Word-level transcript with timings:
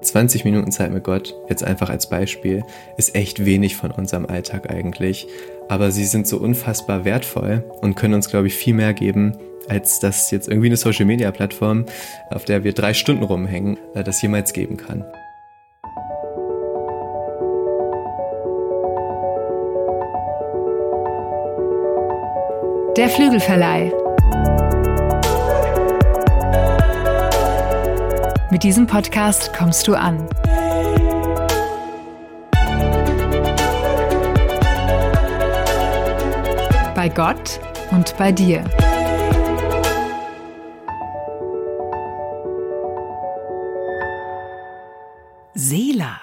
20 0.00 0.44
Minuten 0.44 0.70
Zeit 0.70 0.92
mit 0.92 1.04
Gott, 1.04 1.34
jetzt 1.48 1.64
einfach 1.64 1.90
als 1.90 2.08
Beispiel, 2.08 2.62
ist 2.96 3.14
echt 3.14 3.44
wenig 3.44 3.76
von 3.76 3.90
unserem 3.90 4.26
Alltag 4.26 4.70
eigentlich. 4.70 5.26
Aber 5.68 5.90
sie 5.90 6.04
sind 6.04 6.26
so 6.26 6.38
unfassbar 6.38 7.04
wertvoll 7.04 7.64
und 7.80 7.94
können 7.94 8.14
uns, 8.14 8.28
glaube 8.28 8.46
ich, 8.46 8.54
viel 8.54 8.74
mehr 8.74 8.94
geben, 8.94 9.36
als 9.68 10.00
das 10.00 10.30
jetzt 10.30 10.48
irgendwie 10.48 10.68
eine 10.68 10.76
Social-Media-Plattform, 10.76 11.86
auf 12.30 12.44
der 12.44 12.64
wir 12.64 12.72
drei 12.72 12.94
Stunden 12.94 13.22
rumhängen, 13.22 13.76
äh, 13.94 14.02
das 14.02 14.22
jemals 14.22 14.52
geben 14.52 14.76
kann. 14.76 15.04
Der 22.96 23.08
Flügelverleih. 23.10 23.92
Mit 28.50 28.62
diesem 28.62 28.86
Podcast 28.86 29.52
kommst 29.52 29.86
du 29.86 29.94
an. 29.94 30.26
Bei 36.94 37.10
Gott 37.14 37.60
und 37.90 38.16
bei 38.16 38.32
dir. 38.32 38.64
Seela. 45.52 46.18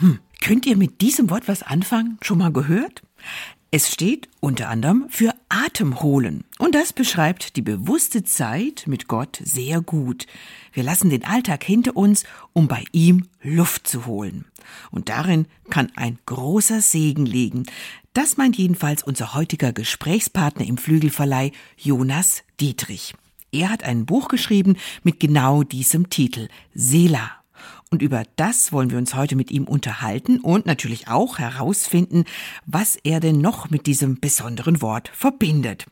Hm, 0.00 0.18
könnt 0.42 0.66
ihr 0.66 0.76
mit 0.76 1.00
diesem 1.00 1.30
Wort 1.30 1.48
was 1.48 1.62
anfangen? 1.62 2.18
Schon 2.20 2.36
mal 2.36 2.52
gehört? 2.52 3.02
Es 3.72 3.88
steht 3.88 4.28
unter 4.40 4.68
anderem 4.68 5.06
für 5.10 5.32
Atem 5.48 6.02
holen. 6.02 6.42
Und 6.58 6.74
das 6.74 6.92
beschreibt 6.92 7.54
die 7.54 7.62
bewusste 7.62 8.24
Zeit 8.24 8.82
mit 8.86 9.06
Gott 9.06 9.40
sehr 9.44 9.80
gut. 9.80 10.26
Wir 10.72 10.82
lassen 10.82 11.08
den 11.08 11.24
Alltag 11.24 11.62
hinter 11.62 11.96
uns, 11.96 12.24
um 12.52 12.66
bei 12.66 12.84
ihm 12.90 13.28
Luft 13.42 13.86
zu 13.86 14.06
holen. 14.06 14.44
Und 14.90 15.08
darin 15.08 15.46
kann 15.70 15.92
ein 15.94 16.18
großer 16.26 16.80
Segen 16.80 17.26
liegen. 17.26 17.64
Das 18.12 18.36
meint 18.36 18.56
jedenfalls 18.58 19.04
unser 19.04 19.34
heutiger 19.34 19.72
Gesprächspartner 19.72 20.66
im 20.66 20.76
Flügelverleih, 20.76 21.52
Jonas 21.76 22.42
Dietrich. 22.58 23.14
Er 23.52 23.70
hat 23.70 23.84
ein 23.84 24.04
Buch 24.04 24.26
geschrieben 24.26 24.78
mit 25.04 25.20
genau 25.20 25.62
diesem 25.62 26.10
Titel, 26.10 26.48
Sela. 26.74 27.39
Und 27.92 28.02
über 28.02 28.22
das 28.36 28.72
wollen 28.72 28.90
wir 28.90 28.98
uns 28.98 29.16
heute 29.16 29.34
mit 29.34 29.50
ihm 29.50 29.64
unterhalten 29.64 30.38
und 30.38 30.64
natürlich 30.64 31.08
auch 31.08 31.40
herausfinden, 31.40 32.24
was 32.64 32.94
er 33.02 33.18
denn 33.18 33.40
noch 33.40 33.68
mit 33.68 33.86
diesem 33.86 34.20
besonderen 34.20 34.80
Wort 34.80 35.10
verbindet. 35.12 35.86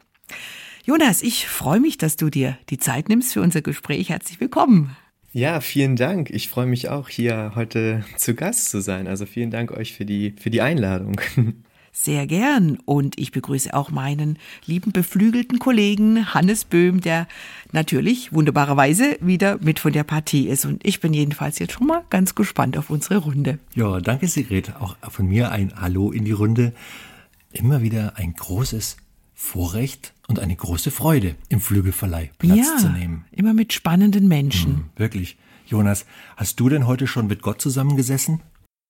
Jonas, 0.85 1.23
ich 1.23 1.49
freue 1.49 1.81
mich, 1.81 1.99
dass 1.99 2.17
du 2.17 2.31
dir 2.31 2.57
die 2.71 2.79
Zeit 2.79 3.09
nimmst 3.09 3.33
für 3.33 3.43
unser 3.43 3.63
Gespräch. 3.63 4.11
Herzlich 4.11 4.41
willkommen. 4.41 4.97
Ja, 5.33 5.61
vielen 5.61 5.97
Dank. 5.97 6.31
Ich 6.31 6.49
freue 6.49 6.67
mich 6.67 6.89
auch, 6.89 7.09
hier 7.09 7.53
heute 7.57 8.05
zu 8.17 8.35
Gast 8.35 8.71
zu 8.71 8.81
sein. 8.81 9.09
Also 9.09 9.27
vielen 9.27 9.51
Dank 9.51 9.73
euch 9.73 9.93
für 9.93 10.05
die, 10.05 10.35
für 10.39 10.51
die 10.51 10.63
Einladung. 10.63 11.21
Sehr 12.01 12.29
gern. 12.29 12.79
Und 12.85 13.19
ich 13.19 13.33
begrüße 13.33 13.75
auch 13.75 13.91
meinen 13.91 14.39
lieben 14.65 14.93
beflügelten 14.93 15.59
Kollegen 15.59 16.33
Hannes 16.33 16.65
Böhm, 16.65 17.01
der 17.01 17.27
natürlich 17.73 18.33
wunderbarerweise 18.33 19.19
wieder 19.21 19.59
mit 19.61 19.81
von 19.81 19.93
der 19.93 20.05
Partie 20.05 20.47
ist. 20.47 20.65
Und 20.65 20.87
ich 20.87 21.01
bin 21.01 21.13
jedenfalls 21.13 21.59
jetzt 21.59 21.73
schon 21.73 21.89
mal 21.89 22.05
ganz 22.09 22.37
gespannt 22.37 22.79
auf 22.79 22.91
unsere 22.91 23.17
Runde. 23.17 23.59
Ja, 23.75 24.01
danke 24.01 24.29
Sigrid. 24.29 24.77
Auch 24.79 24.97
von 25.11 25.27
mir 25.27 25.51
ein 25.51 25.73
Hallo 25.75 26.13
in 26.13 26.25
die 26.25 26.33
Runde. 26.33 26.73
Immer 27.51 27.83
wieder 27.83 28.17
ein 28.17 28.33
großes 28.33 28.97
Vorrecht 29.35 30.15
und 30.29 30.39
eine 30.39 30.55
große 30.55 30.93
Freude, 30.93 31.35
im 31.49 31.61
Flügelverleih 31.61 32.31
Platz 32.39 32.59
ja, 32.59 32.77
zu 32.77 32.91
nehmen. 32.91 33.25
Immer 33.33 33.55
mit 33.55 33.73
spannenden 33.73 34.29
Menschen. 34.29 34.75
Hm, 34.77 34.85
wirklich. 34.95 35.37
Jonas, 35.67 36.07
hast 36.37 36.61
du 36.61 36.69
denn 36.69 36.87
heute 36.87 37.09
schon 37.09 37.27
mit 37.27 37.43
Gott 37.43 37.61
zusammengesessen? 37.61 38.41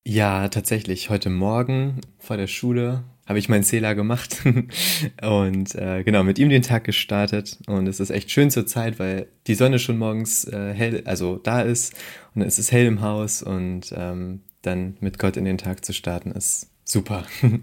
Ja, 0.07 0.49
tatsächlich. 0.49 1.11
Heute 1.11 1.29
Morgen 1.29 2.01
vor 2.19 2.37
der 2.37 2.47
Schule 2.47 3.05
habe 3.27 3.39
ich 3.39 3.51
meinen 3.51 3.63
Zähler 3.63 3.95
gemacht 3.95 4.43
und 5.23 5.75
äh, 5.75 6.03
genau 6.03 6.25
mit 6.25 6.39
ihm 6.39 6.49
den 6.49 6.63
Tag 6.63 6.85
gestartet. 6.85 7.59
Und 7.67 7.87
es 7.87 8.01
ist 8.01 8.11
echt 8.11 8.31
schön 8.31 8.51
zur 8.51 8.67
Zeit, 8.67 8.99
weil 8.99 9.29
die 9.47 9.55
Sonne 9.55 9.79
schon 9.79 9.99
morgens 9.99 10.45
äh, 10.45 10.73
hell, 10.73 11.03
also 11.05 11.37
da 11.37 11.61
ist 11.61 11.95
und 12.35 12.41
es 12.43 12.59
ist 12.59 12.73
hell 12.73 12.87
im 12.87 13.03
Haus 13.03 13.43
und 13.43 13.93
ähm, 13.95 14.41
dann 14.63 14.97
mit 15.01 15.19
Gott 15.19 15.37
in 15.37 15.45
den 15.45 15.59
Tag 15.59 15.85
zu 15.85 15.93
starten 15.93 16.31
ist 16.33 16.71
super. 16.85 17.27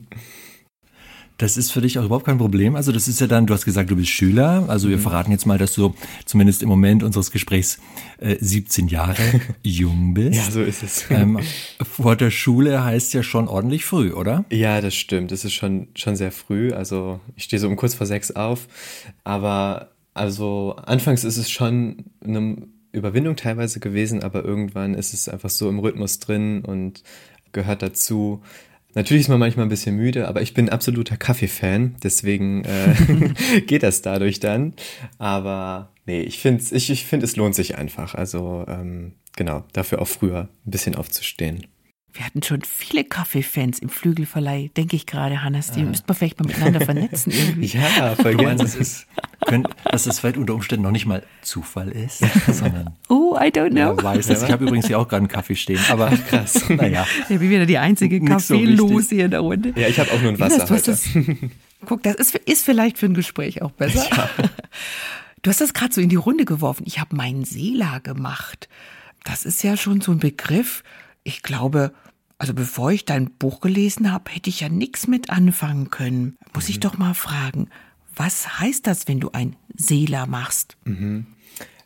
Das 1.38 1.57
ist 1.57 1.72
für 1.72 1.81
dich 1.81 2.00
auch 2.00 2.06
überhaupt 2.06 2.25
kein 2.25 2.38
Problem. 2.38 2.75
Also 2.75 2.91
das 2.91 3.07
ist 3.07 3.19
ja 3.19 3.28
dann, 3.28 3.46
du 3.46 3.53
hast 3.53 3.66
gesagt, 3.66 3.90
du 3.90 3.96
bist 3.96 4.09
Schüler. 4.09 4.66
Also 4.68 4.90
wir 4.90 4.97
mhm. 4.97 5.01
verraten 5.01 5.31
jetzt 5.31 5.46
mal, 5.46 5.57
dass 5.57 5.73
du 5.73 5.94
zumindest 6.25 6.63
im 6.63 6.69
Moment 6.69 7.03
unseres 7.03 7.31
Gesprächs 7.31 7.79
äh, 8.19 8.38
17 8.40 8.88
Jahre 8.88 9.16
jung 9.63 10.13
bist. 10.13 10.38
Ja, 10.38 10.51
so 10.51 10.62
ist 10.62 10.84
es. 10.84 11.06
Ähm, 11.09 11.40
vor 11.81 12.16
der 12.16 12.31
Schule 12.31 12.84
heißt 12.84 13.13
ja 13.13 13.22
schon 13.24 13.47
ordentlich 13.47 13.84
früh, 13.84 14.13
oder? 14.13 14.45
Ja, 14.50 14.79
das 14.79 14.95
stimmt. 14.95 15.31
Das 15.31 15.44
ist 15.44 15.53
schon, 15.53 15.90
schon 15.95 16.16
sehr 16.16 16.31
früh. 16.31 16.72
Also 16.72 17.19
ich 17.35 17.44
stehe 17.44 17.59
so 17.59 17.68
um 17.68 17.75
kurz 17.75 17.95
vor 17.95 18.07
sechs 18.07 18.31
auf. 18.31 18.68
Aber 19.25 19.91
also 20.13 20.78
anfangs 20.85 21.25
ist 21.25 21.38
es 21.38 21.51
schon 21.51 22.06
eine 22.24 22.68
Überwindung 22.94 23.35
teilweise 23.35 23.81
gewesen, 23.81 24.24
aber 24.24 24.45
irgendwann 24.45 24.94
ist 24.94 25.13
es 25.13 25.28
einfach 25.28 25.50
so 25.50 25.68
im 25.68 25.79
Rhythmus 25.79 26.19
drin 26.19 26.63
und 26.63 27.03
gehört 27.51 27.81
dazu. 27.81 28.41
Natürlich 28.95 29.23
ist 29.23 29.29
man 29.29 29.39
manchmal 29.39 29.66
ein 29.66 29.69
bisschen 29.69 29.97
müde, 29.97 30.28
aber 30.28 30.41
ich 30.41 30.53
bin 30.53 30.69
absoluter 30.69 31.17
Kaffee-Fan, 31.17 31.97
deswegen 32.01 32.63
äh, 32.63 33.61
geht 33.67 33.83
das 33.83 34.01
dadurch 34.01 34.39
dann. 34.39 34.73
Aber 35.17 35.91
nee, 36.06 36.22
ich 36.22 36.39
finde, 36.39 36.63
ich, 36.72 36.89
ich 36.89 37.06
find, 37.06 37.22
es 37.22 37.35
lohnt 37.35 37.56
sich 37.56 37.78
einfach. 37.78 38.16
Also 38.16 38.66
ähm, 38.67 39.13
genau, 39.35 39.66
dafür 39.73 40.01
auch 40.01 40.07
früher 40.07 40.47
ein 40.66 40.72
bisschen 40.72 40.95
aufzustehen. 40.95 41.67
Wir 42.16 42.26
hatten 42.26 42.42
schon 42.42 42.62
viele 42.62 43.03
Kaffeefans 43.03 43.80
im 43.80 43.90
Flügelverleih, 43.90 44.72
denke 44.78 44.96
ich 44.96 45.06
gerade, 45.06 45.44
Hannes. 45.44 45.72
Die 45.72 45.81
ah. 45.81 45.84
müssten 45.84 46.08
wir 46.08 46.16
vielleicht 46.16 46.40
mal 46.40 46.48
miteinander 46.48 46.80
vernetzen 46.80 47.34
irgendwie. 47.34 47.66
Ja, 47.66 48.16
voll 48.16 48.36
gerne. 48.36 48.56
Das 48.56 48.74
ist, 48.74 49.08
können, 49.46 49.68
dass 49.84 50.06
es 50.06 50.20
vielleicht 50.20 50.38
unter 50.38 50.54
Umständen 50.54 50.84
noch 50.84 50.92
nicht 50.92 51.06
mal 51.06 51.24
Zufall 51.42 51.90
ist, 51.90 52.24
sondern. 52.48 52.96
Oh, 53.09 53.36
I 53.38 53.48
don't 53.48 53.72
know. 53.72 53.98
Wer 53.98 54.04
weiß 54.04 54.28
das. 54.28 54.44
Ich 54.44 54.52
habe 54.52 54.64
übrigens 54.64 54.88
hier 54.88 54.98
auch 54.98 55.09
gerade 55.09 55.24
einen 55.24 55.28
Kaffee 55.28 55.56
stehen, 55.56 55.80
aber 55.90 56.09
krass. 56.09 56.70
Naja. 56.70 57.06
Ich 57.24 57.38
bin 57.38 57.50
wieder 57.50 57.66
die 57.66 57.78
einzige 57.78 58.22
Kaffeelos 58.22 59.09
so 59.09 59.16
hier 59.16 59.25
in 59.25 59.31
der 59.31 59.42
Runde. 59.42 59.74
Ja, 59.75 59.90
ich 59.90 60.00
habe 60.00 60.12
auch 60.12 60.22
nur 60.22 60.31
ein 60.31 60.40
Wasser 60.40 60.70
heute. 60.70 60.92
Das, 60.92 61.09
guck, 61.86 62.02
das 62.04 62.16
ist, 62.16 62.36
ist 62.36 62.64
vielleicht 62.64 62.98
für 62.98 63.08
ein 63.08 63.14
Gespräch 63.14 63.62
auch 63.62 63.72
besser. 63.72 64.08
Ja. 64.09 64.30
Du 65.42 65.52
hast 65.52 65.62
das 65.62 65.75
gerade 65.75 65.94
so 65.94 66.02
in 66.02 66.09
die 66.09 66.16
Runde 66.16 66.44
geworfen. 66.44 66.86
Ich 66.88 67.00
habe 67.00 67.16
meinen 67.16 67.46
Seela 67.46 68.00
gemacht. 68.00 68.68
Das 69.25 69.46
ist 69.46 69.62
ja 69.62 69.78
schon 69.78 70.02
so 70.02 70.12
ein 70.12 70.18
Begriff. 70.18 70.81
Ich 71.25 71.44
glaube, 71.44 71.91
also 72.38 72.53
bevor 72.53 72.91
ich 72.91 73.03
dein 73.03 73.31
Buch 73.31 73.59
gelesen 73.59 74.13
habe, 74.13 74.31
hätte 74.31 74.50
ich 74.50 74.62
ja 74.62 74.69
nichts 74.69 75.08
mit 75.08 75.30
anfangen 75.30 75.90
können. 75.90 76.38
Muss 76.53 76.69
ich 76.69 76.78
mhm. 76.78 76.81
doch 76.81 76.97
mal 76.97 77.16
fragen, 77.16 77.69
was 78.16 78.59
heißt 78.59 78.88
das, 78.88 79.08
wenn 79.08 79.19
du 79.19 79.31
ein 79.31 79.58
Seela 79.75 80.28
machst? 80.28 80.78
Mhm. 80.86 81.25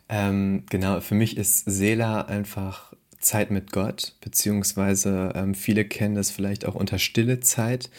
Ähm, 0.08 0.64
genau, 0.68 1.00
für 1.00 1.14
mich 1.14 1.36
ist 1.36 1.64
Seela 1.64 2.22
einfach 2.22 2.92
Zeit 3.18 3.50
mit 3.50 3.72
Gott, 3.72 4.16
beziehungsweise 4.20 5.32
ähm, 5.34 5.54
viele 5.54 5.84
kennen 5.84 6.14
das 6.14 6.30
vielleicht 6.30 6.66
auch 6.66 6.74
unter 6.74 6.98
stille 6.98 7.40
Zeit, 7.40 7.90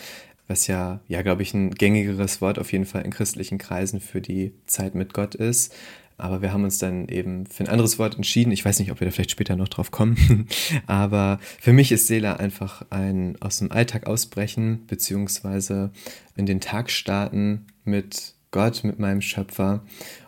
was 0.47 0.67
ja, 0.67 0.99
ja, 1.07 1.21
glaube 1.21 1.41
ich, 1.43 1.53
ein 1.53 1.71
gängigeres 1.71 2.41
Wort 2.41 2.59
auf 2.59 2.71
jeden 2.71 2.85
Fall 2.85 3.03
in 3.03 3.11
christlichen 3.11 3.57
Kreisen 3.57 3.99
für 3.99 4.21
die 4.21 4.53
Zeit 4.65 4.93
mit 4.93 5.13
Gott 5.13 5.35
ist. 5.35 5.73
Aber 6.21 6.41
wir 6.41 6.53
haben 6.53 6.63
uns 6.63 6.77
dann 6.77 7.07
eben 7.07 7.45
für 7.47 7.63
ein 7.63 7.69
anderes 7.69 7.97
Wort 7.99 8.15
entschieden. 8.15 8.51
Ich 8.51 8.63
weiß 8.63 8.79
nicht, 8.79 8.91
ob 8.91 8.99
wir 8.99 9.05
da 9.07 9.11
vielleicht 9.11 9.31
später 9.31 9.55
noch 9.55 9.67
drauf 9.67 9.91
kommen. 9.91 10.47
Aber 10.87 11.39
für 11.59 11.73
mich 11.73 11.91
ist 11.91 12.07
Seela 12.07 12.35
einfach 12.35 12.85
ein 12.89 13.37
aus 13.41 13.59
dem 13.59 13.71
Alltag 13.71 14.07
ausbrechen, 14.07 14.85
beziehungsweise 14.87 15.91
in 16.35 16.45
den 16.45 16.61
Tag 16.61 16.91
starten 16.91 17.65
mit 17.83 18.35
Gott, 18.51 18.83
mit 18.83 18.99
meinem 18.99 19.21
Schöpfer 19.21 19.83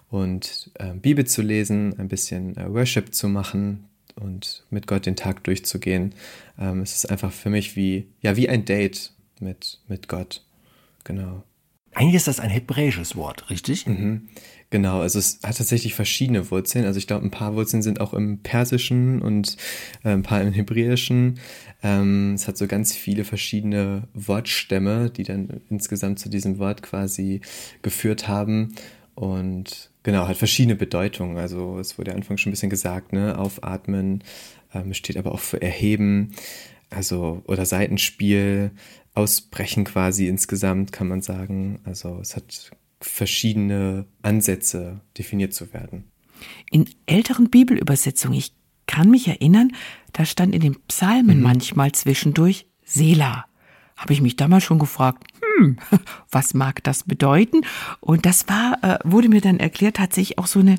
und 0.09 0.71
äh, 0.75 0.93
Bibel 0.93 1.25
zu 1.25 1.41
lesen, 1.41 1.99
ein 1.99 2.07
bisschen 2.07 2.57
äh, 2.57 2.71
Worship 2.71 3.13
zu 3.13 3.27
machen 3.27 3.85
und 4.15 4.63
mit 4.69 4.87
Gott 4.87 5.05
den 5.05 5.15
Tag 5.15 5.43
durchzugehen. 5.43 6.13
Ähm, 6.59 6.81
es 6.81 6.95
ist 6.95 7.09
einfach 7.09 7.31
für 7.31 7.49
mich 7.49 7.75
wie, 7.75 8.07
ja, 8.21 8.35
wie 8.35 8.49
ein 8.49 8.65
Date 8.65 9.11
mit, 9.39 9.79
mit 9.87 10.07
Gott. 10.07 10.43
Genau. 11.03 11.43
Eigentlich 11.93 12.15
ist 12.15 12.27
das 12.27 12.39
ein 12.39 12.49
hebräisches 12.49 13.15
Wort, 13.15 13.49
richtig? 13.49 13.85
Mhm. 13.85 14.29
Genau, 14.73 15.01
also 15.01 15.19
es 15.19 15.37
hat 15.43 15.59
tatsächlich 15.59 15.93
verschiedene 15.93 16.49
Wurzeln. 16.49 16.85
Also 16.85 16.97
ich 16.97 17.05
glaube, 17.05 17.23
ein 17.23 17.29
paar 17.29 17.53
Wurzeln 17.53 17.83
sind 17.83 18.01
auch 18.01 18.11
im 18.11 18.39
Persischen 18.39 19.21
und 19.21 19.55
äh, 20.03 20.09
ein 20.09 20.23
paar 20.23 20.41
im 20.41 20.51
Hebräischen. 20.51 21.39
Ähm, 21.83 22.33
es 22.33 22.47
hat 22.47 22.57
so 22.57 22.65
ganz 22.65 22.95
viele 22.95 23.23
verschiedene 23.23 24.07
Wortstämme, 24.15 25.11
die 25.11 25.25
dann 25.25 25.61
insgesamt 25.69 26.17
zu 26.17 26.27
diesem 26.27 26.57
Wort 26.57 26.81
quasi 26.81 27.41
geführt 27.83 28.27
haben. 28.27 28.73
Und 29.13 29.91
genau, 30.01 30.27
hat 30.27 30.37
verschiedene 30.37 30.75
Bedeutungen. 30.75 31.37
Also 31.37 31.77
es 31.77 31.99
wurde 31.99 32.09
ja 32.09 32.17
Anfang 32.17 32.37
schon 32.37 32.49
ein 32.49 32.53
bisschen 32.53 32.71
gesagt, 32.71 33.13
ne? 33.13 33.37
Aufatmen, 33.37 34.23
ähm, 34.73 34.95
steht 34.95 35.17
aber 35.17 35.33
auch 35.33 35.39
für 35.39 35.61
Erheben, 35.61 36.31
also 36.89 37.43
oder 37.45 37.67
Seitenspiel, 37.67 38.71
Ausbrechen 39.13 39.83
quasi 39.83 40.27
insgesamt, 40.27 40.91
kann 40.91 41.07
man 41.07 41.21
sagen. 41.21 41.79
Also 41.83 42.17
es 42.19 42.35
hat 42.35 42.71
verschiedene 43.05 44.05
Ansätze 44.21 45.01
definiert 45.17 45.53
zu 45.53 45.73
werden. 45.73 46.05
In 46.71 46.89
älteren 47.05 47.49
Bibelübersetzungen, 47.49 48.37
ich 48.37 48.53
kann 48.87 49.09
mich 49.09 49.27
erinnern, 49.27 49.71
da 50.11 50.25
stand 50.25 50.53
in 50.53 50.61
den 50.61 50.79
Psalmen 50.87 51.37
mhm. 51.37 51.43
manchmal 51.43 51.91
zwischendurch 51.91 52.67
Sela. 52.83 53.45
Habe 53.95 54.13
ich 54.13 54.21
mich 54.21 54.35
damals 54.35 54.63
schon 54.63 54.79
gefragt, 54.79 55.23
hm, 55.57 55.77
was 56.31 56.53
mag 56.53 56.83
das 56.83 57.03
bedeuten? 57.03 57.61
Und 57.99 58.25
das 58.25 58.47
war, 58.47 58.77
äh, 58.83 58.99
wurde 59.03 59.29
mir 59.29 59.41
dann 59.41 59.59
erklärt, 59.59 59.97
tatsächlich 59.97 60.37
auch 60.37 60.47
so 60.47 60.59
eine, 60.59 60.77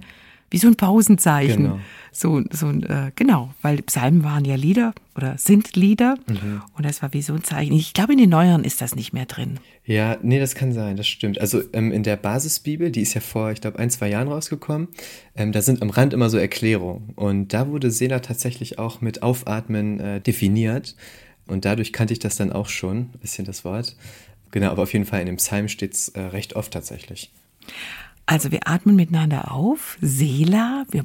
wie 0.54 0.58
so 0.58 0.68
ein 0.68 0.76
Pausenzeichen. 0.76 1.64
Genau. 1.64 1.80
So, 2.12 2.40
so 2.52 2.70
äh, 2.70 3.10
genau, 3.16 3.52
weil 3.60 3.82
Psalmen 3.82 4.22
waren 4.22 4.44
ja 4.44 4.54
Lieder 4.54 4.94
oder 5.16 5.36
sind 5.36 5.74
Lieder 5.74 6.16
mhm. 6.28 6.62
und 6.76 6.86
das 6.86 7.02
war 7.02 7.12
wie 7.12 7.22
so 7.22 7.34
ein 7.34 7.42
Zeichen. 7.42 7.72
Ich 7.72 7.92
glaube, 7.92 8.12
in 8.12 8.20
den 8.20 8.30
neueren 8.30 8.62
ist 8.62 8.80
das 8.80 8.94
nicht 8.94 9.12
mehr 9.12 9.26
drin. 9.26 9.58
Ja, 9.84 10.16
nee, 10.22 10.38
das 10.38 10.54
kann 10.54 10.72
sein, 10.72 10.96
das 10.96 11.08
stimmt. 11.08 11.40
Also 11.40 11.60
ähm, 11.72 11.90
in 11.90 12.04
der 12.04 12.16
Basisbibel, 12.16 12.92
die 12.92 13.00
ist 13.00 13.14
ja 13.14 13.20
vor, 13.20 13.50
ich 13.50 13.60
glaube, 13.60 13.80
ein, 13.80 13.90
zwei 13.90 14.08
Jahren 14.08 14.28
rausgekommen, 14.28 14.86
ähm, 15.34 15.50
da 15.50 15.60
sind 15.60 15.82
am 15.82 15.90
Rand 15.90 16.14
immer 16.14 16.30
so 16.30 16.38
Erklärungen 16.38 17.10
und 17.16 17.52
da 17.52 17.66
wurde 17.66 17.90
Sela 17.90 18.20
tatsächlich 18.20 18.78
auch 18.78 19.00
mit 19.00 19.24
Aufatmen 19.24 19.98
äh, 19.98 20.20
definiert 20.20 20.94
und 21.48 21.64
dadurch 21.64 21.92
kannte 21.92 22.12
ich 22.12 22.20
das 22.20 22.36
dann 22.36 22.52
auch 22.52 22.68
schon, 22.68 22.96
ein 22.98 23.18
bisschen 23.20 23.44
das 23.44 23.64
Wort. 23.64 23.96
Genau, 24.52 24.70
aber 24.70 24.84
auf 24.84 24.92
jeden 24.92 25.04
Fall 25.04 25.18
in 25.18 25.26
dem 25.26 25.36
Psalm 25.38 25.66
steht 25.66 25.94
es 25.94 26.10
äh, 26.10 26.20
recht 26.20 26.54
oft 26.54 26.72
tatsächlich. 26.72 27.32
Also 28.26 28.50
wir 28.52 28.66
atmen 28.66 28.96
miteinander 28.96 29.52
auf, 29.52 29.98
Sela, 30.00 30.84
wir 30.90 31.04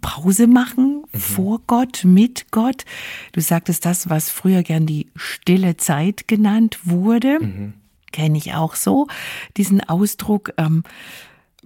Pause 0.00 0.46
machen 0.46 1.02
mhm. 1.12 1.18
vor 1.18 1.60
Gott, 1.66 2.04
mit 2.04 2.50
Gott. 2.50 2.84
Du 3.32 3.40
sagtest 3.40 3.84
das, 3.84 4.08
was 4.08 4.30
früher 4.30 4.62
gern 4.62 4.86
die 4.86 5.08
stille 5.16 5.76
Zeit 5.76 6.28
genannt 6.28 6.78
wurde. 6.84 7.40
Mhm. 7.40 7.72
Kenne 8.12 8.38
ich 8.38 8.54
auch 8.54 8.74
so, 8.74 9.08
diesen 9.56 9.80
Ausdruck. 9.88 10.52
Ähm, 10.56 10.84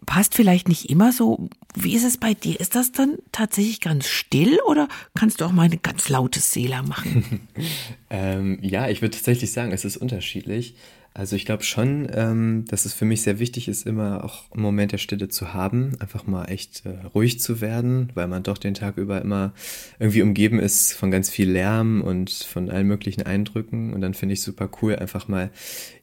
passt 0.06 0.34
vielleicht 0.34 0.68
nicht 0.68 0.90
immer 0.90 1.12
so. 1.12 1.48
Wie 1.74 1.94
ist 1.94 2.04
es 2.04 2.18
bei 2.18 2.34
dir? 2.34 2.60
Ist 2.60 2.74
das 2.74 2.92
dann 2.92 3.16
tatsächlich 3.32 3.80
ganz 3.80 4.08
still 4.08 4.58
oder 4.66 4.88
kannst 5.14 5.40
du 5.40 5.44
auch 5.44 5.52
mal 5.52 5.62
eine 5.62 5.78
ganz 5.78 6.08
laute 6.08 6.40
Seele 6.40 6.82
machen? 6.82 7.48
ähm, 8.10 8.58
ja, 8.62 8.88
ich 8.88 9.02
würde 9.02 9.16
tatsächlich 9.16 9.52
sagen, 9.52 9.72
es 9.72 9.84
ist 9.84 9.96
unterschiedlich. 9.96 10.76
Also 11.16 11.36
ich 11.36 11.44
glaube 11.44 11.62
schon, 11.62 12.08
ähm, 12.12 12.64
dass 12.66 12.86
es 12.86 12.92
für 12.92 13.04
mich 13.04 13.22
sehr 13.22 13.38
wichtig 13.38 13.68
ist, 13.68 13.86
immer 13.86 14.24
auch 14.24 14.50
einen 14.50 14.62
Moment 14.62 14.90
der 14.90 14.98
Stille 14.98 15.28
zu 15.28 15.54
haben, 15.54 15.92
einfach 16.00 16.26
mal 16.26 16.46
echt 16.46 16.84
äh, 16.84 17.06
ruhig 17.14 17.38
zu 17.38 17.60
werden, 17.60 18.10
weil 18.14 18.26
man 18.26 18.42
doch 18.42 18.58
den 18.58 18.74
Tag 18.74 18.96
über 18.96 19.22
immer 19.22 19.52
irgendwie 20.00 20.22
umgeben 20.22 20.58
ist 20.58 20.92
von 20.92 21.12
ganz 21.12 21.30
viel 21.30 21.48
Lärm 21.48 22.02
und 22.02 22.32
von 22.32 22.68
allen 22.68 22.88
möglichen 22.88 23.22
Eindrücken. 23.22 23.94
Und 23.94 24.00
dann 24.00 24.14
finde 24.14 24.32
ich 24.32 24.42
super 24.42 24.68
cool, 24.82 24.96
einfach 24.96 25.28
mal 25.28 25.52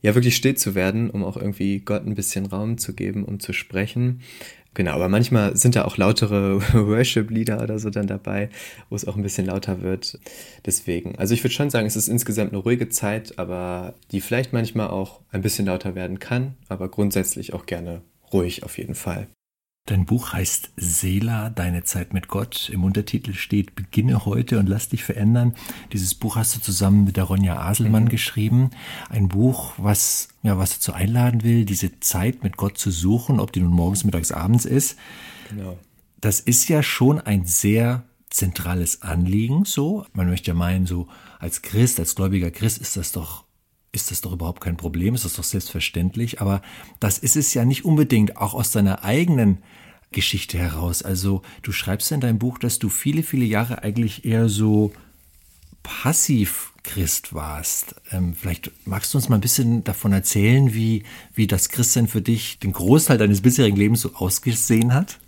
ja 0.01 0.15
wirklich 0.15 0.37
still 0.37 0.55
zu 0.55 0.75
werden, 0.75 1.09
um 1.09 1.25
auch 1.25 1.35
irgendwie 1.35 1.79
Gott 1.79 2.05
ein 2.05 2.15
bisschen 2.15 2.45
Raum 2.45 2.77
zu 2.77 2.93
geben, 2.93 3.25
um 3.25 3.41
zu 3.41 3.51
sprechen. 3.51 4.21
Genau, 4.73 4.93
aber 4.93 5.09
manchmal 5.09 5.57
sind 5.57 5.75
da 5.75 5.83
auch 5.83 5.97
lautere 5.97 6.61
Worship-Lieder 6.73 7.61
oder 7.61 7.77
so 7.77 7.89
dann 7.89 8.07
dabei, 8.07 8.49
wo 8.89 8.95
es 8.95 9.05
auch 9.05 9.17
ein 9.17 9.23
bisschen 9.23 9.45
lauter 9.45 9.81
wird. 9.81 10.17
Deswegen, 10.65 11.17
also 11.17 11.33
ich 11.33 11.43
würde 11.43 11.53
schon 11.53 11.69
sagen, 11.69 11.87
es 11.87 11.97
ist 11.97 12.07
insgesamt 12.07 12.53
eine 12.53 12.61
ruhige 12.61 12.87
Zeit, 12.87 13.37
aber 13.37 13.95
die 14.11 14.21
vielleicht 14.21 14.53
manchmal 14.53 14.87
auch 14.87 15.19
ein 15.31 15.41
bisschen 15.41 15.65
lauter 15.65 15.95
werden 15.95 16.19
kann, 16.19 16.55
aber 16.69 16.87
grundsätzlich 16.87 17.53
auch 17.53 17.65
gerne 17.65 18.01
ruhig 18.31 18.63
auf 18.63 18.77
jeden 18.77 18.95
Fall. 18.95 19.27
Dein 19.85 20.05
Buch 20.05 20.31
heißt 20.31 20.71
Sela, 20.77 21.49
deine 21.49 21.83
Zeit 21.83 22.13
mit 22.13 22.27
Gott. 22.27 22.69
Im 22.69 22.83
Untertitel 22.83 23.33
steht 23.33 23.73
Beginne 23.73 24.25
heute 24.25 24.59
und 24.59 24.69
lass 24.69 24.89
dich 24.89 25.03
verändern. 25.03 25.55
Dieses 25.91 26.13
Buch 26.13 26.35
hast 26.35 26.55
du 26.55 26.61
zusammen 26.61 27.03
mit 27.03 27.17
der 27.17 27.23
Ronja 27.23 27.59
Aselmann 27.59 28.05
mhm. 28.05 28.09
geschrieben. 28.09 28.69
Ein 29.09 29.27
Buch, 29.27 29.73
was, 29.77 30.29
ja, 30.43 30.57
was 30.59 30.75
dazu 30.75 30.93
einladen 30.93 31.43
will, 31.43 31.65
diese 31.65 31.99
Zeit 31.99 32.43
mit 32.43 32.57
Gott 32.57 32.77
zu 32.77 32.91
suchen, 32.91 33.39
ob 33.39 33.51
die 33.51 33.59
nun 33.59 33.73
morgens, 33.73 34.03
mittags, 34.03 34.31
abends 34.31 34.65
ist. 34.65 34.97
Genau. 35.49 35.79
Das 36.21 36.39
ist 36.39 36.69
ja 36.69 36.83
schon 36.83 37.19
ein 37.19 37.45
sehr 37.45 38.03
zentrales 38.29 39.01
Anliegen, 39.01 39.65
so. 39.65 40.05
Man 40.13 40.29
möchte 40.29 40.51
ja 40.51 40.53
meinen, 40.53 40.85
so 40.85 41.07
als 41.39 41.63
Christ, 41.63 41.99
als 41.99 42.13
gläubiger 42.13 42.51
Christ 42.51 42.77
ist 42.77 42.97
das 42.97 43.11
doch 43.11 43.45
ist 43.91 44.11
das 44.11 44.21
doch 44.21 44.31
überhaupt 44.31 44.61
kein 44.61 44.77
Problem, 44.77 45.15
ist 45.15 45.25
das 45.25 45.33
doch 45.33 45.43
selbstverständlich. 45.43 46.41
Aber 46.41 46.61
das 46.99 47.17
ist 47.17 47.35
es 47.35 47.53
ja 47.53 47.65
nicht 47.65 47.85
unbedingt, 47.85 48.37
auch 48.37 48.53
aus 48.53 48.71
deiner 48.71 49.03
eigenen 49.03 49.59
Geschichte 50.11 50.57
heraus. 50.57 51.03
Also 51.03 51.41
du 51.61 51.71
schreibst 51.71 52.11
in 52.11 52.21
deinem 52.21 52.39
Buch, 52.39 52.57
dass 52.57 52.79
du 52.79 52.89
viele, 52.89 53.23
viele 53.23 53.45
Jahre 53.45 53.83
eigentlich 53.83 54.25
eher 54.25 54.49
so 54.49 54.91
passiv 55.83 56.73
Christ 56.83 57.33
warst. 57.33 57.95
Ähm, 58.11 58.33
vielleicht 58.33 58.71
magst 58.85 59.13
du 59.13 59.17
uns 59.17 59.29
mal 59.29 59.35
ein 59.35 59.41
bisschen 59.41 59.83
davon 59.83 60.13
erzählen, 60.13 60.73
wie, 60.73 61.03
wie 61.33 61.47
das 61.47 61.69
Christsein 61.69 62.07
für 62.07 62.21
dich 62.21 62.59
den 62.59 62.71
Großteil 62.71 63.17
deines 63.17 63.41
bisherigen 63.41 63.77
Lebens 63.77 64.01
so 64.01 64.13
ausgesehen 64.15 64.93
hat? 64.93 65.19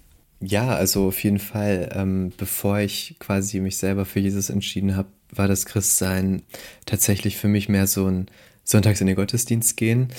Ja, 0.42 0.69
also 0.69 1.07
auf 1.07 1.24
jeden 1.24 1.39
Fall. 1.39 1.89
Ähm, 1.94 2.33
bevor 2.38 2.80
ich 2.80 3.16
quasi 3.19 3.59
mich 3.59 3.77
selber 3.77 4.06
für 4.06 4.19
Jesus 4.19 4.50
entschieden 4.50 4.95
habe, 4.95 5.07
war 5.31 5.48
das 5.48 5.66
Christsein 5.66 6.44
tatsächlich 6.86 7.38
für 7.38 7.48
mich 7.48 7.69
mehr 7.69 7.88
so 7.88 8.07
ein 8.07 8.27
sonntags 8.63 9.01
in 9.01 9.07
den 9.07 9.15
Gottesdienst 9.15 9.77
gehen. 9.77 10.10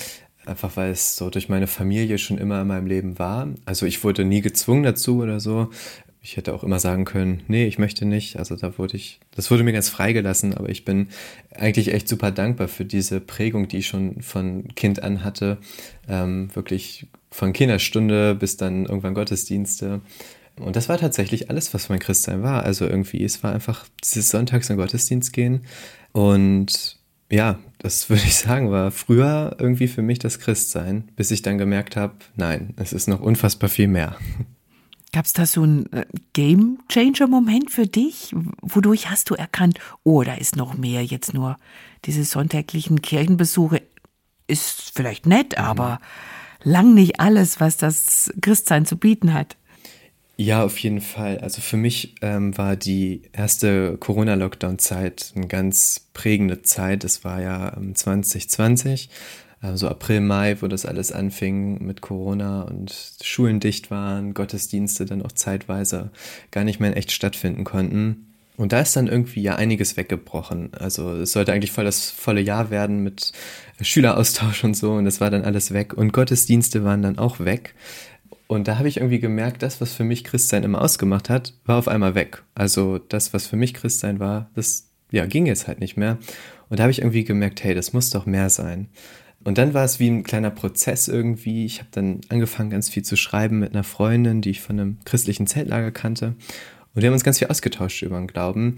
Einfach 0.45 0.77
weil 0.77 0.91
es 0.91 1.15
so 1.15 1.29
durch 1.29 1.49
meine 1.49 1.67
Familie 1.67 2.17
schon 2.17 2.37
immer 2.37 2.61
in 2.61 2.67
meinem 2.67 2.85
Leben 2.85 3.17
war. 3.17 3.47
Also 3.65 3.85
ich 3.85 4.03
wurde 4.03 4.25
nie 4.25 4.41
gezwungen 4.41 4.83
dazu 4.83 5.21
oder 5.21 5.39
so. 5.39 5.71
Ich 6.21 6.37
hätte 6.37 6.53
auch 6.53 6.63
immer 6.63 6.79
sagen 6.79 7.05
können, 7.05 7.43
nee, 7.47 7.65
ich 7.65 7.77
möchte 7.77 8.05
nicht. 8.05 8.37
Also 8.37 8.55
da 8.55 8.77
wurde 8.77 8.97
ich, 8.97 9.19
das 9.35 9.51
wurde 9.51 9.63
mir 9.63 9.73
ganz 9.73 9.89
freigelassen, 9.89 10.55
aber 10.55 10.69
ich 10.69 10.85
bin 10.85 11.09
eigentlich 11.51 11.93
echt 11.93 12.07
super 12.07 12.31
dankbar 12.31 12.67
für 12.67 12.85
diese 12.85 13.19
Prägung, 13.19 13.67
die 13.67 13.77
ich 13.77 13.87
schon 13.87 14.21
von 14.21 14.67
Kind 14.75 15.03
an 15.03 15.23
hatte. 15.23 15.57
Ähm, 16.07 16.49
wirklich 16.55 17.07
von 17.31 17.53
Kinderstunde 17.53 18.33
bis 18.33 18.57
dann 18.57 18.85
irgendwann 18.85 19.13
Gottesdienste. 19.13 20.01
Und 20.59 20.75
das 20.75 20.89
war 20.89 20.97
tatsächlich 20.97 21.49
alles, 21.49 21.73
was 21.73 21.89
mein 21.89 21.99
Christsein 21.99 22.41
war. 22.43 22.63
Also 22.63 22.85
irgendwie, 22.85 23.23
es 23.23 23.43
war 23.43 23.53
einfach 23.53 23.85
dieses 24.03 24.29
Sonntags 24.29 24.69
in 24.69 24.77
Gottesdienst 24.77 25.33
gehen. 25.33 25.65
Und 26.11 26.97
ja, 27.31 27.59
das 27.77 28.09
würde 28.09 28.23
ich 28.23 28.35
sagen, 28.35 28.71
war 28.71 28.91
früher 28.91 29.55
irgendwie 29.59 29.87
für 29.87 30.01
mich 30.01 30.19
das 30.19 30.39
Christsein, 30.39 31.09
bis 31.15 31.31
ich 31.31 31.41
dann 31.41 31.57
gemerkt 31.57 31.95
habe, 31.95 32.15
nein, 32.35 32.73
es 32.77 32.93
ist 32.93 33.07
noch 33.07 33.21
unfassbar 33.21 33.69
viel 33.69 33.87
mehr. 33.87 34.17
Gab 35.13 35.25
es 35.25 35.33
da 35.33 35.45
so 35.45 35.63
einen 35.63 35.91
äh, 35.93 36.05
Game 36.33 36.79
Changer 36.89 37.27
Moment 37.27 37.71
für 37.71 37.87
dich? 37.87 38.35
Wodurch 38.61 39.09
hast 39.09 39.29
du 39.29 39.35
erkannt, 39.35 39.79
oh, 40.03 40.23
da 40.23 40.33
ist 40.33 40.57
noch 40.57 40.77
mehr, 40.77 41.05
jetzt 41.05 41.33
nur 41.33 41.57
diese 42.03 42.25
sonntäglichen 42.25 43.01
Kirchenbesuche 43.01 43.81
ist 44.47 44.91
vielleicht 44.93 45.25
nett, 45.25 45.57
mhm. 45.57 45.63
aber 45.63 45.99
lang 46.63 46.93
nicht 46.93 47.19
alles, 47.19 47.59
was 47.59 47.77
das 47.77 48.33
Christsein 48.41 48.85
zu 48.85 48.97
bieten 48.97 49.33
hat. 49.33 49.55
Ja, 50.37 50.63
auf 50.65 50.77
jeden 50.79 50.99
Fall. 50.99 51.37
Also 51.39 51.61
für 51.61 51.77
mich 51.77 52.15
ähm, 52.21 52.57
war 52.57 52.75
die 52.75 53.21
erste 53.31 53.97
Corona-Lockdown-Zeit 53.97 55.31
eine 55.35 55.47
ganz 55.47 56.09
prägende 56.13 56.61
Zeit. 56.61 57.05
Das 57.05 57.23
war 57.23 57.41
ja 57.41 57.71
2020, 57.93 59.09
äh, 59.61 59.77
so 59.77 59.87
April, 59.87 60.19
Mai, 60.19 60.57
wo 60.61 60.67
das 60.67 60.85
alles 60.85 61.13
anfing 61.13 61.85
mit 61.85 62.01
Corona 62.01 62.63
und 62.63 62.93
Schulen 63.23 63.61
dicht 63.61 63.91
waren, 63.91 64.33
Gottesdienste 64.33 65.05
dann 65.05 65.21
auch 65.21 65.31
zeitweise 65.31 66.11
gar 66.51 66.65
nicht 66.65 66.81
mehr 66.81 66.91
in 66.91 66.97
echt 66.97 67.13
stattfinden 67.13 67.63
konnten. 67.63 68.27
Und 68.57 68.71
da 68.71 68.79
ist 68.81 68.95
dann 68.95 69.07
irgendwie 69.07 69.41
ja 69.41 69.55
einiges 69.55 69.97
weggebrochen. 69.97 70.71
Also 70.73 71.11
es 71.13 71.33
sollte 71.33 71.51
eigentlich 71.53 71.71
voll 71.71 71.83
das 71.85 72.09
volle 72.09 72.41
Jahr 72.41 72.69
werden 72.71 73.03
mit 73.03 73.31
Schüleraustausch 73.81 74.63
und 74.63 74.75
so 74.75 74.93
und 74.93 75.05
das 75.05 75.21
war 75.21 75.29
dann 75.29 75.43
alles 75.43 75.73
weg. 75.73 75.93
Und 75.93 76.11
Gottesdienste 76.13 76.83
waren 76.83 77.01
dann 77.01 77.17
auch 77.17 77.39
weg. 77.39 77.73
Und 78.47 78.67
da 78.67 78.77
habe 78.77 78.87
ich 78.87 78.97
irgendwie 78.97 79.19
gemerkt, 79.19 79.63
das, 79.63 79.81
was 79.81 79.93
für 79.93 80.03
mich 80.03 80.23
Christsein 80.23 80.63
immer 80.63 80.81
ausgemacht 80.81 81.29
hat, 81.29 81.53
war 81.65 81.77
auf 81.77 81.87
einmal 81.87 82.13
weg. 82.13 82.43
Also 82.53 82.99
das, 82.99 83.33
was 83.33 83.47
für 83.47 83.55
mich 83.55 83.73
Christsein 83.73 84.19
war, 84.19 84.49
das 84.53 84.89
ja, 85.11 85.25
ging 85.25 85.45
jetzt 85.45 85.67
halt 85.67 85.79
nicht 85.79 85.97
mehr. 85.97 86.19
Und 86.69 86.79
da 86.79 86.83
habe 86.83 86.91
ich 86.91 86.99
irgendwie 86.99 87.23
gemerkt, 87.23 87.63
hey, 87.63 87.73
das 87.73 87.93
muss 87.93 88.09
doch 88.09 88.25
mehr 88.25 88.49
sein. 88.49 88.87
Und 89.43 89.57
dann 89.57 89.73
war 89.73 89.83
es 89.83 89.99
wie 89.99 90.09
ein 90.09 90.23
kleiner 90.23 90.49
Prozess 90.49 91.07
irgendwie. 91.07 91.65
Ich 91.65 91.79
habe 91.79 91.89
dann 91.91 92.21
angefangen, 92.29 92.71
ganz 92.71 92.89
viel 92.89 93.03
zu 93.03 93.15
schreiben 93.15 93.59
mit 93.59 93.73
einer 93.73 93.83
Freundin, 93.83 94.41
die 94.41 94.51
ich 94.51 94.61
von 94.61 94.79
einem 94.79 94.97
christlichen 95.05 95.47
Zeltlager 95.47 95.91
kannte. 95.91 96.35
Und 96.93 97.01
wir 97.01 97.07
haben 97.07 97.13
uns 97.13 97.23
ganz 97.23 97.39
viel 97.39 97.47
ausgetauscht 97.47 98.01
über 98.01 98.17
den 98.17 98.27
Glauben. 98.27 98.77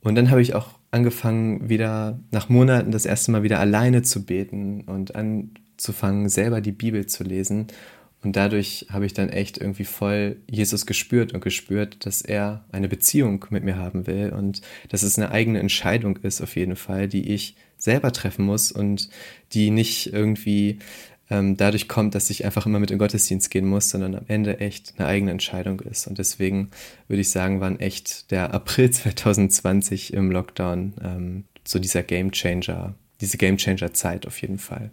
Und 0.00 0.14
dann 0.14 0.30
habe 0.30 0.42
ich 0.42 0.54
auch 0.54 0.70
angefangen, 0.90 1.68
wieder 1.68 2.18
nach 2.30 2.48
Monaten 2.48 2.90
das 2.90 3.06
erste 3.06 3.30
Mal 3.30 3.42
wieder 3.42 3.60
alleine 3.60 4.02
zu 4.02 4.24
beten 4.24 4.82
und 4.82 5.14
anzufangen, 5.14 6.28
selber 6.28 6.60
die 6.60 6.72
Bibel 6.72 7.06
zu 7.06 7.24
lesen 7.24 7.68
und 8.22 8.34
dadurch 8.34 8.86
habe 8.90 9.06
ich 9.06 9.14
dann 9.14 9.28
echt 9.28 9.58
irgendwie 9.58 9.84
voll 9.84 10.36
Jesus 10.50 10.86
gespürt 10.86 11.32
und 11.32 11.40
gespürt, 11.40 12.04
dass 12.04 12.20
er 12.20 12.64
eine 12.72 12.88
Beziehung 12.88 13.44
mit 13.50 13.62
mir 13.62 13.76
haben 13.76 14.06
will 14.06 14.30
und 14.30 14.60
dass 14.88 15.02
es 15.02 15.18
eine 15.18 15.30
eigene 15.30 15.60
Entscheidung 15.60 16.16
ist 16.16 16.40
auf 16.40 16.56
jeden 16.56 16.74
Fall, 16.76 17.06
die 17.06 17.32
ich 17.32 17.54
selber 17.76 18.12
treffen 18.12 18.44
muss 18.44 18.72
und 18.72 19.08
die 19.52 19.70
nicht 19.70 20.12
irgendwie 20.12 20.78
ähm, 21.30 21.56
dadurch 21.56 21.88
kommt, 21.88 22.14
dass 22.14 22.30
ich 22.30 22.44
einfach 22.44 22.66
immer 22.66 22.80
mit 22.80 22.90
in 22.90 22.98
Gottesdienst 22.98 23.50
gehen 23.50 23.66
muss, 23.66 23.90
sondern 23.90 24.14
am 24.16 24.24
Ende 24.26 24.58
echt 24.60 24.94
eine 24.96 25.06
eigene 25.06 25.30
Entscheidung 25.30 25.80
ist. 25.80 26.06
Und 26.06 26.18
deswegen 26.18 26.70
würde 27.06 27.20
ich 27.20 27.30
sagen, 27.30 27.60
waren 27.60 27.78
echt 27.78 28.30
der 28.30 28.52
April 28.52 28.90
2020 28.90 30.12
im 30.12 30.32
Lockdown 30.32 30.94
ähm, 31.04 31.44
so 31.64 31.78
dieser 31.78 32.02
Game 32.02 32.32
Changer, 32.32 32.94
diese 33.20 33.36
Game 33.36 33.58
Changer 33.58 33.92
Zeit 33.92 34.26
auf 34.26 34.40
jeden 34.40 34.58
Fall. 34.58 34.90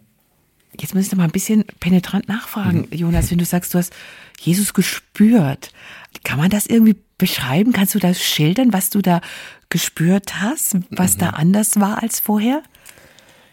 Jetzt 0.80 0.94
muss 0.94 1.06
ich 1.06 1.12
noch 1.12 1.18
mal 1.18 1.24
ein 1.24 1.30
bisschen 1.30 1.64
penetrant 1.80 2.28
nachfragen, 2.28 2.86
mhm. 2.90 2.96
Jonas, 2.96 3.30
wenn 3.30 3.38
du 3.38 3.44
sagst, 3.44 3.74
du 3.74 3.78
hast 3.78 3.92
Jesus 4.40 4.74
gespürt. 4.74 5.72
Kann 6.24 6.38
man 6.38 6.50
das 6.50 6.66
irgendwie 6.66 6.96
beschreiben? 7.18 7.72
Kannst 7.72 7.94
du 7.94 7.98
das 7.98 8.22
schildern, 8.22 8.72
was 8.72 8.90
du 8.90 9.00
da 9.00 9.20
gespürt 9.68 10.40
hast, 10.40 10.76
was 10.90 11.16
mhm. 11.16 11.20
da 11.20 11.30
anders 11.30 11.80
war 11.80 12.02
als 12.02 12.20
vorher? 12.20 12.62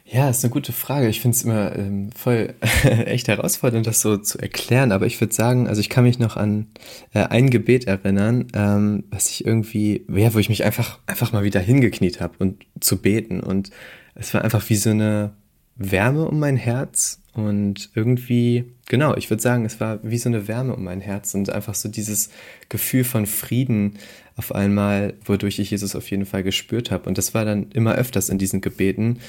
Ja, 0.06 0.30
ist 0.30 0.44
eine 0.44 0.52
gute 0.52 0.74
Frage. 0.74 1.08
Ich 1.08 1.22
finde 1.22 1.36
es 1.36 1.44
immer 1.44 1.76
ähm, 1.76 2.12
voll 2.12 2.54
echt 2.84 3.30
herausfordernd, 3.30 3.88
das 3.88 4.02
so 4.02 4.18
zu 4.18 4.38
erklären. 4.38 4.92
Aber 4.92 5.06
ich 5.06 5.20
würde 5.20 5.34
sagen, 5.34 5.68
also 5.68 5.80
ich 5.80 5.90
kann 5.90 6.04
mich 6.04 6.20
noch 6.20 6.36
an 6.36 6.68
äh, 7.14 7.24
ein 7.24 7.50
Gebet 7.50 7.86
erinnern, 7.86 8.48
ähm, 8.54 9.06
was 9.10 9.30
ich 9.30 9.46
irgendwie, 9.46 10.06
ja, 10.14 10.34
wo 10.34 10.40
ich 10.40 10.50
mich 10.50 10.66
einfach, 10.66 11.00
einfach 11.08 11.32
mal 11.32 11.44
wieder 11.44 11.62
hingekniet 11.62 12.20
habe 12.20 12.36
und 12.40 12.64
zu 12.80 13.02
beten. 13.02 13.40
Und 13.40 13.72
es 14.14 14.34
war 14.34 14.44
einfach 14.44 14.70
wie 14.70 14.76
so 14.76 14.90
eine 14.90 15.32
Wärme 15.76 16.28
um 16.28 16.40
mein 16.40 16.58
Herz 16.58 17.20
und 17.34 17.90
irgendwie, 17.96 18.66
genau, 18.88 19.16
ich 19.16 19.30
würde 19.30 19.42
sagen, 19.42 19.66
es 19.66 19.80
war 19.80 20.00
wie 20.04 20.20
so 20.20 20.30
eine 20.30 20.48
Wärme 20.48 20.76
um 20.76 20.84
mein 20.84 21.02
Herz 21.02 21.34
und 21.34 21.50
einfach 21.50 21.74
so 21.74 21.90
dieses 21.90 22.30
Gefühl 22.70 23.04
von 23.04 23.26
Frieden 23.26 23.98
auf 24.36 24.54
einmal, 24.54 25.16
wodurch 25.26 25.60
ich 25.60 25.72
Jesus 25.72 25.96
auf 25.96 26.10
jeden 26.12 26.26
Fall 26.26 26.44
gespürt 26.44 26.92
habe. 26.92 27.08
Und 27.10 27.18
das 27.18 27.34
war 27.34 27.46
dann 27.46 27.72
immer 27.72 27.96
öfters 27.96 28.30
in 28.30 28.38
diesen 28.38 28.62
Gebeten, 28.62 29.20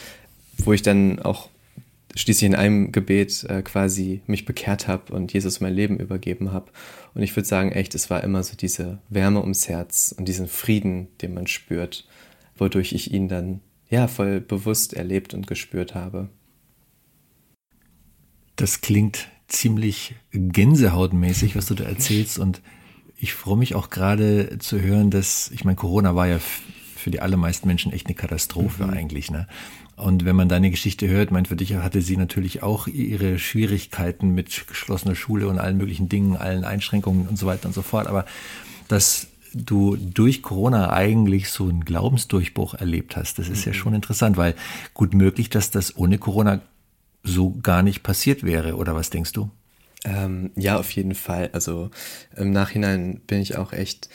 wo 0.58 0.72
ich 0.72 0.82
dann 0.82 1.18
auch 1.18 1.48
schließlich 2.14 2.46
in 2.46 2.54
einem 2.54 2.92
Gebet 2.92 3.44
äh, 3.44 3.62
quasi 3.62 4.20
mich 4.26 4.44
bekehrt 4.44 4.86
habe 4.86 5.12
und 5.14 5.32
Jesus 5.32 5.60
mein 5.60 5.74
Leben 5.74 5.98
übergeben 5.98 6.52
habe. 6.52 6.70
Und 7.14 7.22
ich 7.22 7.34
würde 7.34 7.48
sagen, 7.48 7.72
echt, 7.72 7.94
es 7.94 8.10
war 8.10 8.22
immer 8.22 8.42
so 8.42 8.54
diese 8.54 8.98
Wärme 9.08 9.40
ums 9.40 9.68
Herz 9.68 10.14
und 10.16 10.26
diesen 10.26 10.46
Frieden, 10.46 11.08
den 11.22 11.34
man 11.34 11.46
spürt, 11.46 12.06
wodurch 12.56 12.92
ich 12.92 13.12
ihn 13.12 13.28
dann 13.28 13.60
ja 13.94 14.08
voll 14.08 14.40
bewusst 14.40 14.94
erlebt 14.94 15.34
und 15.34 15.46
gespürt 15.46 15.94
habe. 15.94 16.28
Das 18.56 18.80
klingt 18.80 19.28
ziemlich 19.48 20.14
gänsehautmäßig, 20.32 21.56
was 21.56 21.66
du 21.66 21.74
da 21.74 21.84
erzählst 21.84 22.38
und 22.38 22.62
ich 23.16 23.32
freue 23.32 23.56
mich 23.56 23.74
auch 23.74 23.90
gerade 23.90 24.58
zu 24.58 24.80
hören, 24.80 25.10
dass, 25.10 25.50
ich 25.50 25.64
meine, 25.64 25.76
Corona 25.76 26.14
war 26.14 26.26
ja 26.26 26.38
für 26.38 27.10
die 27.10 27.20
allermeisten 27.20 27.68
Menschen 27.68 27.92
echt 27.92 28.06
eine 28.06 28.14
Katastrophe 28.14 28.84
mhm. 28.84 28.90
eigentlich, 28.90 29.30
ne? 29.30 29.46
Und 29.96 30.24
wenn 30.24 30.34
man 30.34 30.48
deine 30.48 30.70
Geschichte 30.70 31.06
hört, 31.06 31.30
meint 31.30 31.46
für 31.46 31.54
dich 31.54 31.74
hatte 31.74 32.02
sie 32.02 32.16
natürlich 32.16 32.64
auch 32.64 32.88
ihre 32.88 33.38
Schwierigkeiten 33.38 34.30
mit 34.30 34.66
geschlossener 34.66 35.14
Schule 35.14 35.46
und 35.46 35.60
allen 35.60 35.76
möglichen 35.76 36.08
Dingen, 36.08 36.36
allen 36.36 36.64
Einschränkungen 36.64 37.28
und 37.28 37.38
so 37.38 37.46
weiter 37.46 37.66
und 37.66 37.74
so 37.74 37.82
fort. 37.82 38.08
Aber 38.08 38.24
dass 38.88 39.28
du 39.54 39.96
durch 39.96 40.42
Corona 40.42 40.92
eigentlich 40.92 41.48
so 41.48 41.68
einen 41.68 41.84
Glaubensdurchbruch 41.84 42.74
erlebt 42.74 43.16
hast, 43.16 43.38
das 43.38 43.48
ist 43.48 43.66
mhm. 43.66 43.72
ja 43.72 43.78
schon 43.78 43.94
interessant, 43.94 44.36
weil 44.36 44.54
gut 44.92 45.14
möglich, 45.14 45.48
dass 45.50 45.70
das 45.70 45.96
ohne 45.96 46.18
Corona 46.18 46.60
so 47.22 47.50
gar 47.62 47.82
nicht 47.82 48.02
passiert 48.02 48.42
wäre. 48.42 48.76
Oder 48.76 48.94
was 48.94 49.10
denkst 49.10 49.32
du? 49.32 49.50
Ähm, 50.04 50.50
ja, 50.56 50.78
auf 50.78 50.90
jeden 50.90 51.14
Fall. 51.14 51.50
Also 51.52 51.90
im 52.36 52.50
Nachhinein 52.50 53.20
bin 53.26 53.40
ich 53.40 53.56
auch 53.56 53.72
echt 53.72 54.10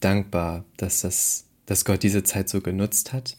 dankbar, 0.00 0.64
dass 0.76 1.00
das, 1.00 1.46
dass 1.66 1.84
Gott 1.84 2.02
diese 2.02 2.22
Zeit 2.24 2.48
so 2.48 2.60
genutzt 2.60 3.12
hat 3.12 3.36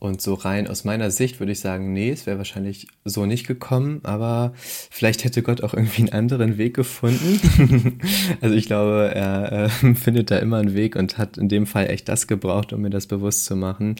und 0.00 0.22
so 0.22 0.32
rein 0.32 0.66
aus 0.66 0.84
meiner 0.84 1.10
Sicht 1.10 1.40
würde 1.40 1.52
ich 1.52 1.60
sagen, 1.60 1.92
nee, 1.92 2.10
es 2.10 2.24
wäre 2.24 2.38
wahrscheinlich 2.38 2.88
so 3.04 3.26
nicht 3.26 3.46
gekommen, 3.46 4.00
aber 4.02 4.54
vielleicht 4.56 5.24
hätte 5.24 5.42
Gott 5.42 5.62
auch 5.62 5.74
irgendwie 5.74 6.00
einen 6.00 6.12
anderen 6.12 6.56
Weg 6.56 6.74
gefunden. 6.74 8.00
also 8.40 8.54
ich 8.54 8.64
glaube, 8.64 9.12
er 9.14 9.70
äh, 9.82 9.94
findet 9.94 10.30
da 10.30 10.38
immer 10.38 10.56
einen 10.56 10.74
Weg 10.74 10.96
und 10.96 11.18
hat 11.18 11.36
in 11.36 11.50
dem 11.50 11.66
Fall 11.66 11.90
echt 11.90 12.08
das 12.08 12.26
gebraucht, 12.26 12.72
um 12.72 12.80
mir 12.80 12.88
das 12.88 13.06
bewusst 13.06 13.44
zu 13.44 13.56
machen. 13.56 13.96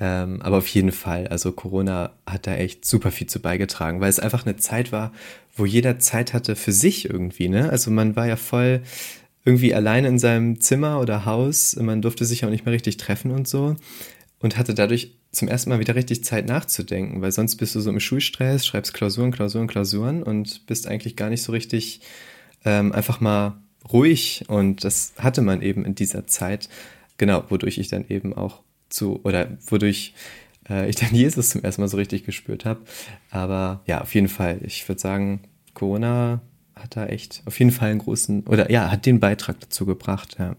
Ähm, 0.00 0.42
aber 0.42 0.58
auf 0.58 0.66
jeden 0.66 0.90
Fall, 0.90 1.28
also 1.28 1.52
Corona 1.52 2.10
hat 2.26 2.48
da 2.48 2.56
echt 2.56 2.84
super 2.84 3.12
viel 3.12 3.28
zu 3.28 3.40
beigetragen, 3.40 4.00
weil 4.00 4.10
es 4.10 4.18
einfach 4.18 4.44
eine 4.44 4.56
Zeit 4.56 4.90
war, 4.90 5.12
wo 5.54 5.64
jeder 5.64 6.00
Zeit 6.00 6.34
hatte 6.34 6.56
für 6.56 6.72
sich 6.72 7.08
irgendwie, 7.08 7.48
ne? 7.48 7.70
Also 7.70 7.92
man 7.92 8.16
war 8.16 8.26
ja 8.26 8.36
voll 8.36 8.82
irgendwie 9.44 9.72
allein 9.72 10.04
in 10.04 10.18
seinem 10.18 10.60
Zimmer 10.60 11.00
oder 11.00 11.24
Haus, 11.24 11.76
man 11.76 12.02
durfte 12.02 12.24
sich 12.24 12.44
auch 12.44 12.50
nicht 12.50 12.66
mehr 12.66 12.74
richtig 12.74 12.96
treffen 12.96 13.30
und 13.30 13.46
so 13.46 13.76
und 14.40 14.58
hatte 14.58 14.74
dadurch 14.74 15.16
zum 15.36 15.48
ersten 15.48 15.70
Mal 15.70 15.80
wieder 15.80 15.94
richtig 15.94 16.24
Zeit 16.24 16.46
nachzudenken, 16.46 17.20
weil 17.22 17.32
sonst 17.32 17.56
bist 17.56 17.74
du 17.74 17.80
so 17.80 17.90
im 17.90 18.00
Schulstress, 18.00 18.66
schreibst 18.66 18.94
Klausuren, 18.94 19.30
Klausuren, 19.30 19.66
Klausuren 19.66 20.22
und 20.22 20.66
bist 20.66 20.86
eigentlich 20.86 21.16
gar 21.16 21.30
nicht 21.30 21.42
so 21.42 21.52
richtig 21.52 22.00
ähm, 22.64 22.92
einfach 22.92 23.20
mal 23.20 23.60
ruhig 23.92 24.44
und 24.48 24.84
das 24.84 25.14
hatte 25.18 25.42
man 25.42 25.62
eben 25.62 25.84
in 25.84 25.94
dieser 25.94 26.26
Zeit, 26.26 26.68
genau, 27.18 27.44
wodurch 27.48 27.78
ich 27.78 27.88
dann 27.88 28.06
eben 28.08 28.34
auch 28.34 28.62
zu, 28.88 29.20
oder 29.24 29.56
wodurch 29.66 30.14
äh, 30.68 30.88
ich 30.88 30.96
dann 30.96 31.10
Jesus 31.14 31.50
zum 31.50 31.62
ersten 31.62 31.82
Mal 31.82 31.88
so 31.88 31.96
richtig 31.96 32.24
gespürt 32.24 32.64
habe. 32.64 32.80
Aber 33.30 33.82
ja, 33.86 34.00
auf 34.00 34.14
jeden 34.14 34.28
Fall, 34.28 34.60
ich 34.62 34.88
würde 34.88 35.00
sagen, 35.00 35.40
Corona 35.74 36.40
hat 36.74 36.96
da 36.96 37.06
echt 37.06 37.42
auf 37.46 37.58
jeden 37.58 37.70
Fall 37.70 37.90
einen 37.90 38.00
großen, 38.00 38.44
oder 38.46 38.70
ja, 38.70 38.90
hat 38.90 39.06
den 39.06 39.20
Beitrag 39.20 39.60
dazu 39.60 39.86
gebracht, 39.86 40.36
ja. 40.38 40.56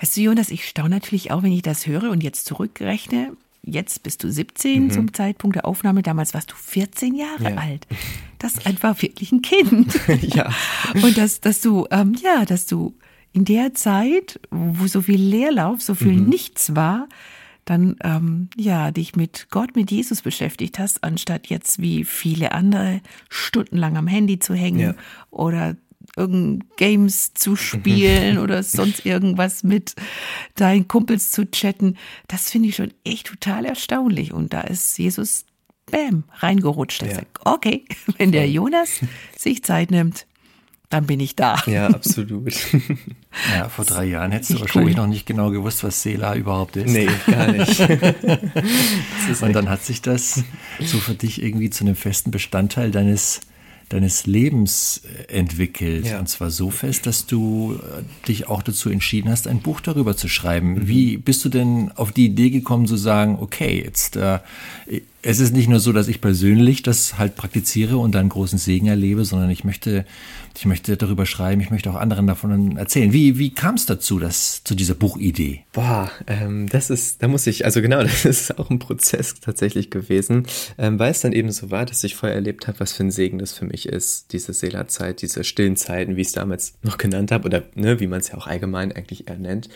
Weißt 0.00 0.16
du, 0.16 0.20
Jonas, 0.20 0.50
ich 0.50 0.68
staune 0.68 0.90
natürlich 0.90 1.30
auch, 1.30 1.42
wenn 1.42 1.52
ich 1.52 1.62
das 1.62 1.86
höre 1.86 2.10
und 2.10 2.22
jetzt 2.22 2.46
zurückrechne. 2.46 3.32
Jetzt 3.62 4.02
bist 4.02 4.24
du 4.24 4.30
17 4.30 4.84
mhm. 4.84 4.90
zum 4.90 5.12
Zeitpunkt 5.12 5.56
der 5.56 5.66
Aufnahme. 5.66 6.02
Damals 6.02 6.32
warst 6.34 6.52
du 6.52 6.54
14 6.54 7.14
Jahre 7.14 7.50
ja. 7.50 7.56
alt. 7.56 7.86
Das 8.38 8.54
ist 8.54 8.66
einfach 8.66 9.00
wirklich 9.02 9.32
ein 9.32 9.42
Kind. 9.42 9.98
ja. 10.22 10.50
Und 11.02 11.18
dass, 11.18 11.40
dass 11.40 11.60
du, 11.60 11.86
ähm, 11.90 12.14
ja, 12.22 12.44
dass 12.44 12.66
du 12.66 12.94
in 13.32 13.44
der 13.44 13.74
Zeit, 13.74 14.40
wo 14.50 14.86
so 14.86 15.02
viel 15.02 15.20
Leerlauf, 15.20 15.82
so 15.82 15.94
viel 15.94 16.14
mhm. 16.14 16.28
Nichts 16.28 16.74
war, 16.74 17.08
dann 17.64 17.96
ähm, 18.02 18.48
ja 18.56 18.90
dich 18.90 19.14
mit 19.14 19.48
Gott, 19.50 19.76
mit 19.76 19.90
Jesus 19.90 20.22
beschäftigt 20.22 20.78
hast, 20.78 21.04
anstatt 21.04 21.48
jetzt 21.48 21.80
wie 21.80 22.04
viele 22.04 22.52
andere 22.52 23.00
stundenlang 23.28 23.96
am 23.98 24.06
Handy 24.06 24.38
zu 24.38 24.54
hängen 24.54 24.80
ja. 24.80 24.94
oder 25.30 25.76
irgend 26.18 26.76
Games 26.76 27.32
zu 27.34 27.56
spielen 27.56 28.38
oder 28.44 28.62
sonst 28.62 29.06
irgendwas 29.06 29.62
mit 29.62 29.94
deinen 30.56 30.88
Kumpels 30.88 31.30
zu 31.30 31.50
chatten. 31.50 31.96
Das 32.26 32.50
finde 32.50 32.68
ich 32.68 32.76
schon 32.76 32.92
echt 33.04 33.28
total 33.28 33.64
erstaunlich. 33.64 34.32
Und 34.32 34.52
da 34.52 34.62
ist 34.62 34.98
Jesus, 34.98 35.44
bam, 35.90 36.24
reingerutscht. 36.34 37.02
Ja. 37.02 37.14
Sagt, 37.14 37.38
okay, 37.44 37.84
wenn 38.18 38.32
der 38.32 38.48
Jonas 38.50 39.00
sich 39.36 39.62
Zeit 39.62 39.90
nimmt, 39.90 40.26
dann 40.90 41.06
bin 41.06 41.20
ich 41.20 41.36
da. 41.36 41.62
Ja, 41.66 41.88
absolut. 41.88 42.54
Ja, 43.54 43.68
vor 43.68 43.84
drei 43.84 44.06
Jahren 44.06 44.32
hättest 44.32 44.54
du 44.54 44.60
wahrscheinlich 44.60 44.96
cool. 44.96 45.02
noch 45.02 45.06
nicht 45.06 45.26
genau 45.26 45.50
gewusst, 45.50 45.84
was 45.84 46.02
Sela 46.02 46.34
überhaupt 46.34 46.76
ist. 46.76 46.90
Nee, 46.90 47.08
gar 47.26 47.52
nicht. 47.52 47.78
Und 49.42 49.52
dann 49.52 49.68
hat 49.68 49.84
sich 49.84 50.02
das 50.02 50.42
so 50.80 50.98
für 50.98 51.14
dich 51.14 51.40
irgendwie 51.40 51.70
zu 51.70 51.84
einem 51.84 51.94
festen 51.94 52.32
Bestandteil 52.32 52.90
deines 52.90 53.42
deines 53.88 54.26
Lebens 54.26 55.02
äh, 55.28 55.38
entwickelt. 55.38 56.06
Ja. 56.06 56.18
Und 56.18 56.28
zwar 56.28 56.50
so 56.50 56.70
fest, 56.70 57.06
dass 57.06 57.26
du 57.26 57.78
äh, 57.82 58.26
dich 58.26 58.48
auch 58.48 58.62
dazu 58.62 58.90
entschieden 58.90 59.30
hast, 59.30 59.46
ein 59.46 59.60
Buch 59.60 59.80
darüber 59.80 60.16
zu 60.16 60.28
schreiben. 60.28 60.74
Mhm. 60.74 60.88
Wie 60.88 61.16
bist 61.16 61.44
du 61.44 61.48
denn 61.48 61.90
auf 61.94 62.12
die 62.12 62.26
Idee 62.26 62.50
gekommen 62.50 62.86
zu 62.86 62.96
sagen, 62.96 63.38
okay, 63.40 63.82
jetzt 63.84 64.16
äh, 64.16 64.38
es 65.28 65.40
ist 65.40 65.54
nicht 65.54 65.68
nur 65.68 65.78
so, 65.78 65.92
dass 65.92 66.08
ich 66.08 66.22
persönlich 66.22 66.82
das 66.82 67.18
halt 67.18 67.36
praktiziere 67.36 67.98
und 67.98 68.16
einen 68.16 68.30
großen 68.30 68.58
Segen 68.58 68.86
erlebe, 68.86 69.26
sondern 69.26 69.50
ich 69.50 69.62
möchte, 69.62 70.06
ich 70.56 70.64
möchte 70.64 70.96
darüber 70.96 71.26
schreiben, 71.26 71.60
ich 71.60 71.68
möchte 71.70 71.90
auch 71.90 71.96
anderen 71.96 72.26
davon 72.26 72.78
erzählen. 72.78 73.12
Wie, 73.12 73.36
wie 73.36 73.50
kam 73.50 73.74
es 73.74 73.84
dazu, 73.84 74.18
dass, 74.18 74.64
zu 74.64 74.74
dieser 74.74 74.94
Buchidee? 74.94 75.64
Boah, 75.74 76.10
ähm, 76.28 76.66
das 76.70 76.88
ist, 76.88 77.22
da 77.22 77.28
muss 77.28 77.46
ich, 77.46 77.66
also 77.66 77.82
genau, 77.82 78.02
das 78.02 78.24
ist 78.24 78.58
auch 78.58 78.70
ein 78.70 78.78
Prozess 78.78 79.34
tatsächlich 79.38 79.90
gewesen, 79.90 80.46
ähm, 80.78 80.98
weil 80.98 81.10
es 81.10 81.20
dann 81.20 81.34
eben 81.34 81.52
so 81.52 81.70
war, 81.70 81.84
dass 81.84 82.02
ich 82.04 82.14
vorher 82.14 82.36
erlebt 82.36 82.66
habe, 82.66 82.80
was 82.80 82.94
für 82.94 83.04
ein 83.04 83.10
Segen 83.10 83.38
das 83.38 83.52
für 83.52 83.66
mich 83.66 83.86
ist, 83.86 84.32
diese 84.32 84.54
Seelerzeit, 84.54 85.20
diese 85.20 85.44
stillen 85.44 85.76
Zeiten, 85.76 86.16
wie 86.16 86.22
ich 86.22 86.28
es 86.28 86.32
damals 86.32 86.72
noch 86.82 86.96
genannt 86.96 87.32
habe, 87.32 87.44
oder 87.44 87.64
ne, 87.74 88.00
wie 88.00 88.06
man 88.06 88.20
es 88.20 88.28
ja 88.28 88.38
auch 88.38 88.46
allgemein 88.46 88.92
eigentlich 88.92 89.28
eher 89.28 89.36
nennt. 89.36 89.68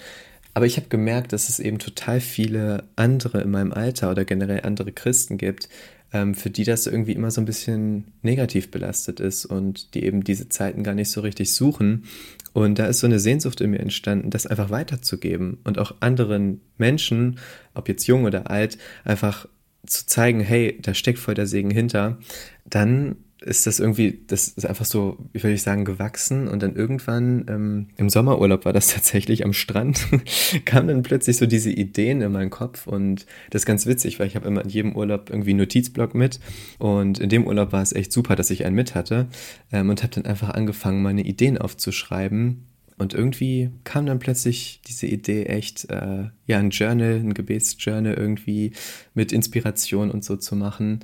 Aber 0.54 0.66
ich 0.66 0.76
habe 0.76 0.88
gemerkt, 0.88 1.32
dass 1.32 1.48
es 1.48 1.58
eben 1.58 1.78
total 1.78 2.20
viele 2.20 2.84
andere 2.96 3.40
in 3.40 3.50
meinem 3.50 3.72
Alter 3.72 4.10
oder 4.10 4.24
generell 4.24 4.60
andere 4.62 4.92
Christen 4.92 5.38
gibt, 5.38 5.68
ähm, 6.12 6.34
für 6.34 6.50
die 6.50 6.64
das 6.64 6.86
irgendwie 6.86 7.12
immer 7.12 7.30
so 7.30 7.40
ein 7.40 7.46
bisschen 7.46 8.12
negativ 8.22 8.70
belastet 8.70 9.18
ist 9.18 9.46
und 9.46 9.94
die 9.94 10.04
eben 10.04 10.24
diese 10.24 10.48
Zeiten 10.48 10.82
gar 10.82 10.94
nicht 10.94 11.10
so 11.10 11.22
richtig 11.22 11.54
suchen. 11.54 12.04
Und 12.52 12.78
da 12.78 12.86
ist 12.86 13.00
so 13.00 13.06
eine 13.06 13.18
Sehnsucht 13.18 13.60
in 13.62 13.70
mir 13.70 13.80
entstanden, 13.80 14.30
das 14.30 14.46
einfach 14.46 14.68
weiterzugeben 14.70 15.58
und 15.64 15.78
auch 15.78 15.94
anderen 16.00 16.60
Menschen, 16.76 17.38
ob 17.72 17.88
jetzt 17.88 18.06
jung 18.06 18.24
oder 18.24 18.50
alt, 18.50 18.76
einfach 19.04 19.48
zu 19.86 20.06
zeigen, 20.06 20.40
hey, 20.40 20.78
da 20.80 20.94
steckt 20.94 21.18
voll 21.18 21.34
der 21.34 21.46
Segen 21.46 21.70
hinter, 21.70 22.18
dann 22.66 23.16
ist 23.44 23.66
das 23.66 23.80
irgendwie, 23.80 24.20
das 24.26 24.48
ist 24.48 24.66
einfach 24.66 24.84
so, 24.84 25.18
wie 25.32 25.42
würde 25.42 25.54
ich 25.54 25.62
sagen, 25.62 25.84
gewachsen. 25.84 26.48
Und 26.48 26.62
dann 26.62 26.76
irgendwann 26.76 27.46
ähm, 27.48 27.86
im 27.96 28.08
Sommerurlaub 28.08 28.64
war 28.64 28.72
das 28.72 28.88
tatsächlich 28.94 29.44
am 29.44 29.52
Strand, 29.52 30.06
kam 30.64 30.88
dann 30.88 31.02
plötzlich 31.02 31.36
so 31.36 31.46
diese 31.46 31.70
Ideen 31.70 32.20
in 32.20 32.32
meinen 32.32 32.50
Kopf. 32.50 32.86
Und 32.86 33.26
das 33.50 33.62
ist 33.62 33.66
ganz 33.66 33.86
witzig, 33.86 34.18
weil 34.18 34.26
ich 34.26 34.36
habe 34.36 34.46
immer 34.46 34.62
in 34.62 34.70
jedem 34.70 34.96
Urlaub 34.96 35.30
irgendwie 35.30 35.50
einen 35.50 35.60
Notizblock 35.60 36.14
mit. 36.14 36.40
Und 36.78 37.18
in 37.18 37.28
dem 37.28 37.46
Urlaub 37.46 37.72
war 37.72 37.82
es 37.82 37.92
echt 37.92 38.12
super, 38.12 38.36
dass 38.36 38.50
ich 38.50 38.64
einen 38.64 38.76
mit 38.76 38.94
hatte. 38.94 39.26
Ähm, 39.70 39.90
und 39.90 40.02
habe 40.02 40.14
dann 40.14 40.26
einfach 40.26 40.50
angefangen, 40.50 41.02
meine 41.02 41.22
Ideen 41.22 41.58
aufzuschreiben. 41.58 42.66
Und 42.98 43.14
irgendwie 43.14 43.70
kam 43.84 44.06
dann 44.06 44.18
plötzlich 44.18 44.80
diese 44.86 45.06
Idee 45.06 45.44
echt, 45.44 45.90
äh, 45.90 46.28
ja, 46.46 46.58
ein 46.58 46.70
Journal, 46.70 47.14
ein 47.14 47.34
Gebetsjournal 47.34 48.14
irgendwie 48.14 48.72
mit 49.14 49.32
Inspiration 49.32 50.10
und 50.10 50.24
so 50.24 50.36
zu 50.36 50.54
machen. 50.54 51.00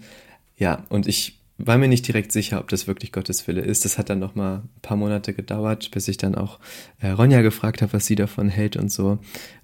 Ja, 0.57 0.85
und 0.91 1.07
ich 1.07 1.38
war 1.59 1.77
mir 1.77 1.89
nicht 1.89 2.07
direkt 2.07 2.31
sicher, 2.31 2.61
ob 2.61 2.69
das 2.69 2.87
wirklich 2.87 3.13
Gottes 3.13 3.47
Wille 3.49 3.61
ist. 3.61 3.85
Das 3.85 3.99
hat 3.99 4.11
dann 4.11 4.21
noch 4.21 4.37
mal 4.37 4.59
ein 4.59 4.81
paar 4.81 4.97
Monate 4.97 5.35
gedauert, 5.35 5.91
bis 5.91 6.07
ich 6.07 6.17
dann 6.17 6.37
auch 6.37 6.61
äh, 7.01 7.11
Ronja 7.11 7.43
gefragt 7.43 7.83
habe, 7.83 7.93
was 7.93 8.07
sie 8.07 8.15
davon 8.15 8.49
hält 8.49 8.77
und 8.77 8.91
so. 8.91 9.19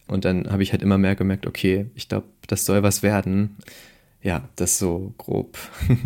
Und 0.07 0.25
dann 0.25 0.51
habe 0.51 0.63
ich 0.63 0.73
halt 0.73 0.83
immer 0.83 0.99
mehr 0.99 1.15
gemerkt, 1.15 1.47
okay, 1.47 1.87
ich 1.95 2.09
glaube, 2.09 2.27
das 2.49 2.67
soll 2.67 2.83
was 2.83 3.03
werden. 3.03 3.57
Ja, 4.23 4.49
das 4.57 4.79
so 4.79 5.15
grob. 5.19 5.57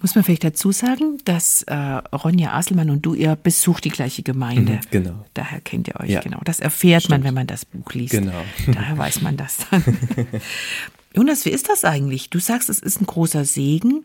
Muss 0.00 0.14
man 0.14 0.22
vielleicht 0.22 0.44
dazu 0.44 0.70
sagen, 0.70 1.18
dass 1.24 1.62
äh, 1.62 1.74
Ronja 1.74 2.52
Aselmann 2.52 2.90
und 2.90 3.02
du, 3.02 3.14
ihr 3.14 3.34
besucht 3.34 3.84
die 3.84 3.90
gleiche 3.90 4.22
Gemeinde. 4.22 4.74
Mhm, 4.74 4.80
genau. 4.90 5.24
Daher 5.34 5.60
kennt 5.60 5.88
ihr 5.88 5.98
euch, 5.98 6.10
ja. 6.10 6.20
genau. 6.20 6.40
Das 6.44 6.60
erfährt 6.60 7.04
Stimmt. 7.04 7.20
man, 7.20 7.24
wenn 7.24 7.34
man 7.34 7.46
das 7.46 7.64
Buch 7.64 7.92
liest. 7.94 8.12
Genau. 8.12 8.44
Daher 8.66 8.98
weiß 8.98 9.22
man 9.22 9.36
das 9.36 9.58
dann. 9.70 9.82
Jonas, 11.16 11.46
wie 11.46 11.50
ist 11.50 11.68
das 11.70 11.84
eigentlich? 11.84 12.28
Du 12.28 12.38
sagst, 12.38 12.68
es 12.68 12.78
ist 12.78 13.00
ein 13.00 13.06
großer 13.06 13.46
Segen. 13.46 14.04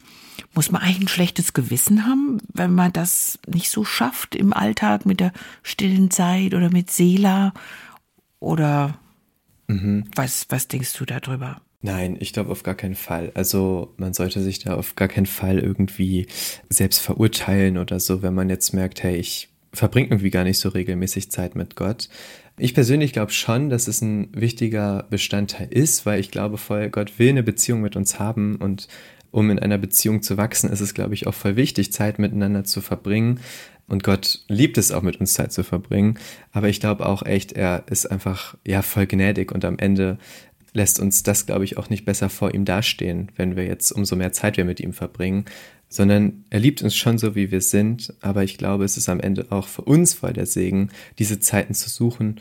Muss 0.53 0.71
man 0.71 0.81
eigentlich 0.81 1.01
ein 1.01 1.07
schlechtes 1.07 1.53
Gewissen 1.53 2.05
haben, 2.05 2.39
wenn 2.53 2.74
man 2.74 2.93
das 2.93 3.39
nicht 3.48 3.69
so 3.69 3.83
schafft 3.83 4.36
im 4.36 4.53
Alltag 4.53 5.05
mit 5.05 5.19
der 5.19 5.31
stillen 5.63 6.12
Zeit 6.12 6.53
oder 6.53 6.69
mit 6.69 6.91
Sela? 6.91 7.53
Oder 8.39 8.98
mhm. 9.67 10.05
was, 10.15 10.48
was 10.50 10.67
denkst 10.67 10.93
du 10.93 11.05
darüber? 11.05 11.62
Nein, 11.81 12.17
ich 12.19 12.31
glaube 12.33 12.51
auf 12.51 12.63
gar 12.63 12.75
keinen 12.75 12.95
Fall. 12.95 13.31
Also 13.33 13.93
man 13.98 14.13
sollte 14.13 14.41
sich 14.41 14.60
da 14.60 14.75
auf 14.75 14.95
gar 14.95 15.07
keinen 15.07 15.25
Fall 15.25 15.57
irgendwie 15.57 16.27
selbst 16.69 17.00
verurteilen 17.00 17.77
oder 17.77 18.00
so, 18.00 18.21
wenn 18.21 18.36
man 18.36 18.50
jetzt 18.50 18.74
merkt, 18.74 19.01
hey, 19.01 19.15
ich 19.15 19.50
verbringe 19.74 20.10
irgendwie 20.10 20.29
gar 20.29 20.43
nicht 20.43 20.60
so 20.60 20.69
regelmäßig 20.69 21.31
Zeit 21.31 21.55
mit 21.55 21.75
Gott. 21.75 22.10
Ich 22.57 22.75
persönlich 22.75 23.13
glaube 23.13 23.31
schon, 23.31 23.69
dass 23.69 23.88
es 23.88 24.01
ein 24.01 24.29
wichtiger 24.33 25.07
Bestandteil 25.10 25.67
ist, 25.71 26.05
weil 26.05 26.19
ich 26.19 26.29
glaube 26.29 26.57
voll, 26.57 26.89
Gott 26.89 27.17
will 27.17 27.29
eine 27.29 27.41
Beziehung 27.41 27.81
mit 27.81 27.95
uns 27.95 28.19
haben 28.19 28.57
und 28.57 28.88
um 29.31 29.50
in 29.50 29.59
einer 29.59 29.77
Beziehung 29.77 30.21
zu 30.21 30.38
wachsen, 30.38 30.69
ist 30.69 30.81
es, 30.81 30.93
glaube 30.93 31.13
ich, 31.13 31.27
auch 31.27 31.33
voll 31.33 31.55
wichtig, 31.55 31.91
Zeit 31.91 32.19
miteinander 32.19 32.63
zu 32.63 32.81
verbringen. 32.81 33.39
Und 33.88 34.03
Gott 34.03 34.41
liebt 34.47 34.77
es 34.77 34.91
auch, 34.91 35.01
mit 35.01 35.19
uns 35.19 35.33
Zeit 35.33 35.51
zu 35.51 35.63
verbringen. 35.63 36.17
Aber 36.51 36.69
ich 36.69 36.79
glaube 36.79 37.05
auch 37.05 37.23
echt, 37.23 37.53
er 37.53 37.83
ist 37.88 38.05
einfach, 38.05 38.55
ja, 38.65 38.81
voll 38.81 39.07
gnädig 39.07 39.51
und 39.51 39.65
am 39.65 39.77
Ende 39.79 40.17
lässt 40.73 41.00
uns 41.00 41.23
das, 41.23 41.45
glaube 41.45 41.65
ich, 41.65 41.77
auch 41.77 41.89
nicht 41.89 42.05
besser 42.05 42.29
vor 42.29 42.53
ihm 42.53 42.65
dastehen, 42.65 43.31
wenn 43.35 43.55
wir 43.55 43.65
jetzt 43.65 43.91
umso 43.91 44.15
mehr 44.15 44.31
Zeit 44.31 44.57
wir 44.57 44.65
mit 44.65 44.79
ihm 44.79 44.93
verbringen, 44.93 45.45
sondern 45.89 46.45
er 46.50 46.61
liebt 46.61 46.81
uns 46.81 46.95
schon 46.95 47.17
so, 47.17 47.35
wie 47.35 47.51
wir 47.51 47.59
sind, 47.59 48.13
aber 48.21 48.43
ich 48.43 48.57
glaube, 48.57 48.85
es 48.85 48.95
ist 48.95 49.09
am 49.09 49.19
Ende 49.19 49.47
auch 49.50 49.67
für 49.67 49.81
uns 49.81 50.13
voll 50.13 50.31
der 50.31 50.45
Segen, 50.45 50.89
diese 51.19 51.41
Zeiten 51.41 51.73
zu 51.73 51.89
suchen, 51.89 52.39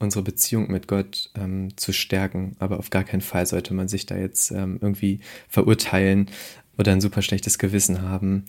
unsere 0.00 0.24
Beziehung 0.24 0.70
mit 0.70 0.88
Gott 0.88 1.30
ähm, 1.36 1.76
zu 1.76 1.92
stärken, 1.92 2.56
aber 2.58 2.78
auf 2.78 2.90
gar 2.90 3.04
keinen 3.04 3.20
Fall 3.20 3.46
sollte 3.46 3.74
man 3.74 3.86
sich 3.86 4.06
da 4.06 4.16
jetzt 4.16 4.50
ähm, 4.50 4.78
irgendwie 4.80 5.20
verurteilen 5.48 6.28
oder 6.76 6.92
ein 6.92 7.00
super 7.00 7.22
schlechtes 7.22 7.58
Gewissen 7.58 8.02
haben, 8.02 8.46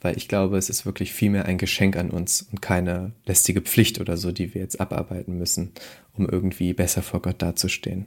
weil 0.00 0.16
ich 0.16 0.28
glaube, 0.28 0.56
es 0.56 0.70
ist 0.70 0.86
wirklich 0.86 1.12
vielmehr 1.12 1.46
ein 1.46 1.58
Geschenk 1.58 1.96
an 1.96 2.10
uns 2.10 2.42
und 2.42 2.62
keine 2.62 3.12
lästige 3.26 3.60
Pflicht 3.60 4.00
oder 4.00 4.16
so, 4.16 4.32
die 4.32 4.54
wir 4.54 4.60
jetzt 4.60 4.80
abarbeiten 4.80 5.36
müssen, 5.36 5.72
um 6.14 6.28
irgendwie 6.28 6.72
besser 6.72 7.02
vor 7.02 7.20
Gott 7.20 7.42
dazustehen. 7.42 8.06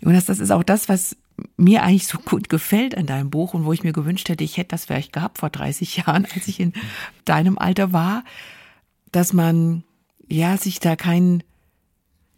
Jonas, 0.00 0.26
das 0.26 0.40
ist 0.40 0.50
auch 0.50 0.62
das, 0.62 0.88
was 0.88 1.16
mir 1.56 1.82
eigentlich 1.82 2.06
so 2.06 2.18
gut 2.18 2.48
gefällt 2.48 2.96
an 2.96 3.06
deinem 3.06 3.30
Buch 3.30 3.54
und 3.54 3.64
wo 3.64 3.72
ich 3.72 3.82
mir 3.82 3.92
gewünscht 3.92 4.28
hätte, 4.28 4.44
ich 4.44 4.56
hätte 4.56 4.68
das 4.68 4.86
vielleicht 4.86 5.12
gehabt 5.12 5.38
vor 5.38 5.50
30 5.50 5.96
Jahren, 6.06 6.26
als 6.34 6.48
ich 6.48 6.60
in 6.60 6.72
deinem 7.24 7.58
Alter 7.58 7.92
war, 7.92 8.24
dass 9.12 9.32
man 9.32 9.84
ja 10.28 10.56
sich 10.56 10.80
da 10.80 10.96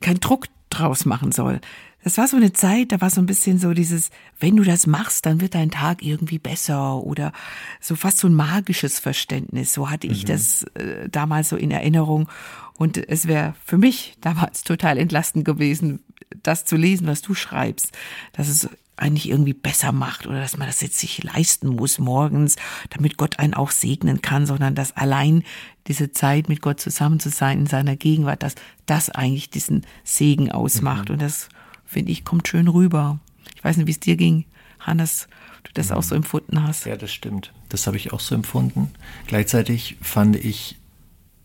keinen 0.00 0.14
kein 0.14 0.20
Druck 0.20 0.46
draus 0.70 1.04
machen 1.04 1.32
soll. 1.32 1.60
Das 2.06 2.18
war 2.18 2.28
so 2.28 2.36
eine 2.36 2.52
Zeit, 2.52 2.92
da 2.92 3.00
war 3.00 3.10
so 3.10 3.20
ein 3.20 3.26
bisschen 3.26 3.58
so 3.58 3.74
dieses, 3.74 4.10
wenn 4.38 4.54
du 4.54 4.62
das 4.62 4.86
machst, 4.86 5.26
dann 5.26 5.40
wird 5.40 5.56
dein 5.56 5.72
Tag 5.72 6.04
irgendwie 6.04 6.38
besser 6.38 6.98
oder 6.98 7.32
so 7.80 7.96
fast 7.96 8.18
so 8.18 8.28
ein 8.28 8.34
magisches 8.34 9.00
Verständnis. 9.00 9.72
So 9.72 9.90
hatte 9.90 10.06
ich 10.06 10.22
mhm. 10.22 10.28
das 10.28 10.62
äh, 10.74 11.08
damals 11.08 11.48
so 11.48 11.56
in 11.56 11.72
Erinnerung. 11.72 12.28
Und 12.74 12.96
es 12.96 13.26
wäre 13.26 13.54
für 13.64 13.76
mich 13.76 14.16
damals 14.20 14.62
total 14.62 14.98
entlastend 14.98 15.44
gewesen, 15.44 16.04
das 16.44 16.64
zu 16.64 16.76
lesen, 16.76 17.08
was 17.08 17.22
du 17.22 17.34
schreibst, 17.34 17.90
dass 18.34 18.48
es 18.48 18.68
eigentlich 18.96 19.28
irgendwie 19.28 19.52
besser 19.52 19.92
macht 19.92 20.26
oder 20.26 20.40
dass 20.40 20.56
man 20.56 20.66
das 20.66 20.80
jetzt 20.80 20.98
sich 20.98 21.22
leisten 21.22 21.68
muss 21.68 21.98
morgens, 21.98 22.56
damit 22.90 23.16
Gott 23.16 23.38
einen 23.38 23.54
auch 23.54 23.70
segnen 23.70 24.22
kann, 24.22 24.46
sondern 24.46 24.74
dass 24.74 24.96
allein 24.96 25.42
diese 25.86 26.12
Zeit 26.12 26.48
mit 26.48 26.62
Gott 26.62 26.80
zusammen 26.80 27.20
zu 27.20 27.30
sein 27.30 27.60
in 27.60 27.66
seiner 27.66 27.96
Gegenwart, 27.96 28.42
dass 28.42 28.54
das 28.86 29.10
eigentlich 29.10 29.50
diesen 29.50 29.86
Segen 30.04 30.50
ausmacht. 30.50 31.08
Mhm. 31.08 31.14
Und 31.14 31.22
das, 31.22 31.48
finde 31.84 32.12
ich, 32.12 32.24
kommt 32.24 32.48
schön 32.48 32.68
rüber. 32.68 33.20
Ich 33.54 33.62
weiß 33.62 33.76
nicht, 33.76 33.86
wie 33.86 33.92
es 33.92 34.00
dir 34.00 34.16
ging, 34.16 34.46
Hannes, 34.80 35.28
du 35.64 35.70
das 35.74 35.90
mhm. 35.90 35.96
auch 35.96 36.02
so 36.02 36.14
empfunden 36.14 36.62
hast. 36.62 36.86
Ja, 36.86 36.96
das 36.96 37.12
stimmt. 37.12 37.52
Das 37.68 37.86
habe 37.86 37.96
ich 37.96 38.12
auch 38.12 38.20
so 38.20 38.34
empfunden. 38.34 38.92
Gleichzeitig 39.26 39.96
fand 40.00 40.36
ich 40.36 40.76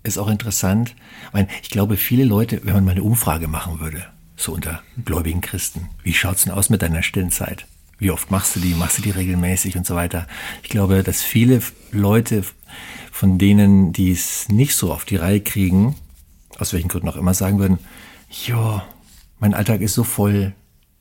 es 0.03 0.17
auch 0.17 0.29
interessant. 0.29 0.95
Ich, 1.27 1.33
meine, 1.33 1.47
ich 1.61 1.69
glaube, 1.69 1.97
viele 1.97 2.23
Leute, 2.23 2.61
wenn 2.63 2.73
man 2.73 2.85
mal 2.85 2.91
eine 2.91 3.03
Umfrage 3.03 3.47
machen 3.47 3.79
würde, 3.79 4.05
so 4.41 4.53
unter 4.53 4.81
gläubigen 5.03 5.41
Christen. 5.41 5.89
Wie 6.03 6.13
schaut's 6.13 6.43
denn 6.43 6.53
aus 6.53 6.69
mit 6.69 6.81
deiner 6.81 7.03
stillen 7.03 7.31
Zeit? 7.31 7.67
Wie 7.97 8.11
oft 8.11 8.31
machst 8.31 8.55
du 8.55 8.59
die? 8.59 8.73
Machst 8.73 8.97
du 8.97 9.01
die 9.01 9.11
regelmäßig 9.11 9.77
und 9.77 9.85
so 9.85 9.95
weiter? 9.95 10.27
Ich 10.63 10.69
glaube, 10.69 11.03
dass 11.03 11.21
viele 11.21 11.61
Leute 11.91 12.43
von 13.11 13.37
denen, 13.37 13.93
die 13.93 14.11
es 14.11 14.49
nicht 14.49 14.75
so 14.75 14.91
auf 14.91 15.05
die 15.05 15.17
Reihe 15.17 15.41
kriegen, 15.41 15.95
aus 16.57 16.73
welchen 16.73 16.87
Gründen 16.87 17.09
auch 17.09 17.15
immer, 17.15 17.33
sagen 17.33 17.59
würden, 17.59 17.79
ja, 18.47 18.83
mein 19.39 19.53
Alltag 19.53 19.81
ist 19.81 19.93
so 19.93 20.03
voll, 20.03 20.53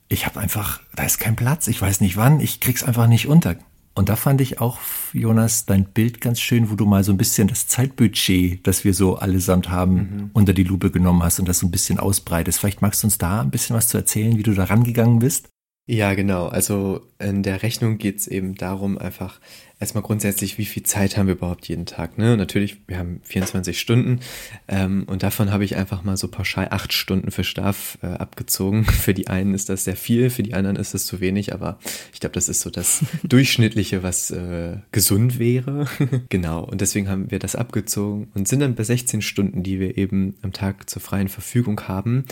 ich 0.09 0.25
habe 0.25 0.39
einfach, 0.39 0.81
da 0.95 1.03
ist 1.03 1.19
kein 1.19 1.35
Platz, 1.35 1.67
ich 1.67 1.81
weiß 1.81 2.01
nicht 2.01 2.17
wann, 2.17 2.39
ich 2.39 2.59
krieg's 2.59 2.83
einfach 2.83 3.07
nicht 3.07 3.27
unter. 3.27 3.55
Und 3.93 4.07
da 4.07 4.15
fand 4.15 4.39
ich 4.39 4.61
auch, 4.61 4.77
Jonas, 5.11 5.65
dein 5.65 5.85
Bild 5.85 6.21
ganz 6.21 6.39
schön, 6.39 6.71
wo 6.71 6.75
du 6.75 6.85
mal 6.85 7.03
so 7.03 7.11
ein 7.11 7.17
bisschen 7.17 7.49
das 7.49 7.67
Zeitbudget, 7.67 8.65
das 8.65 8.85
wir 8.85 8.93
so 8.93 9.17
allesamt 9.17 9.69
haben, 9.69 9.95
mhm. 9.95 10.29
unter 10.33 10.53
die 10.53 10.63
Lupe 10.63 10.91
genommen 10.91 11.23
hast 11.23 11.39
und 11.39 11.49
das 11.49 11.59
so 11.59 11.67
ein 11.67 11.71
bisschen 11.71 11.99
ausbreitest. 11.99 12.59
Vielleicht 12.59 12.81
magst 12.81 13.03
du 13.03 13.07
uns 13.07 13.17
da 13.17 13.41
ein 13.41 13.51
bisschen 13.51 13.75
was 13.75 13.89
zu 13.89 13.97
erzählen, 13.97 14.37
wie 14.37 14.43
du 14.43 14.53
da 14.53 14.63
rangegangen 14.63 15.19
bist? 15.19 15.49
Ja, 15.87 16.13
genau. 16.13 16.47
Also 16.47 17.01
in 17.19 17.41
der 17.41 17.63
Rechnung 17.63 17.97
geht 17.97 18.19
es 18.19 18.27
eben 18.27 18.55
darum, 18.55 18.97
einfach 18.99 19.39
erstmal 19.79 20.03
grundsätzlich, 20.03 20.59
wie 20.59 20.65
viel 20.65 20.83
Zeit 20.83 21.17
haben 21.17 21.25
wir 21.25 21.33
überhaupt 21.33 21.67
jeden 21.67 21.87
Tag. 21.87 22.19
Ne? 22.19 22.37
natürlich, 22.37 22.77
wir 22.87 22.99
haben 22.99 23.19
24 23.23 23.79
Stunden 23.79 24.19
ähm, 24.67 25.03
und 25.07 25.23
davon 25.23 25.51
habe 25.51 25.65
ich 25.65 25.75
einfach 25.75 26.03
mal 26.03 26.17
so 26.17 26.27
pauschal 26.27 26.67
acht 26.69 26.93
Stunden 26.93 27.31
für 27.31 27.43
Schlaf 27.43 27.97
äh, 28.03 28.07
abgezogen. 28.07 28.85
Für 29.01 29.15
die 29.15 29.27
einen 29.27 29.55
ist 29.55 29.69
das 29.69 29.83
sehr 29.83 29.95
viel, 29.95 30.29
für 30.29 30.43
die 30.43 30.53
anderen 30.53 30.75
ist 30.75 30.93
das 30.93 31.05
zu 31.05 31.19
wenig, 31.19 31.51
aber 31.51 31.79
ich 32.13 32.19
glaube, 32.19 32.33
das 32.33 32.47
ist 32.47 32.61
so 32.61 32.69
das 32.69 33.03
Durchschnittliche, 33.23 34.03
was 34.03 34.29
äh, 34.29 34.77
gesund 34.91 35.39
wäre. 35.39 35.87
genau, 36.29 36.63
und 36.63 36.81
deswegen 36.81 37.09
haben 37.09 37.31
wir 37.31 37.39
das 37.39 37.55
abgezogen 37.55 38.29
und 38.35 38.47
sind 38.47 38.59
dann 38.59 38.75
bei 38.75 38.83
16 38.83 39.23
Stunden, 39.23 39.63
die 39.63 39.79
wir 39.79 39.97
eben 39.97 40.35
am 40.43 40.53
Tag 40.53 40.89
zur 40.89 41.01
freien 41.01 41.27
Verfügung 41.27 41.87
haben. 41.87 42.25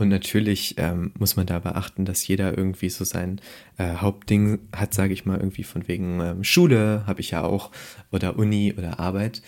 Und 0.00 0.08
natürlich 0.08 0.76
ähm, 0.78 1.12
muss 1.18 1.36
man 1.36 1.44
da 1.44 1.58
beachten, 1.58 2.06
dass 2.06 2.26
jeder 2.26 2.56
irgendwie 2.56 2.88
so 2.88 3.04
sein 3.04 3.38
äh, 3.76 3.96
Hauptding 3.96 4.58
hat, 4.74 4.94
sage 4.94 5.12
ich 5.12 5.26
mal, 5.26 5.36
irgendwie 5.36 5.62
von 5.62 5.88
wegen 5.88 6.20
ähm, 6.20 6.42
Schule 6.42 7.04
habe 7.06 7.20
ich 7.20 7.32
ja 7.32 7.42
auch 7.42 7.70
oder 8.10 8.38
Uni 8.38 8.72
oder 8.76 8.98
Arbeit. 8.98 9.42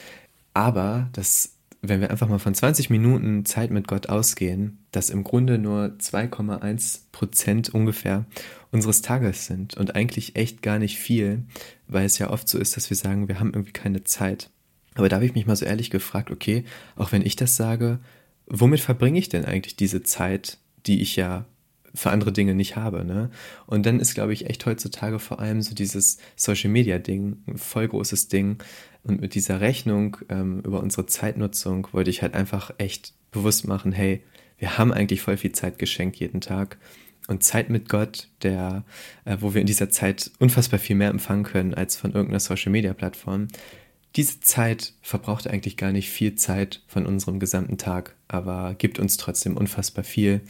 Aber 0.52 1.08
das, 1.14 1.56
wenn 1.80 2.02
wir 2.02 2.10
einfach 2.10 2.28
mal 2.28 2.38
von 2.38 2.54
20 2.54 2.90
Minuten 2.90 3.46
Zeit 3.46 3.70
mit 3.70 3.88
Gott 3.88 4.10
ausgehen, 4.10 4.84
das 4.90 5.08
im 5.08 5.24
Grunde 5.24 5.56
nur 5.56 5.96
2,1 5.98 7.00
Prozent 7.12 7.70
ungefähr 7.70 8.26
unseres 8.70 9.00
Tages 9.00 9.46
sind 9.46 9.78
und 9.78 9.96
eigentlich 9.96 10.36
echt 10.36 10.60
gar 10.60 10.78
nicht 10.78 10.98
viel, 10.98 11.44
weil 11.88 12.04
es 12.04 12.18
ja 12.18 12.28
oft 12.28 12.46
so 12.46 12.58
ist, 12.58 12.76
dass 12.76 12.90
wir 12.90 12.96
sagen, 12.98 13.26
wir 13.26 13.40
haben 13.40 13.54
irgendwie 13.54 13.72
keine 13.72 14.04
Zeit. 14.04 14.50
Aber 14.96 15.08
da 15.08 15.16
habe 15.16 15.24
ich 15.24 15.34
mich 15.34 15.46
mal 15.46 15.56
so 15.56 15.64
ehrlich 15.64 15.88
gefragt, 15.88 16.30
okay, 16.30 16.64
auch 16.96 17.10
wenn 17.10 17.24
ich 17.24 17.36
das 17.36 17.56
sage, 17.56 18.00
womit 18.52 18.80
verbringe 18.80 19.18
ich 19.18 19.30
denn 19.30 19.46
eigentlich 19.46 19.76
diese 19.76 20.02
Zeit, 20.02 20.58
die 20.86 21.00
ich 21.00 21.16
ja 21.16 21.46
für 21.94 22.10
andere 22.10 22.32
Dinge 22.32 22.54
nicht 22.54 22.76
habe, 22.76 23.04
ne? 23.04 23.30
Und 23.66 23.84
dann 23.84 23.98
ist, 23.98 24.14
glaube 24.14 24.32
ich, 24.32 24.46
echt 24.46 24.64
heutzutage 24.66 25.18
vor 25.18 25.40
allem 25.40 25.62
so 25.62 25.74
dieses 25.74 26.18
Social 26.36 26.70
Media 26.70 26.98
Ding 26.98 27.42
ein 27.46 27.58
voll 27.58 27.88
großes 27.88 28.28
Ding. 28.28 28.58
Und 29.02 29.20
mit 29.20 29.34
dieser 29.34 29.60
Rechnung 29.60 30.16
ähm, 30.28 30.60
über 30.60 30.80
unsere 30.80 31.06
Zeitnutzung 31.06 31.88
wollte 31.92 32.10
ich 32.10 32.22
halt 32.22 32.34
einfach 32.34 32.72
echt 32.78 33.14
bewusst 33.30 33.66
machen, 33.66 33.92
hey, 33.92 34.22
wir 34.58 34.78
haben 34.78 34.92
eigentlich 34.92 35.22
voll 35.22 35.36
viel 35.36 35.52
Zeit 35.52 35.78
geschenkt 35.78 36.16
jeden 36.16 36.40
Tag. 36.40 36.78
Und 37.28 37.42
Zeit 37.42 37.70
mit 37.70 37.88
Gott, 37.88 38.28
der, 38.42 38.84
äh, 39.24 39.36
wo 39.40 39.54
wir 39.54 39.60
in 39.60 39.66
dieser 39.66 39.90
Zeit 39.90 40.30
unfassbar 40.38 40.78
viel 40.78 40.96
mehr 40.96 41.10
empfangen 41.10 41.44
können 41.44 41.74
als 41.74 41.96
von 41.96 42.12
irgendeiner 42.12 42.40
Social 42.40 42.72
Media 42.72 42.94
Plattform, 42.94 43.48
diese 44.16 44.40
Zeit 44.40 44.92
verbraucht 45.01 45.46
eigentlich 45.46 45.77
gar 45.77 45.92
nicht 45.92 46.11
viel 46.11 46.35
Zeit 46.35 46.83
von 46.87 47.07
unserem 47.07 47.40
gesamten 47.40 47.79
Tag, 47.79 48.14
aber 48.29 48.75
gibt 48.75 48.98
uns 48.98 49.16
trotzdem 49.16 49.57
unfassbar 49.57 50.05
viel. 50.05 50.42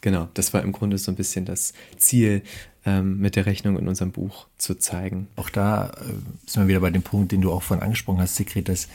Genau, 0.00 0.28
das 0.34 0.54
war 0.54 0.62
im 0.62 0.72
Grunde 0.72 0.98
so 0.98 1.10
ein 1.10 1.16
bisschen 1.16 1.44
das 1.44 1.72
Ziel, 1.96 2.42
ähm, 2.88 3.18
mit 3.18 3.36
der 3.36 3.46
Rechnung 3.46 3.78
in 3.78 3.88
unserem 3.88 4.12
Buch 4.12 4.46
zu 4.56 4.74
zeigen. 4.74 5.28
Auch 5.36 5.50
da 5.50 5.88
äh, 5.88 6.12
sind 6.46 6.62
wir 6.62 6.68
wieder 6.68 6.80
bei 6.80 6.90
dem 6.90 7.02
Punkt, 7.02 7.32
den 7.32 7.42
du 7.42 7.52
auch 7.52 7.62
vorhin 7.62 7.82
angesprochen 7.82 8.20
hast, 8.20 8.36
Sigrid, 8.36 8.68
dass, 8.68 8.88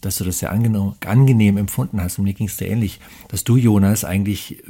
dass 0.00 0.18
du 0.18 0.24
das 0.24 0.40
sehr 0.40 0.52
angenehm, 0.52 1.56
empfunden 1.56 2.02
hast. 2.02 2.18
Und 2.18 2.24
mir 2.24 2.34
ging 2.34 2.48
es 2.48 2.56
da 2.56 2.66
ähnlich, 2.66 3.00
dass 3.28 3.44
du, 3.44 3.56
Jonas, 3.56 4.04
eigentlich 4.04 4.62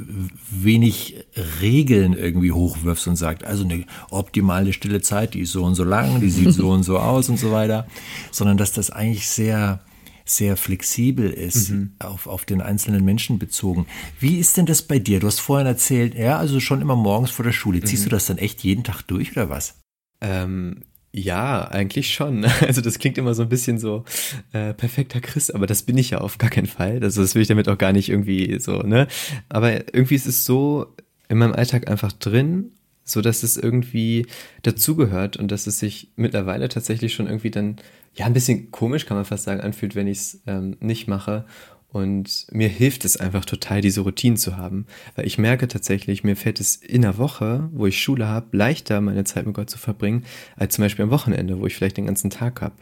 wenig 0.49 1.25
Regeln 1.61 2.13
irgendwie 2.13 2.51
hochwirfst 2.51 3.07
und 3.07 3.15
sagst, 3.15 3.43
also 3.43 3.65
eine 3.65 3.85
optimale 4.11 4.71
stille 4.71 5.01
Zeit, 5.01 5.33
die 5.33 5.41
ist 5.41 5.51
so 5.51 5.65
und 5.65 5.75
so 5.75 5.83
lang, 5.83 6.21
die 6.21 6.29
sieht 6.29 6.53
so 6.53 6.69
und 6.71 6.83
so 6.83 6.99
aus 6.99 7.27
und 7.27 7.37
so 7.37 7.51
weiter, 7.51 7.87
sondern 8.31 8.57
dass 8.57 8.71
das 8.71 8.91
eigentlich 8.91 9.27
sehr 9.27 9.81
sehr 10.29 10.57
flexibel 10.57 11.29
ist, 11.29 11.71
mhm. 11.71 11.91
auf, 11.99 12.27
auf 12.27 12.45
den 12.45 12.61
einzelnen 12.61 13.03
Menschen 13.03 13.39
bezogen. 13.39 13.87
Wie 14.19 14.37
ist 14.39 14.57
denn 14.57 14.65
das 14.65 14.81
bei 14.81 14.99
dir? 14.99 15.19
Du 15.19 15.27
hast 15.27 15.39
vorhin 15.39 15.67
erzählt, 15.67 16.15
ja, 16.15 16.37
also 16.37 16.59
schon 16.59 16.81
immer 16.81 16.95
morgens 16.95 17.31
vor 17.31 17.45
der 17.45 17.51
Schule. 17.51 17.81
Ziehst 17.81 18.03
mhm. 18.03 18.09
du 18.09 18.15
das 18.15 18.27
dann 18.27 18.37
echt 18.37 18.63
jeden 18.63 18.83
Tag 18.83 19.01
durch 19.03 19.31
oder 19.31 19.49
was? 19.49 19.79
Ähm, 20.21 20.83
ja, 21.11 21.67
eigentlich 21.67 22.13
schon. 22.13 22.45
Also 22.61 22.81
das 22.81 22.99
klingt 22.99 23.17
immer 23.17 23.33
so 23.33 23.43
ein 23.43 23.49
bisschen 23.49 23.79
so 23.79 24.05
äh, 24.53 24.73
perfekter 24.73 25.21
Christ, 25.21 25.55
aber 25.55 25.65
das 25.65 25.83
bin 25.83 25.97
ich 25.97 26.11
ja 26.11 26.19
auf 26.19 26.37
gar 26.37 26.49
keinen 26.49 26.67
Fall. 26.67 26.99
Also 27.01 27.21
das 27.21 27.33
will 27.33 27.41
ich 27.41 27.47
damit 27.47 27.67
auch 27.67 27.77
gar 27.77 27.93
nicht 27.93 28.09
irgendwie 28.09 28.59
so, 28.59 28.83
ne? 28.83 29.07
Aber 29.49 29.93
irgendwie 29.93 30.15
ist 30.15 30.27
es 30.27 30.45
so 30.45 30.93
in 31.27 31.37
meinem 31.37 31.53
Alltag 31.53 31.89
einfach 31.89 32.11
drin, 32.11 32.71
so 33.09 33.21
dass 33.21 33.43
es 33.43 33.57
irgendwie 33.57 34.25
dazugehört 34.61 35.37
und 35.37 35.51
dass 35.51 35.67
es 35.67 35.79
sich 35.79 36.11
mittlerweile 36.15 36.69
tatsächlich 36.69 37.13
schon 37.13 37.27
irgendwie 37.27 37.51
dann 37.51 37.77
ja, 38.13 38.25
ein 38.25 38.33
bisschen 38.33 38.71
komisch, 38.71 39.05
kann 39.05 39.17
man 39.17 39.25
fast 39.25 39.43
sagen, 39.43 39.61
anfühlt, 39.61 39.95
wenn 39.95 40.07
ich 40.07 40.17
es 40.17 40.41
ähm, 40.47 40.77
nicht 40.79 41.07
mache. 41.07 41.45
Und 41.91 42.45
mir 42.51 42.67
hilft 42.67 43.03
es 43.03 43.17
einfach 43.17 43.45
total, 43.45 43.81
diese 43.81 44.01
Routinen 44.01 44.37
zu 44.37 44.57
haben. 44.57 44.85
Weil 45.15 45.25
ich 45.25 45.39
merke 45.39 45.67
tatsächlich, 45.67 46.23
mir 46.23 46.35
fällt 46.35 46.59
es 46.59 46.75
in 46.75 47.01
der 47.01 47.17
Woche, 47.17 47.67
wo 47.71 47.87
ich 47.87 47.99
Schule 47.99 48.27
habe, 48.27 48.55
leichter, 48.55 49.01
meine 49.01 49.23
Zeit 49.23 49.47
mit 49.47 49.55
Gott 49.55 49.71
zu 49.71 49.79
verbringen, 49.79 50.23
als 50.55 50.75
zum 50.75 50.83
Beispiel 50.83 51.03
am 51.03 51.11
Wochenende, 51.11 51.59
wo 51.59 51.65
ich 51.65 51.75
vielleicht 51.75 51.97
den 51.97 52.05
ganzen 52.05 52.29
Tag 52.29 52.61
habe. 52.61 52.75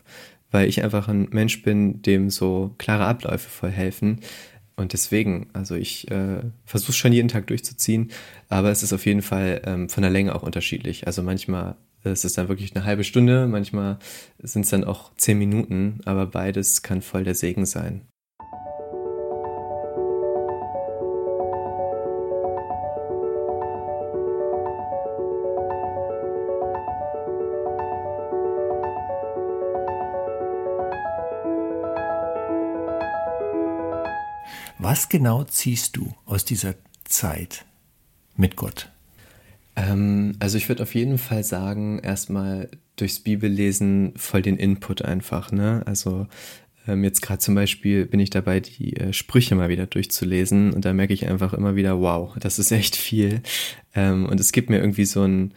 Weil 0.52 0.68
ich 0.68 0.84
einfach 0.84 1.08
ein 1.08 1.28
Mensch 1.32 1.62
bin, 1.62 2.02
dem 2.02 2.30
so 2.30 2.76
klare 2.78 3.06
Abläufe 3.06 3.50
voll 3.50 3.72
helfen. 3.72 4.20
Und 4.78 4.94
deswegen, 4.94 5.50
also 5.54 5.76
ich 5.76 6.10
äh, 6.12 6.40
versuche 6.66 6.94
schon 6.94 7.12
jeden 7.12 7.28
Tag 7.28 7.48
durchzuziehen, 7.48 8.12
aber 8.48 8.72
es 8.72 8.84
ist 8.84 8.94
auf 8.94 9.06
jeden 9.06 9.24
Fall 9.24 9.62
ähm, 9.66 9.90
von 9.90 10.04
der 10.04 10.12
Länge 10.12 10.34
auch 10.36 10.44
unterschiedlich. 10.44 11.08
Also 11.08 11.24
manchmal 11.24 11.76
es 12.04 12.26
ist 12.26 12.38
dann 12.38 12.48
wirklich 12.48 12.76
eine 12.76 12.86
halbe 12.86 13.04
Stunde, 13.04 13.48
manchmal 13.48 13.98
sind 14.40 14.64
es 14.64 14.70
dann 14.70 14.84
auch 14.84 15.12
zehn 15.18 15.38
Minuten, 15.38 16.00
aber 16.06 16.28
beides 16.28 16.82
kann 16.82 17.02
voll 17.02 17.24
der 17.24 17.36
Segen 17.36 17.66
sein. 17.66 18.02
Was 34.98 35.10
genau 35.10 35.44
ziehst 35.44 35.96
du 35.96 36.12
aus 36.26 36.44
dieser 36.44 36.74
Zeit 37.04 37.66
mit 38.36 38.56
Gott? 38.56 38.90
Ähm, 39.76 40.34
also 40.40 40.58
ich 40.58 40.70
würde 40.70 40.82
auf 40.82 40.96
jeden 40.96 41.20
Fall 41.20 41.44
sagen, 41.44 42.00
erstmal 42.00 42.72
durchs 42.96 43.20
Bibellesen 43.20 44.14
voll 44.16 44.42
den 44.42 44.58
Input 44.58 45.04
einfach. 45.04 45.52
Ne? 45.52 45.84
Also 45.86 46.26
ähm, 46.88 47.04
jetzt 47.04 47.22
gerade 47.22 47.38
zum 47.38 47.54
Beispiel 47.54 48.08
bin 48.08 48.20
ich 48.20 48.32
dabei, 48.32 48.60
die 48.60 48.98
äh, 48.98 49.14
Sprüche 49.14 49.54
mal 49.54 49.70
wieder 49.70 49.86
durchzulesen 49.86 50.74
und 50.74 50.84
da 50.84 50.94
merke 50.94 51.14
ich 51.14 51.28
einfach 51.28 51.54
immer 51.54 51.76
wieder, 51.76 52.00
wow, 52.00 52.36
das 52.40 52.58
ist 52.58 52.72
echt 52.72 52.96
viel. 52.96 53.44
Ähm, 53.94 54.26
und 54.26 54.40
es 54.40 54.52
gibt 54.52 54.72
mir 54.72 54.80
irgendwie 54.80 55.06
so 55.06 55.22
ein, 55.22 55.54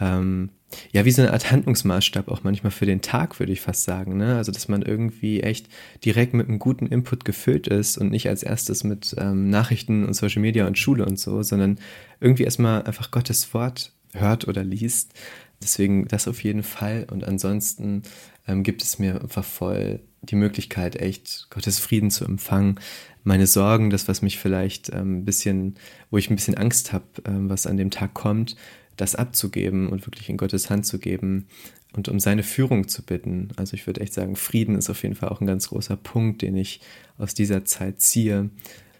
ähm, 0.00 0.48
ja, 0.92 1.04
wie 1.04 1.10
so 1.10 1.22
eine 1.22 1.32
Art 1.32 1.50
Handlungsmaßstab 1.50 2.28
auch 2.28 2.44
manchmal 2.44 2.70
für 2.70 2.86
den 2.86 3.00
Tag, 3.00 3.38
würde 3.38 3.52
ich 3.52 3.60
fast 3.60 3.84
sagen. 3.84 4.16
Ne? 4.16 4.36
Also, 4.36 4.52
dass 4.52 4.68
man 4.68 4.82
irgendwie 4.82 5.40
echt 5.40 5.68
direkt 6.04 6.34
mit 6.34 6.48
einem 6.48 6.58
guten 6.58 6.86
Input 6.86 7.24
gefüllt 7.24 7.66
ist 7.66 7.96
und 7.96 8.10
nicht 8.10 8.28
als 8.28 8.42
erstes 8.42 8.84
mit 8.84 9.14
ähm, 9.18 9.48
Nachrichten 9.50 10.04
und 10.04 10.14
Social 10.14 10.42
Media 10.42 10.66
und 10.66 10.78
Schule 10.78 11.06
und 11.06 11.18
so, 11.18 11.42
sondern 11.42 11.78
irgendwie 12.20 12.44
erstmal 12.44 12.82
einfach 12.82 13.10
Gottes 13.10 13.52
Wort 13.54 13.92
hört 14.12 14.46
oder 14.46 14.62
liest. 14.62 15.14
Deswegen 15.62 16.06
das 16.06 16.28
auf 16.28 16.44
jeden 16.44 16.62
Fall. 16.62 17.06
Und 17.10 17.24
ansonsten 17.24 18.02
ähm, 18.46 18.62
gibt 18.62 18.82
es 18.82 18.98
mir 18.98 19.20
einfach 19.20 19.44
voll 19.44 20.00
die 20.22 20.36
Möglichkeit, 20.36 20.96
echt 20.96 21.48
Gottes 21.50 21.78
Frieden 21.78 22.10
zu 22.10 22.24
empfangen. 22.24 22.78
Meine 23.24 23.46
Sorgen, 23.46 23.90
das, 23.90 24.08
was 24.08 24.22
mich 24.22 24.38
vielleicht 24.38 24.92
ähm, 24.92 25.18
ein 25.18 25.24
bisschen, 25.24 25.76
wo 26.10 26.18
ich 26.18 26.30
ein 26.30 26.36
bisschen 26.36 26.56
Angst 26.56 26.92
habe, 26.92 27.04
ähm, 27.24 27.48
was 27.48 27.66
an 27.66 27.76
dem 27.76 27.90
Tag 27.90 28.14
kommt, 28.14 28.56
das 29.00 29.14
abzugeben 29.14 29.88
und 29.88 30.06
wirklich 30.06 30.28
in 30.28 30.36
Gottes 30.36 30.70
Hand 30.70 30.86
zu 30.86 30.98
geben 30.98 31.46
und 31.94 32.08
um 32.08 32.20
seine 32.20 32.42
Führung 32.42 32.88
zu 32.88 33.02
bitten. 33.02 33.48
Also 33.56 33.74
ich 33.74 33.86
würde 33.86 34.00
echt 34.00 34.12
sagen, 34.12 34.36
Frieden 34.36 34.76
ist 34.76 34.90
auf 34.90 35.02
jeden 35.02 35.14
Fall 35.14 35.30
auch 35.30 35.40
ein 35.40 35.46
ganz 35.46 35.68
großer 35.68 35.96
Punkt, 35.96 36.42
den 36.42 36.56
ich 36.56 36.80
aus 37.16 37.34
dieser 37.34 37.64
Zeit 37.64 38.00
ziehe. 38.00 38.50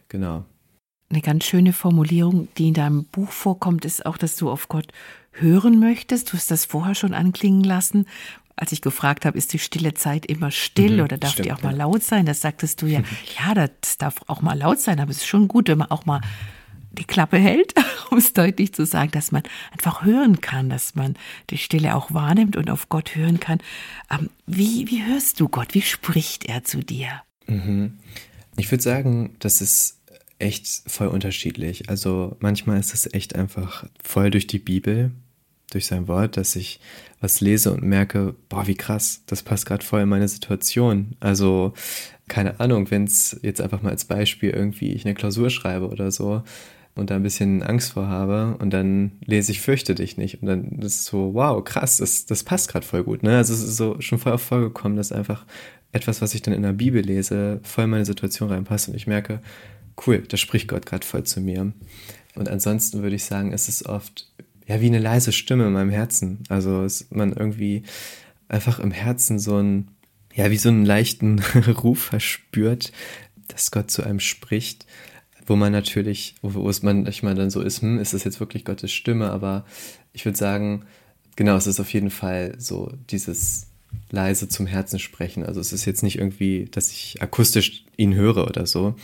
Genau. 0.08 0.44
Eine 1.10 1.20
ganz 1.20 1.44
schöne 1.44 1.72
Formulierung, 1.72 2.48
die 2.56 2.68
in 2.68 2.74
deinem 2.74 3.04
Buch 3.04 3.30
vorkommt, 3.30 3.84
ist 3.84 4.04
auch, 4.06 4.18
dass 4.18 4.36
du 4.36 4.50
auf 4.50 4.68
Gott 4.68 4.88
hören 5.32 5.78
möchtest. 5.80 6.32
Du 6.32 6.36
hast 6.36 6.50
das 6.50 6.64
vorher 6.64 6.94
schon 6.94 7.14
anklingen 7.14 7.64
lassen. 7.64 8.06
Als 8.56 8.72
ich 8.72 8.82
gefragt 8.82 9.24
habe, 9.24 9.38
ist 9.38 9.52
die 9.52 9.58
stille 9.58 9.94
Zeit 9.94 10.26
immer 10.26 10.50
still 10.50 10.96
mhm, 10.96 11.04
oder 11.04 11.16
darf 11.16 11.32
stimmt, 11.32 11.46
die 11.46 11.52
auch 11.52 11.62
mal 11.62 11.76
laut 11.76 12.02
sein? 12.02 12.26
Das 12.26 12.40
sagtest 12.40 12.82
du 12.82 12.86
ja, 12.86 13.02
ja, 13.38 13.54
das 13.54 13.98
darf 13.98 14.16
auch 14.26 14.42
mal 14.42 14.58
laut 14.58 14.80
sein, 14.80 15.00
aber 15.00 15.10
es 15.10 15.18
ist 15.18 15.26
schon 15.26 15.48
gut, 15.48 15.68
wenn 15.68 15.78
man 15.78 15.90
auch 15.90 16.06
mal 16.06 16.20
die 16.98 17.04
Klappe 17.04 17.38
hält, 17.38 17.74
um 18.10 18.18
es 18.18 18.32
deutlich 18.32 18.72
zu 18.74 18.84
sagen, 18.84 19.10
dass 19.12 19.32
man 19.32 19.42
einfach 19.72 20.04
hören 20.04 20.40
kann, 20.40 20.68
dass 20.68 20.94
man 20.94 21.14
die 21.50 21.58
Stille 21.58 21.94
auch 21.94 22.12
wahrnimmt 22.12 22.56
und 22.56 22.70
auf 22.70 22.88
Gott 22.88 23.14
hören 23.14 23.40
kann. 23.40 23.58
Ähm, 24.10 24.30
wie, 24.46 24.88
wie 24.88 25.04
hörst 25.04 25.40
du 25.40 25.48
Gott? 25.48 25.74
Wie 25.74 25.82
spricht 25.82 26.46
er 26.46 26.64
zu 26.64 26.80
dir? 26.80 27.22
Mhm. 27.46 27.98
Ich 28.56 28.70
würde 28.70 28.82
sagen, 28.82 29.36
das 29.38 29.60
ist 29.60 29.98
echt 30.38 30.66
voll 30.86 31.08
unterschiedlich. 31.08 31.88
Also 31.88 32.36
manchmal 32.40 32.78
ist 32.78 32.94
es 32.94 33.12
echt 33.12 33.34
einfach 33.34 33.86
voll 34.02 34.30
durch 34.30 34.46
die 34.46 34.58
Bibel, 34.58 35.12
durch 35.70 35.86
sein 35.86 36.08
Wort, 36.08 36.36
dass 36.36 36.56
ich 36.56 36.80
was 37.20 37.40
lese 37.40 37.72
und 37.72 37.82
merke, 37.82 38.34
boah, 38.48 38.66
wie 38.66 38.76
krass, 38.76 39.22
das 39.26 39.42
passt 39.42 39.66
gerade 39.66 39.84
voll 39.84 40.02
in 40.02 40.08
meine 40.08 40.28
Situation. 40.28 41.16
Also 41.20 41.74
keine 42.28 42.60
Ahnung, 42.60 42.90
wenn 42.90 43.04
es 43.04 43.38
jetzt 43.42 43.60
einfach 43.60 43.82
mal 43.82 43.90
als 43.90 44.04
Beispiel 44.04 44.50
irgendwie 44.50 44.92
ich 44.92 45.04
eine 45.04 45.14
Klausur 45.14 45.50
schreibe 45.50 45.88
oder 45.88 46.10
so, 46.10 46.42
und 46.98 47.10
da 47.10 47.16
ein 47.16 47.22
bisschen 47.22 47.62
Angst 47.62 47.92
vor 47.92 48.08
habe 48.08 48.56
und 48.58 48.70
dann 48.70 49.12
lese 49.24 49.52
ich 49.52 49.60
Fürchte 49.60 49.94
dich 49.94 50.16
nicht 50.16 50.42
und 50.42 50.48
dann 50.48 50.64
ist 50.80 51.00
es 51.00 51.04
so, 51.06 51.34
wow, 51.34 51.62
krass, 51.62 51.98
das, 51.98 52.26
das 52.26 52.44
passt 52.44 52.68
gerade 52.70 52.86
voll 52.86 53.04
gut. 53.04 53.22
Ne? 53.22 53.36
Also 53.36 53.54
es 53.54 53.62
ist 53.62 53.76
so 53.76 54.00
schon 54.00 54.18
voll 54.18 54.32
auf 54.32 54.42
vorgekommen, 54.42 54.96
dass 54.96 55.12
einfach 55.12 55.44
etwas, 55.92 56.20
was 56.20 56.34
ich 56.34 56.42
dann 56.42 56.54
in 56.54 56.62
der 56.62 56.72
Bibel 56.72 57.02
lese, 57.02 57.60
voll 57.62 57.84
in 57.84 57.90
meine 57.90 58.04
Situation 58.04 58.50
reinpasst 58.50 58.88
und 58.88 58.94
ich 58.94 59.06
merke, 59.06 59.40
cool, 60.06 60.22
da 60.28 60.36
spricht 60.36 60.68
Gott 60.68 60.86
gerade 60.86 61.06
voll 61.06 61.24
zu 61.24 61.40
mir. 61.40 61.72
Und 62.34 62.48
ansonsten 62.48 63.02
würde 63.02 63.16
ich 63.16 63.24
sagen, 63.24 63.52
ist 63.52 63.68
es 63.68 63.84
oft 63.84 64.30
ja 64.66 64.80
wie 64.80 64.86
eine 64.86 64.98
leise 64.98 65.32
Stimme 65.32 65.66
in 65.66 65.72
meinem 65.72 65.90
Herzen. 65.90 66.44
Also 66.48 66.84
ist 66.84 67.14
man 67.14 67.32
irgendwie 67.32 67.82
einfach 68.48 68.78
im 68.78 68.90
Herzen 68.90 69.38
so 69.38 69.56
ein, 69.56 69.88
ja, 70.34 70.50
wie 70.50 70.58
so 70.58 70.68
einen 70.68 70.84
leichten 70.84 71.38
Ruf 71.82 72.02
verspürt, 72.02 72.92
dass 73.48 73.70
Gott 73.70 73.90
zu 73.90 74.02
einem 74.02 74.20
spricht 74.20 74.86
wo 75.48 75.56
man 75.56 75.72
natürlich, 75.72 76.34
wo 76.42 76.68
es 76.68 76.82
manchmal 76.82 77.34
dann 77.34 77.50
so 77.50 77.60
ist, 77.60 77.82
hm, 77.82 77.98
ist 77.98 78.14
das 78.14 78.24
jetzt 78.24 78.40
wirklich 78.40 78.64
Gottes 78.64 78.92
Stimme, 78.92 79.30
aber 79.30 79.64
ich 80.12 80.24
würde 80.24 80.36
sagen, 80.38 80.84
genau, 81.36 81.56
es 81.56 81.66
ist 81.66 81.80
auf 81.80 81.92
jeden 81.92 82.10
Fall 82.10 82.54
so 82.58 82.92
dieses 83.10 83.68
leise 84.10 84.48
zum 84.48 84.66
Herzen 84.66 84.98
sprechen. 84.98 85.44
Also 85.44 85.60
es 85.60 85.72
ist 85.72 85.84
jetzt 85.84 86.02
nicht 86.02 86.18
irgendwie, 86.18 86.66
dass 86.70 86.90
ich 86.90 87.22
akustisch 87.22 87.84
ihn 87.96 88.14
höre 88.14 88.46
oder 88.46 88.66
so, 88.66 88.94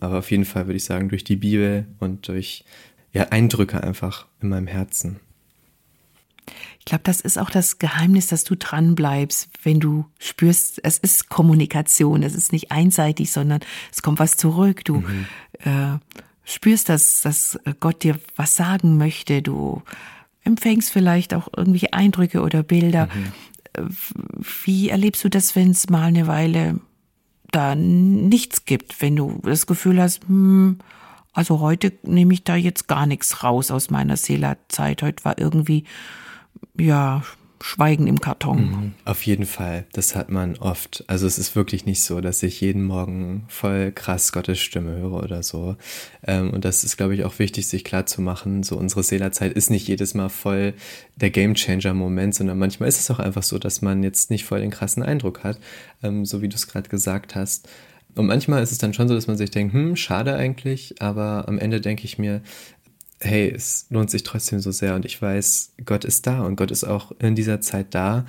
aber 0.00 0.18
auf 0.18 0.30
jeden 0.30 0.44
Fall 0.44 0.66
würde 0.66 0.76
ich 0.76 0.84
sagen, 0.84 1.08
durch 1.08 1.24
die 1.24 1.36
Bibel 1.36 1.86
und 1.98 2.28
durch 2.28 2.64
ja, 3.12 3.28
Eindrücke 3.30 3.82
einfach 3.82 4.26
in 4.42 4.48
meinem 4.48 4.66
Herzen. 4.66 5.20
Ich 6.78 6.84
glaube, 6.84 7.04
das 7.04 7.20
ist 7.20 7.38
auch 7.38 7.50
das 7.50 7.78
Geheimnis, 7.78 8.26
dass 8.26 8.44
du 8.44 8.56
dran 8.56 8.94
bleibst, 8.94 9.48
wenn 9.62 9.80
du 9.80 10.04
spürst, 10.18 10.80
es 10.82 10.98
ist 10.98 11.28
Kommunikation, 11.28 12.22
es 12.22 12.34
ist 12.34 12.52
nicht 12.52 12.70
einseitig, 12.70 13.32
sondern 13.32 13.60
es 13.92 14.02
kommt 14.02 14.18
was 14.18 14.36
zurück. 14.36 14.84
Du 14.84 14.98
mhm. 14.98 15.26
äh, 15.60 15.98
spürst, 16.44 16.88
dass, 16.88 17.22
dass 17.22 17.58
Gott 17.80 18.02
dir 18.02 18.18
was 18.36 18.56
sagen 18.56 18.98
möchte. 18.98 19.42
Du 19.42 19.82
empfängst 20.44 20.90
vielleicht 20.90 21.34
auch 21.34 21.48
irgendwelche 21.56 21.92
Eindrücke 21.92 22.42
oder 22.42 22.62
Bilder. 22.62 23.08
Mhm. 23.76 23.96
Wie 24.64 24.88
erlebst 24.90 25.24
du 25.24 25.30
das, 25.30 25.56
wenn 25.56 25.70
es 25.70 25.88
mal 25.88 26.04
eine 26.04 26.26
Weile 26.26 26.80
da 27.50 27.74
nichts 27.74 28.64
gibt, 28.64 29.00
wenn 29.00 29.16
du 29.16 29.40
das 29.44 29.66
Gefühl 29.66 30.00
hast, 30.00 30.26
hm, 30.26 30.78
also 31.32 31.60
heute 31.60 31.92
nehme 32.02 32.32
ich 32.34 32.44
da 32.44 32.56
jetzt 32.56 32.86
gar 32.86 33.06
nichts 33.06 33.42
raus 33.42 33.70
aus 33.70 33.90
meiner 33.90 34.16
Seelerzeit. 34.16 35.02
Heute 35.02 35.24
war 35.24 35.38
irgendwie 35.38 35.84
ja, 36.78 37.22
Schweigen 37.66 38.06
im 38.08 38.20
Karton. 38.20 38.58
Mhm, 38.58 38.92
auf 39.06 39.24
jeden 39.24 39.46
Fall, 39.46 39.86
das 39.94 40.14
hat 40.14 40.28
man 40.28 40.58
oft. 40.58 41.02
Also 41.06 41.26
es 41.26 41.38
ist 41.38 41.56
wirklich 41.56 41.86
nicht 41.86 42.02
so, 42.02 42.20
dass 42.20 42.42
ich 42.42 42.60
jeden 42.60 42.84
Morgen 42.84 43.44
voll 43.48 43.90
krass 43.90 44.32
Gottes 44.32 44.60
Stimme 44.60 44.98
höre 44.98 45.22
oder 45.22 45.42
so. 45.42 45.76
Ähm, 46.26 46.50
und 46.50 46.66
das 46.66 46.84
ist, 46.84 46.98
glaube 46.98 47.14
ich, 47.14 47.24
auch 47.24 47.38
wichtig, 47.38 47.66
sich 47.66 47.82
klar 47.82 48.04
zu 48.04 48.20
machen. 48.20 48.64
So 48.64 48.76
unsere 48.76 49.02
Seelerzeit 49.02 49.54
ist 49.54 49.70
nicht 49.70 49.88
jedes 49.88 50.12
Mal 50.12 50.28
voll 50.28 50.74
der 51.16 51.30
Gamechanger-Moment, 51.30 52.34
sondern 52.34 52.58
manchmal 52.58 52.90
ist 52.90 53.00
es 53.00 53.10
auch 53.10 53.18
einfach 53.18 53.42
so, 53.42 53.58
dass 53.58 53.80
man 53.80 54.02
jetzt 54.02 54.30
nicht 54.30 54.44
voll 54.44 54.60
den 54.60 54.70
krassen 54.70 55.02
Eindruck 55.02 55.42
hat, 55.42 55.58
ähm, 56.02 56.26
so 56.26 56.42
wie 56.42 56.50
du 56.50 56.56
es 56.56 56.66
gerade 56.66 56.90
gesagt 56.90 57.34
hast. 57.34 57.66
Und 58.14 58.26
manchmal 58.26 58.62
ist 58.62 58.72
es 58.72 58.78
dann 58.78 58.92
schon 58.92 59.08
so, 59.08 59.14
dass 59.14 59.26
man 59.26 59.38
sich 59.38 59.50
denkt, 59.50 59.72
hm, 59.72 59.96
schade 59.96 60.36
eigentlich, 60.36 61.00
aber 61.00 61.48
am 61.48 61.58
Ende 61.58 61.80
denke 61.80 62.04
ich 62.04 62.18
mir, 62.18 62.42
hey, 63.24 63.50
es 63.50 63.86
lohnt 63.90 64.10
sich 64.10 64.22
trotzdem 64.22 64.60
so 64.60 64.70
sehr 64.70 64.94
und 64.94 65.04
ich 65.04 65.20
weiß, 65.20 65.74
Gott 65.84 66.04
ist 66.04 66.26
da 66.26 66.42
und 66.42 66.56
Gott 66.56 66.70
ist 66.70 66.84
auch 66.84 67.12
in 67.18 67.34
dieser 67.34 67.60
Zeit 67.60 67.94
da, 67.94 68.26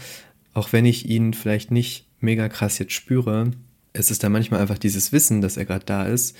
auch 0.53 0.73
wenn 0.73 0.85
ich 0.85 1.07
ihn 1.09 1.33
vielleicht 1.33 1.71
nicht 1.71 2.07
mega 2.19 2.49
krass 2.49 2.79
jetzt 2.79 2.93
spüre, 2.93 3.51
es 3.93 4.11
ist 4.11 4.23
da 4.23 4.29
manchmal 4.29 4.61
einfach 4.61 4.77
dieses 4.77 5.11
Wissen, 5.11 5.41
dass 5.41 5.57
er 5.57 5.65
gerade 5.65 5.85
da 5.85 6.05
ist, 6.05 6.35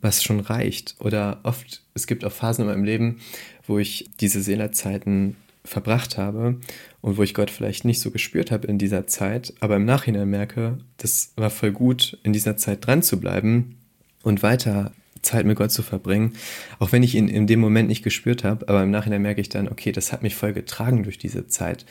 was 0.00 0.22
schon 0.22 0.40
reicht. 0.40 0.96
Oder 1.00 1.40
oft, 1.42 1.82
es 1.94 2.06
gibt 2.06 2.24
auch 2.24 2.32
Phasen 2.32 2.62
in 2.62 2.70
meinem 2.70 2.84
Leben, 2.84 3.20
wo 3.66 3.78
ich 3.78 4.10
diese 4.20 4.42
Seelerzeiten 4.42 5.36
verbracht 5.64 6.16
habe 6.16 6.58
und 7.00 7.16
wo 7.16 7.22
ich 7.22 7.34
Gott 7.34 7.50
vielleicht 7.50 7.84
nicht 7.84 8.00
so 8.00 8.10
gespürt 8.10 8.50
habe 8.50 8.66
in 8.66 8.78
dieser 8.78 9.06
Zeit, 9.06 9.52
aber 9.60 9.76
im 9.76 9.84
Nachhinein 9.84 10.30
merke, 10.30 10.78
das 10.96 11.32
war 11.36 11.50
voll 11.50 11.72
gut, 11.72 12.18
in 12.22 12.32
dieser 12.32 12.56
Zeit 12.56 12.86
dran 12.86 13.02
zu 13.02 13.20
bleiben 13.20 13.76
und 14.22 14.42
weiter 14.42 14.92
Zeit 15.22 15.46
mit 15.46 15.56
Gott 15.56 15.70
zu 15.70 15.82
verbringen, 15.82 16.34
auch 16.78 16.92
wenn 16.92 17.02
ich 17.02 17.14
ihn 17.14 17.28
in 17.28 17.46
dem 17.46 17.60
Moment 17.60 17.88
nicht 17.88 18.02
gespürt 18.02 18.44
habe, 18.44 18.68
aber 18.68 18.82
im 18.82 18.90
Nachhinein 18.90 19.22
merke 19.22 19.40
ich 19.40 19.48
dann, 19.48 19.68
okay, 19.68 19.92
das 19.92 20.12
hat 20.12 20.22
mich 20.22 20.34
voll 20.34 20.52
getragen 20.52 21.02
durch 21.02 21.18
diese 21.18 21.46
Zeit. 21.46 21.84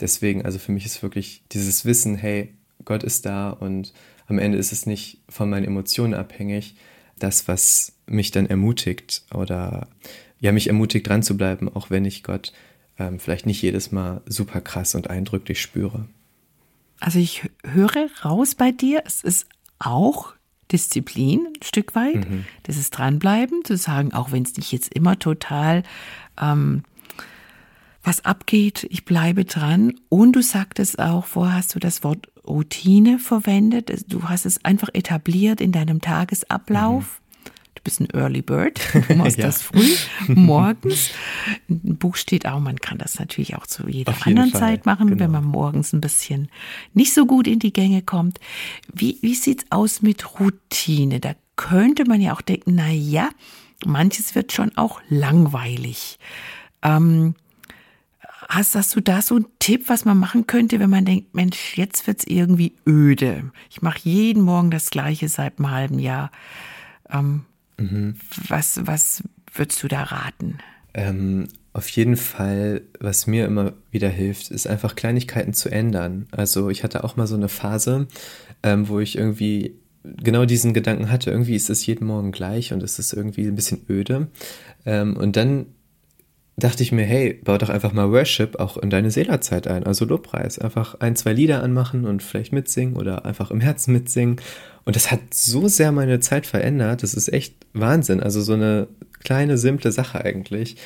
Deswegen, 0.00 0.44
also 0.44 0.58
für 0.58 0.72
mich 0.72 0.86
ist 0.86 1.02
wirklich 1.02 1.42
dieses 1.52 1.84
Wissen, 1.84 2.14
hey, 2.16 2.54
Gott 2.84 3.02
ist 3.02 3.26
da 3.26 3.50
und 3.50 3.92
am 4.26 4.38
Ende 4.38 4.58
ist 4.58 4.72
es 4.72 4.86
nicht 4.86 5.20
von 5.28 5.50
meinen 5.50 5.64
Emotionen 5.64 6.14
abhängig, 6.14 6.74
das, 7.18 7.46
was 7.46 7.92
mich 8.06 8.30
dann 8.30 8.46
ermutigt 8.46 9.24
oder 9.32 9.88
ja, 10.40 10.50
mich 10.52 10.66
ermutigt 10.66 11.08
dran 11.08 11.22
zu 11.22 11.36
bleiben, 11.36 11.68
auch 11.68 11.90
wenn 11.90 12.04
ich 12.04 12.24
Gott 12.24 12.52
ähm, 12.98 13.20
vielleicht 13.20 13.46
nicht 13.46 13.62
jedes 13.62 13.92
Mal 13.92 14.22
super 14.26 14.60
krass 14.60 14.94
und 14.94 15.08
eindrücklich 15.08 15.60
spüre. 15.60 16.08
Also 16.98 17.18
ich 17.18 17.42
höre 17.64 18.08
raus 18.24 18.54
bei 18.54 18.72
dir, 18.72 19.02
es 19.06 19.22
ist 19.22 19.46
auch 19.78 20.34
Disziplin 20.72 21.46
ein 21.46 21.62
Stück 21.62 21.94
weit. 21.94 22.28
Mhm. 22.28 22.44
Das 22.64 22.76
ist 22.76 22.90
dranbleiben, 22.90 23.64
zu 23.64 23.76
sagen, 23.76 24.12
auch 24.12 24.32
wenn 24.32 24.42
es 24.42 24.56
nicht 24.56 24.72
jetzt 24.72 24.92
immer 24.94 25.18
total 25.18 25.82
ähm, 26.40 26.82
was 28.02 28.24
abgeht, 28.24 28.86
ich 28.90 29.04
bleibe 29.04 29.44
dran. 29.44 29.94
Und 30.08 30.32
du 30.32 30.42
sagtest 30.42 30.98
auch, 30.98 31.26
vorher 31.26 31.56
hast 31.56 31.74
du 31.74 31.78
das 31.78 32.02
Wort 32.02 32.28
Routine 32.46 33.18
verwendet. 33.18 34.04
Du 34.08 34.24
hast 34.24 34.46
es 34.46 34.64
einfach 34.64 34.88
etabliert 34.92 35.60
in 35.60 35.70
deinem 35.72 36.00
Tagesablauf. 36.00 37.21
Bist 37.84 38.00
ein 38.00 38.08
Early 38.12 38.42
Bird, 38.42 38.80
du 39.08 39.14
machst 39.16 39.38
ja. 39.38 39.46
das 39.46 39.62
früh, 39.62 39.96
morgens. 40.28 41.10
Ein 41.68 41.96
Buch 41.96 42.16
steht 42.16 42.46
auch, 42.46 42.60
man 42.60 42.76
kann 42.76 42.98
das 42.98 43.18
natürlich 43.18 43.56
auch 43.56 43.66
zu 43.66 43.88
jeder 43.88 44.14
anderen 44.24 44.50
Fall. 44.50 44.60
Zeit 44.60 44.86
machen, 44.86 45.08
genau. 45.08 45.20
wenn 45.20 45.30
man 45.30 45.44
morgens 45.44 45.92
ein 45.92 46.00
bisschen 46.00 46.48
nicht 46.94 47.12
so 47.12 47.26
gut 47.26 47.46
in 47.46 47.58
die 47.58 47.72
Gänge 47.72 48.02
kommt. 48.02 48.38
Wie, 48.92 49.18
wie 49.20 49.34
sieht's 49.34 49.64
aus 49.70 50.02
mit 50.02 50.38
Routine? 50.38 51.20
Da 51.20 51.34
könnte 51.56 52.04
man 52.04 52.20
ja 52.20 52.34
auch 52.34 52.42
denken, 52.42 52.74
na 52.76 52.90
ja, 52.90 53.30
manches 53.84 54.34
wird 54.34 54.52
schon 54.52 54.76
auch 54.76 55.00
langweilig. 55.08 56.18
Ähm, 56.82 57.34
Hast, 58.48 58.74
hast 58.74 58.94
du 58.94 59.00
da 59.00 59.22
so 59.22 59.36
einen 59.36 59.46
Tipp, 59.60 59.88
was 59.88 60.04
man 60.04 60.18
machen 60.18 60.46
könnte, 60.46 60.78
wenn 60.78 60.90
man 60.90 61.06
denkt, 61.06 61.34
Mensch, 61.34 61.78
jetzt 61.78 62.06
wird's 62.06 62.24
irgendwie 62.24 62.74
öde. 62.86 63.50
Ich 63.70 63.80
mache 63.80 64.00
jeden 64.02 64.42
Morgen 64.42 64.70
das 64.70 64.90
Gleiche 64.90 65.28
seit 65.28 65.58
einem 65.58 65.70
halben 65.70 65.98
Jahr. 65.98 66.30
Ähm, 67.08 67.46
Mhm. 67.82 68.16
Was, 68.48 68.80
was 68.84 69.22
würdest 69.52 69.82
du 69.82 69.88
da 69.88 70.02
raten? 70.02 70.58
Ähm, 70.94 71.48
auf 71.72 71.88
jeden 71.88 72.16
Fall, 72.16 72.82
was 73.00 73.26
mir 73.26 73.46
immer 73.46 73.72
wieder 73.90 74.08
hilft, 74.08 74.50
ist 74.50 74.66
einfach 74.66 74.94
Kleinigkeiten 74.94 75.54
zu 75.54 75.70
ändern. 75.70 76.26
Also 76.30 76.68
ich 76.70 76.84
hatte 76.84 77.04
auch 77.04 77.16
mal 77.16 77.26
so 77.26 77.34
eine 77.34 77.48
Phase, 77.48 78.06
ähm, 78.62 78.88
wo 78.88 79.00
ich 79.00 79.16
irgendwie 79.16 79.74
genau 80.04 80.44
diesen 80.44 80.74
Gedanken 80.74 81.10
hatte, 81.10 81.30
irgendwie 81.30 81.54
ist 81.54 81.70
es 81.70 81.86
jeden 81.86 82.06
Morgen 82.06 82.32
gleich 82.32 82.72
und 82.72 82.82
es 82.82 82.98
ist 82.98 83.12
irgendwie 83.12 83.46
ein 83.46 83.54
bisschen 83.54 83.84
öde. 83.88 84.28
Ähm, 84.84 85.16
und 85.16 85.36
dann 85.36 85.66
dachte 86.56 86.82
ich 86.82 86.92
mir, 86.92 87.04
hey, 87.04 87.40
bau 87.44 87.56
doch 87.56 87.70
einfach 87.70 87.92
mal 87.92 88.10
Worship 88.10 88.60
auch 88.60 88.76
in 88.76 88.90
deine 88.90 89.10
Seelerzeit 89.10 89.66
ein, 89.66 89.84
also 89.84 90.04
Lobpreis. 90.04 90.58
Einfach 90.58 90.96
ein, 91.00 91.16
zwei 91.16 91.32
Lieder 91.32 91.62
anmachen 91.62 92.04
und 92.04 92.22
vielleicht 92.22 92.52
mitsingen 92.52 92.96
oder 92.96 93.24
einfach 93.24 93.50
im 93.50 93.60
Herzen 93.60 93.92
mitsingen. 93.92 94.36
Und 94.84 94.96
das 94.96 95.10
hat 95.10 95.20
so 95.32 95.68
sehr 95.68 95.92
meine 95.92 96.20
Zeit 96.20 96.46
verändert, 96.46 97.02
das 97.02 97.14
ist 97.14 97.32
echt 97.32 97.54
Wahnsinn. 97.72 98.20
Also 98.20 98.42
so 98.42 98.52
eine 98.52 98.88
kleine, 99.24 99.56
simple 99.56 99.92
Sache 99.92 100.24
eigentlich. 100.24 100.76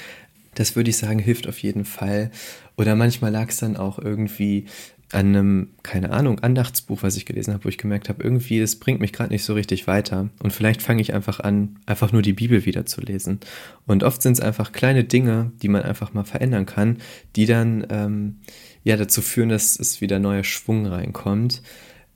Das 0.54 0.76
würde 0.76 0.90
ich 0.90 0.96
sagen, 0.96 1.18
hilft 1.18 1.48
auf 1.48 1.58
jeden 1.58 1.84
Fall. 1.84 2.30
Oder 2.76 2.94
manchmal 2.94 3.32
lag 3.32 3.48
es 3.48 3.58
dann 3.58 3.76
auch 3.76 3.98
irgendwie 3.98 4.66
an 5.12 5.26
einem, 5.26 5.68
keine 5.82 6.10
Ahnung, 6.10 6.40
Andachtsbuch, 6.40 7.02
was 7.02 7.16
ich 7.16 7.26
gelesen 7.26 7.54
habe, 7.54 7.64
wo 7.64 7.68
ich 7.68 7.78
gemerkt 7.78 8.08
habe, 8.08 8.22
irgendwie, 8.22 8.58
es 8.58 8.76
bringt 8.76 9.00
mich 9.00 9.12
gerade 9.12 9.32
nicht 9.32 9.44
so 9.44 9.54
richtig 9.54 9.86
weiter. 9.86 10.30
Und 10.42 10.52
vielleicht 10.52 10.82
fange 10.82 11.00
ich 11.00 11.14
einfach 11.14 11.38
an, 11.38 11.78
einfach 11.86 12.10
nur 12.10 12.22
die 12.22 12.32
Bibel 12.32 12.64
wieder 12.66 12.86
zu 12.86 13.00
lesen. 13.00 13.38
Und 13.86 14.02
oft 14.02 14.20
sind 14.20 14.32
es 14.32 14.40
einfach 14.40 14.72
kleine 14.72 15.04
Dinge, 15.04 15.52
die 15.62 15.68
man 15.68 15.82
einfach 15.82 16.12
mal 16.12 16.24
verändern 16.24 16.66
kann, 16.66 16.98
die 17.36 17.46
dann 17.46 17.86
ähm, 17.90 18.38
ja 18.82 18.96
dazu 18.96 19.22
führen, 19.22 19.48
dass 19.48 19.78
es 19.78 20.00
wieder 20.00 20.18
neuer 20.18 20.44
Schwung 20.44 20.86
reinkommt. 20.86 21.62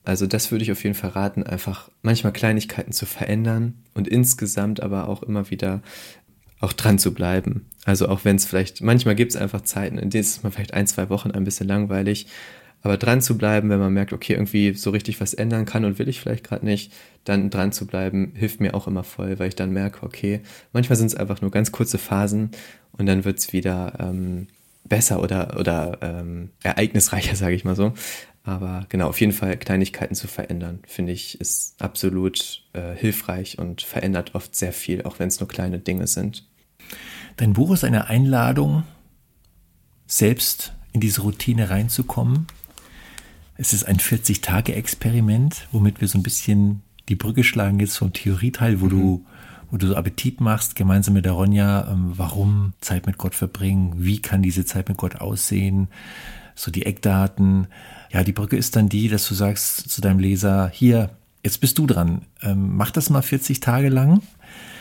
Also 0.03 0.27
das 0.27 0.51
würde 0.51 0.65
ich 0.65 0.73
auf 0.73 0.83
jeden 0.83 0.97
Fall 0.97 1.11
raten, 1.11 1.45
einfach 1.45 1.91
manchmal 2.03 2.33
Kleinigkeiten 2.33 2.93
zu 2.93 3.07
verändern 3.07 3.75
und 3.95 4.09
insgesamt 4.09 4.83
aber 4.83 5.09
auch 5.09 5.23
immer 5.23 5.51
wieder 5.51 5.83
auch 6.59 6.73
dran 6.73 6.99
zu 6.99 7.15
bleiben. 7.15 7.67
Also 7.85 8.09
auch 8.09 8.25
wenn 8.25 8.37
es 8.37 8.45
vielleicht, 8.45 8.83
manchmal 8.83 9.15
gibt 9.15 9.33
es 9.33 9.41
einfach 9.41 9.63
Zeiten, 9.63 9.99
in 9.99 10.11
denen 10.11 10.23
ist 10.23 10.37
es 10.37 10.43
mal 10.43 10.51
vielleicht 10.51 10.75
ein, 10.75 10.87
zwei 10.87 11.09
Wochen 11.09 11.31
ein 11.31 11.45
bisschen 11.45 11.69
langweilig, 11.69 12.27
aber 12.83 12.97
dran 12.97 13.21
zu 13.21 13.37
bleiben, 13.37 13.69
wenn 13.69 13.79
man 13.79 13.93
merkt, 13.93 14.13
okay, 14.13 14.33
irgendwie 14.33 14.73
so 14.75 14.91
richtig 14.91 15.21
was 15.21 15.35
ändern 15.35 15.67
kann 15.67 15.85
und 15.85 15.99
will 15.99 16.09
ich 16.09 16.21
vielleicht 16.21 16.45
gerade 16.45 16.65
nicht, 16.65 16.93
dann 17.25 17.51
dran 17.51 17.73
zu 17.73 17.87
bleiben, 17.87 18.33
hilft 18.35 18.61
mir 18.61 18.75
auch 18.75 18.87
immer 18.87 19.05
voll, 19.05 19.39
weil 19.39 19.49
ich 19.49 19.57
dann 19.57 19.73
merke, 19.73 20.05
okay, 20.05 20.41
manchmal 20.73 20.97
sind 20.97 21.07
es 21.07 21.15
einfach 21.15 21.43
nur 21.43 21.51
ganz 21.51 21.73
kurze 21.73 21.99
Phasen 21.99 22.51
und 22.93 23.07
dann 23.07 23.25
wird 23.25 23.39
es 23.39 23.53
wieder 23.53 23.95
ähm, 23.99 24.47
besser 24.85 25.23
oder, 25.23 25.59
oder 25.59 25.99
ähm, 26.01 26.51
ereignisreicher, 26.63 27.37
sage 27.37 27.55
ich 27.55 27.65
mal 27.65 27.77
so. 27.77 27.93
Aber 28.43 28.87
genau, 28.89 29.09
auf 29.09 29.21
jeden 29.21 29.33
Fall 29.33 29.59
Kleinigkeiten 29.59 30.15
zu 30.15 30.27
verändern, 30.27 30.81
finde 30.87 31.13
ich, 31.13 31.39
ist 31.41 31.81
absolut 31.81 32.63
äh, 32.73 32.95
hilfreich 32.95 33.59
und 33.59 33.83
verändert 33.83 34.35
oft 34.35 34.57
sehr 34.57 34.73
viel, 34.73 35.03
auch 35.03 35.19
wenn 35.19 35.29
es 35.29 35.41
nur 35.41 35.49
kleine 35.49 35.79
Dinge 35.79 36.07
sind. 36.07 36.47
Dein 37.37 37.53
Buch 37.53 37.73
ist 37.73 37.85
eine 37.85 38.09
Einladung, 38.09 38.85
selbst 40.07 40.73
in 40.93 41.01
diese 41.01 41.21
Routine 41.21 41.71
reinzukommen, 41.71 42.47
es 43.61 43.75
ist 43.75 43.85
ein 43.85 43.99
40-Tage-Experiment, 43.99 45.69
womit 45.71 46.01
wir 46.01 46.09
so 46.09 46.19
ein 46.19 46.23
bisschen 46.23 46.83
die 47.11 47.15
Brücke 47.15 47.45
schlagen 47.45 47.79
jetzt 47.79 47.99
vom 47.99 48.13
Theorieteil, 48.13 48.81
wo 48.81 48.87
mhm. 48.87 48.91
du 48.91 49.25
wo 49.73 49.77
du 49.77 49.87
so 49.87 49.95
Appetit 49.95 50.41
machst, 50.41 50.75
gemeinsam 50.75 51.15
mit 51.15 51.25
der 51.25 51.33
Ronja, 51.33 51.87
ähm, 51.93 52.15
warum 52.17 52.73
Zeit 52.81 53.07
mit 53.07 53.19
Gott 53.19 53.37
verbringen, 53.37 53.95
wie 53.99 54.21
kann 54.21 54.43
diese 54.43 54.65
Zeit 54.65 54.89
mit 54.89 54.99
Gott 54.99 55.21
aussehen, 55.21 55.87
so 56.57 56.73
die 56.73 56.87
Eckdaten. 56.87 57.69
Ja, 58.11 58.25
die 58.25 58.33
Brücke 58.33 58.57
ist 58.57 58.75
dann 58.75 58.89
die, 58.89 59.07
dass 59.07 59.29
du 59.29 59.35
sagst 59.35 59.89
zu 59.89 60.01
deinem 60.01 60.19
Leser, 60.19 60.73
hier, 60.75 61.11
jetzt 61.45 61.61
bist 61.61 61.79
du 61.79 61.87
dran, 61.87 62.23
ähm, 62.43 62.77
mach 62.77 62.91
das 62.91 63.11
mal 63.11 63.23
40 63.23 63.61
Tage 63.61 63.91
lang. 63.91 64.23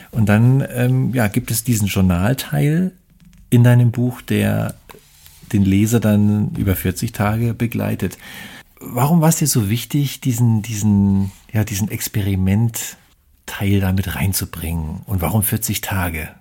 Und 0.09 0.27
dann 0.27 0.65
ähm, 0.67 1.13
ja, 1.13 1.27
gibt 1.27 1.51
es 1.51 1.63
diesen 1.63 1.87
Journalteil 1.87 2.91
in 3.51 3.63
deinem 3.63 3.91
Buch, 3.91 4.23
der 4.23 4.73
den 5.53 5.65
Leser 5.65 5.99
dann 5.99 6.55
über 6.55 6.75
40 6.75 7.11
Tage 7.11 7.53
begleitet. 7.53 8.17
Warum 8.79 9.21
war 9.21 9.29
es 9.29 9.37
dir 9.37 9.47
so 9.47 9.69
wichtig, 9.69 10.21
diesen, 10.21 10.61
diesen, 10.61 11.31
ja, 11.51 11.63
diesen 11.63 11.89
Experimentteil 11.89 13.79
da 13.79 13.91
mit 13.91 14.15
reinzubringen? 14.15 15.01
Und 15.05 15.21
warum 15.21 15.43
40 15.43 15.81
Tage? 15.81 16.38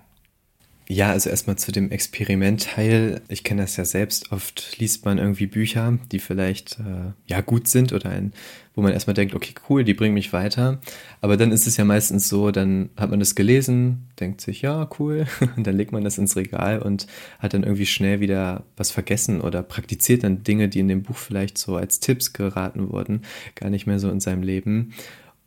Ja, 0.91 1.11
also 1.11 1.29
erstmal 1.29 1.55
zu 1.55 1.71
dem 1.71 1.91
Experimentteil. 1.91 3.21
Ich 3.27 3.43
kenne 3.43 3.61
das 3.61 3.77
ja 3.77 3.85
selbst. 3.85 4.31
Oft 4.31 4.79
liest 4.79 5.05
man 5.05 5.19
irgendwie 5.19 5.45
Bücher, 5.45 5.99
die 6.11 6.17
vielleicht 6.17 6.79
äh, 6.79 7.13
ja 7.27 7.41
gut 7.41 7.67
sind 7.67 7.93
oder 7.93 8.09
ein, 8.09 8.33
wo 8.73 8.81
man 8.81 8.91
erstmal 8.91 9.13
denkt, 9.13 9.35
okay, 9.35 9.53
cool, 9.69 9.83
die 9.83 9.93
bringen 9.93 10.15
mich 10.15 10.33
weiter. 10.33 10.79
Aber 11.21 11.37
dann 11.37 11.51
ist 11.51 11.67
es 11.67 11.77
ja 11.77 11.85
meistens 11.85 12.27
so, 12.27 12.49
dann 12.49 12.89
hat 12.97 13.11
man 13.11 13.19
das 13.19 13.35
gelesen, 13.35 14.07
denkt 14.19 14.41
sich, 14.41 14.63
ja, 14.63 14.89
cool, 14.97 15.27
und 15.55 15.67
dann 15.67 15.77
legt 15.77 15.91
man 15.91 16.03
das 16.03 16.17
ins 16.17 16.35
Regal 16.35 16.81
und 16.81 17.05
hat 17.37 17.53
dann 17.53 17.61
irgendwie 17.61 17.85
schnell 17.85 18.19
wieder 18.19 18.63
was 18.75 18.89
vergessen 18.89 19.41
oder 19.41 19.61
praktiziert 19.61 20.23
dann 20.23 20.41
Dinge, 20.41 20.69
die 20.69 20.79
in 20.79 20.87
dem 20.87 21.03
Buch 21.03 21.17
vielleicht 21.17 21.59
so 21.59 21.75
als 21.75 21.99
Tipps 21.99 22.33
geraten 22.33 22.89
wurden, 22.89 23.21
gar 23.53 23.69
nicht 23.69 23.85
mehr 23.85 23.99
so 23.99 24.09
in 24.09 24.19
seinem 24.19 24.41
Leben. 24.41 24.93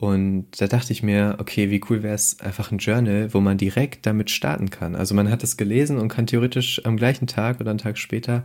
Und 0.02 0.60
da 0.60 0.66
dachte 0.66 0.92
ich 0.92 1.04
mir, 1.04 1.36
okay, 1.38 1.70
wie 1.70 1.80
cool 1.88 2.02
wäre 2.02 2.16
es 2.16 2.40
einfach 2.40 2.72
ein 2.72 2.78
Journal, 2.78 3.32
wo 3.32 3.38
man 3.38 3.56
direkt 3.56 4.04
damit 4.04 4.30
starten 4.30 4.68
kann. 4.68 4.96
Also 4.96 5.14
man 5.14 5.30
hat 5.30 5.44
es 5.44 5.56
gelesen 5.56 5.96
und 5.96 6.08
kann 6.08 6.26
theoretisch 6.26 6.84
am 6.84 6.96
gleichen 6.96 7.28
Tag 7.28 7.60
oder 7.60 7.70
einen 7.70 7.78
Tag 7.78 7.96
später 7.98 8.42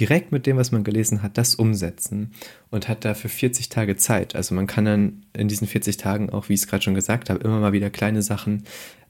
direkt 0.00 0.32
mit 0.32 0.46
dem, 0.46 0.56
was 0.56 0.72
man 0.72 0.82
gelesen 0.82 1.22
hat, 1.22 1.38
das 1.38 1.54
umsetzen 1.54 2.32
und 2.72 2.88
hat 2.88 3.04
dafür 3.04 3.30
40 3.30 3.68
Tage 3.68 3.94
Zeit. 3.94 4.34
Also 4.34 4.56
man 4.56 4.66
kann 4.66 4.84
dann 4.84 5.22
in 5.32 5.46
diesen 5.46 5.68
40 5.68 5.96
Tagen 5.96 6.30
auch, 6.30 6.48
wie 6.48 6.54
ich 6.54 6.62
es 6.62 6.66
gerade 6.66 6.82
schon 6.82 6.96
gesagt 6.96 7.30
habe, 7.30 7.38
immer 7.44 7.60
mal 7.60 7.72
wieder 7.72 7.88
kleine 7.88 8.22
Sachen 8.22 8.64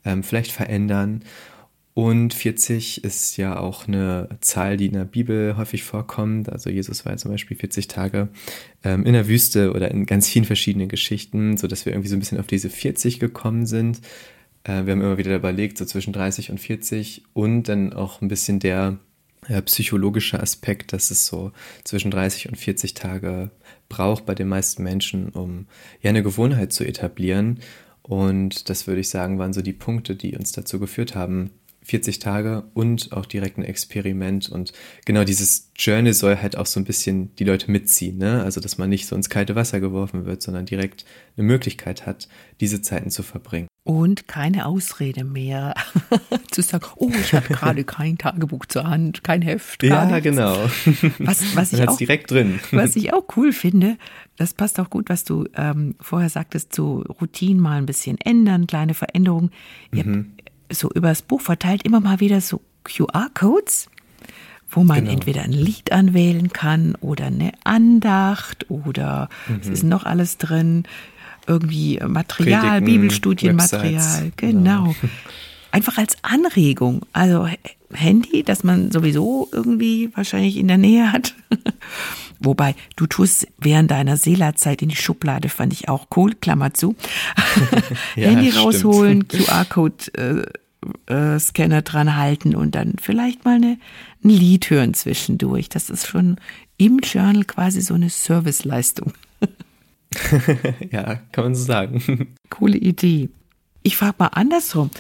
ähm, 0.05 0.23
vielleicht 0.23 0.53
verändern 0.53 1.25
und 1.97 2.35
40 2.35 3.05
ist 3.05 3.39
ja 3.39 3.59
auch 3.59 3.89
eine 3.89 4.29
Zahl, 4.43 4.77
die 4.77 4.85
in 4.85 4.93
der 4.93 5.07
Bibel 5.07 5.57
häufig 5.57 5.83
vorkommt. 5.83 6.53
Also 6.53 6.69
Jesus 6.69 7.07
war 7.07 7.13
ja 7.13 7.17
zum 7.17 7.31
Beispiel 7.31 7.57
40 7.57 7.89
Tage 7.89 8.29
ähm, 8.85 9.07
in 9.07 9.15
der 9.15 9.29
Wüste 9.29 9.73
oder 9.73 9.91
in 9.91 10.05
ganz 10.05 10.29
vielen 10.29 10.45
verschiedenen 10.45 10.91
Geschichten, 10.91 11.57
sodass 11.57 11.87
wir 11.87 11.95
irgendwie 11.95 12.11
so 12.11 12.17
ein 12.17 12.19
bisschen 12.19 12.39
auf 12.39 12.49
diese 12.49 12.69
40 12.69 13.19
gekommen 13.19 13.65
sind. 13.65 14.03
Äh, 14.65 14.85
wir 14.85 14.93
haben 14.93 15.01
immer 15.01 15.17
wieder 15.17 15.35
überlegt, 15.35 15.79
so 15.79 15.87
zwischen 15.87 16.13
30 16.13 16.51
und 16.51 16.61
40 16.61 17.23
und 17.33 17.63
dann 17.63 17.95
auch 17.95 18.21
ein 18.21 18.29
bisschen 18.29 18.59
der 18.59 18.99
äh, 19.49 19.63
psychologische 19.63 20.39
Aspekt, 20.39 20.93
dass 20.93 21.11
es 21.11 21.25
so 21.25 21.51
zwischen 21.85 22.11
30 22.11 22.51
und 22.51 22.57
40 22.57 22.93
Tage 22.93 23.51
braucht 23.89 24.27
bei 24.27 24.35
den 24.35 24.49
meisten 24.49 24.83
Menschen, 24.83 25.31
um 25.31 25.65
ja 26.03 26.11
eine 26.11 26.23
Gewohnheit 26.23 26.75
zu 26.75 26.85
etablieren. 26.85 27.61
Und 28.03 28.69
das 28.69 28.87
würde 28.87 29.01
ich 29.01 29.09
sagen, 29.09 29.39
waren 29.39 29.55
so 29.55 29.63
die 29.63 29.73
Punkte, 29.73 30.15
die 30.15 30.37
uns 30.37 30.53
dazu 30.53 30.79
geführt 30.79 31.15
haben, 31.15 31.53
40 31.87 32.19
Tage 32.19 32.65
und 32.75 33.13
auch 33.13 33.27
direkt 33.27 33.59
ein 33.59 33.65
Experiment. 33.65 34.49
Und 34.49 34.73
genau 35.05 35.23
dieses 35.23 35.71
Journey 35.77 36.13
soll 36.13 36.37
halt 36.37 36.57
auch 36.57 36.67
so 36.67 36.81
ein 36.81 36.85
bisschen 36.85 37.35
die 37.37 37.45
Leute 37.45 37.71
mitziehen. 37.71 38.19
Ne? 38.19 38.43
Also, 38.43 38.61
dass 38.61 38.77
man 38.77 38.91
nicht 38.91 39.07
so 39.07 39.15
ins 39.15 39.31
kalte 39.31 39.55
Wasser 39.55 39.79
geworfen 39.79 40.27
wird, 40.27 40.43
sondern 40.43 40.67
direkt 40.67 41.05
eine 41.37 41.47
Möglichkeit 41.47 42.05
hat, 42.05 42.29
diese 42.61 42.83
Zeiten 42.83 43.11
zu 43.11 43.23
verbringen. 43.23 43.69
Und 43.85 44.27
keine 44.27 44.67
Ausrede 44.67 45.23
mehr 45.23 45.75
zu 46.51 46.61
sagen, 46.61 46.87
oh, 46.97 47.13
ich 47.21 47.33
habe 47.35 47.47
gerade 47.47 47.85
kein 47.85 48.19
Tagebuch 48.19 48.67
zur 48.67 48.83
Hand, 48.83 49.23
kein 49.23 49.43
Heft. 49.43 49.85
Ja, 49.85 50.19
genau. 50.19 50.69
Was, 51.19 51.55
was 51.55 51.73
ich 51.73 51.87
auch, 51.87 51.97
direkt 51.97 52.33
drin. 52.33 52.59
Was 52.73 52.97
ich 52.97 53.13
auch 53.13 53.25
cool 53.37 53.53
finde, 53.53 53.97
das 54.39 54.55
passt 54.55 54.81
auch 54.81 54.91
gut, 54.91 55.09
was 55.09 55.23
du 55.23 55.47
ähm, 55.55 55.95
vorher 56.01 56.31
sagtest, 56.31 56.75
so 56.75 57.05
Routinen 57.21 57.63
mal 57.63 57.79
ein 57.79 57.87
bisschen 57.87 58.19
ändern, 58.19 58.67
kleine 58.67 58.95
Veränderungen. 58.95 59.51
Ihr 59.93 60.05
mhm 60.05 60.36
so 60.71 60.91
übers 60.91 61.23
Buch 61.23 61.41
verteilt 61.41 61.83
immer 61.85 62.01
mal 62.01 62.21
wieder 62.21 62.41
so 62.41 62.61
QR-Codes, 62.85 63.89
wo 64.71 64.85
man 64.85 65.01
genau. 65.01 65.13
entweder 65.13 65.43
ein 65.43 65.53
Lied 65.53 65.93
anwählen 65.93 66.53
kann 66.53 66.95
oder 67.01 67.27
eine 67.27 67.53
Andacht 67.65 68.71
oder 68.71 69.29
mhm. 69.49 69.61
es 69.61 69.69
ist 69.69 69.83
noch 69.85 70.05
alles 70.05 70.39
drin, 70.39 70.85
irgendwie 71.47 72.01
Material, 72.07 72.81
Predigen, 72.81 72.85
Bibelstudienmaterial, 72.85 74.33
genau. 74.37 74.85
genau. 74.85 74.95
Einfach 75.73 75.99
als 75.99 76.17
Anregung. 76.23 77.03
Also 77.13 77.49
Handy, 77.93 78.43
das 78.43 78.65
man 78.65 78.91
sowieso 78.91 79.49
irgendwie 79.53 80.11
wahrscheinlich 80.15 80.57
in 80.57 80.69
der 80.69 80.79
Nähe 80.79 81.13
hat. 81.13 81.35
Wobei, 82.41 82.75
du 82.97 83.07
tust 83.07 83.47
während 83.59 83.91
deiner 83.91 84.17
Seelerzeit 84.17 84.83
in 84.83 84.89
die 84.89 84.97
Schublade, 84.97 85.49
fand 85.49 85.73
ich 85.73 85.89
auch 85.89 86.07
cool, 86.17 86.35
Klammer 86.35 86.75
zu. 86.75 86.95
ja, 88.17 88.29
Handy 88.29 88.51
rausholen, 88.51 89.27
QR-Code 89.29 90.47
äh, 91.09 91.13
äh, 91.13 91.39
Scanner 91.39 91.83
dran 91.83 92.17
halten 92.17 92.55
und 92.55 92.75
dann 92.75 92.95
vielleicht 93.01 93.45
mal 93.45 93.57
eine, 93.57 93.79
ein 94.25 94.31
Lied 94.31 94.71
hören 94.71 94.95
zwischendurch. 94.95 95.69
Das 95.69 95.91
ist 95.91 96.07
schon 96.07 96.37
im 96.77 96.99
Journal 96.99 97.45
quasi 97.45 97.81
so 97.81 97.95
eine 97.95 98.11
Serviceleistung. 98.11 99.13
ja, 100.91 101.17
kann 101.33 101.45
man 101.45 101.55
so 101.55 101.65
sagen. 101.65 102.29
Coole 102.51 102.77
Idee. 102.77 103.31
Ich 103.83 103.97
frage 103.97 104.17
mal 104.19 104.29
andersrum. 104.29 104.91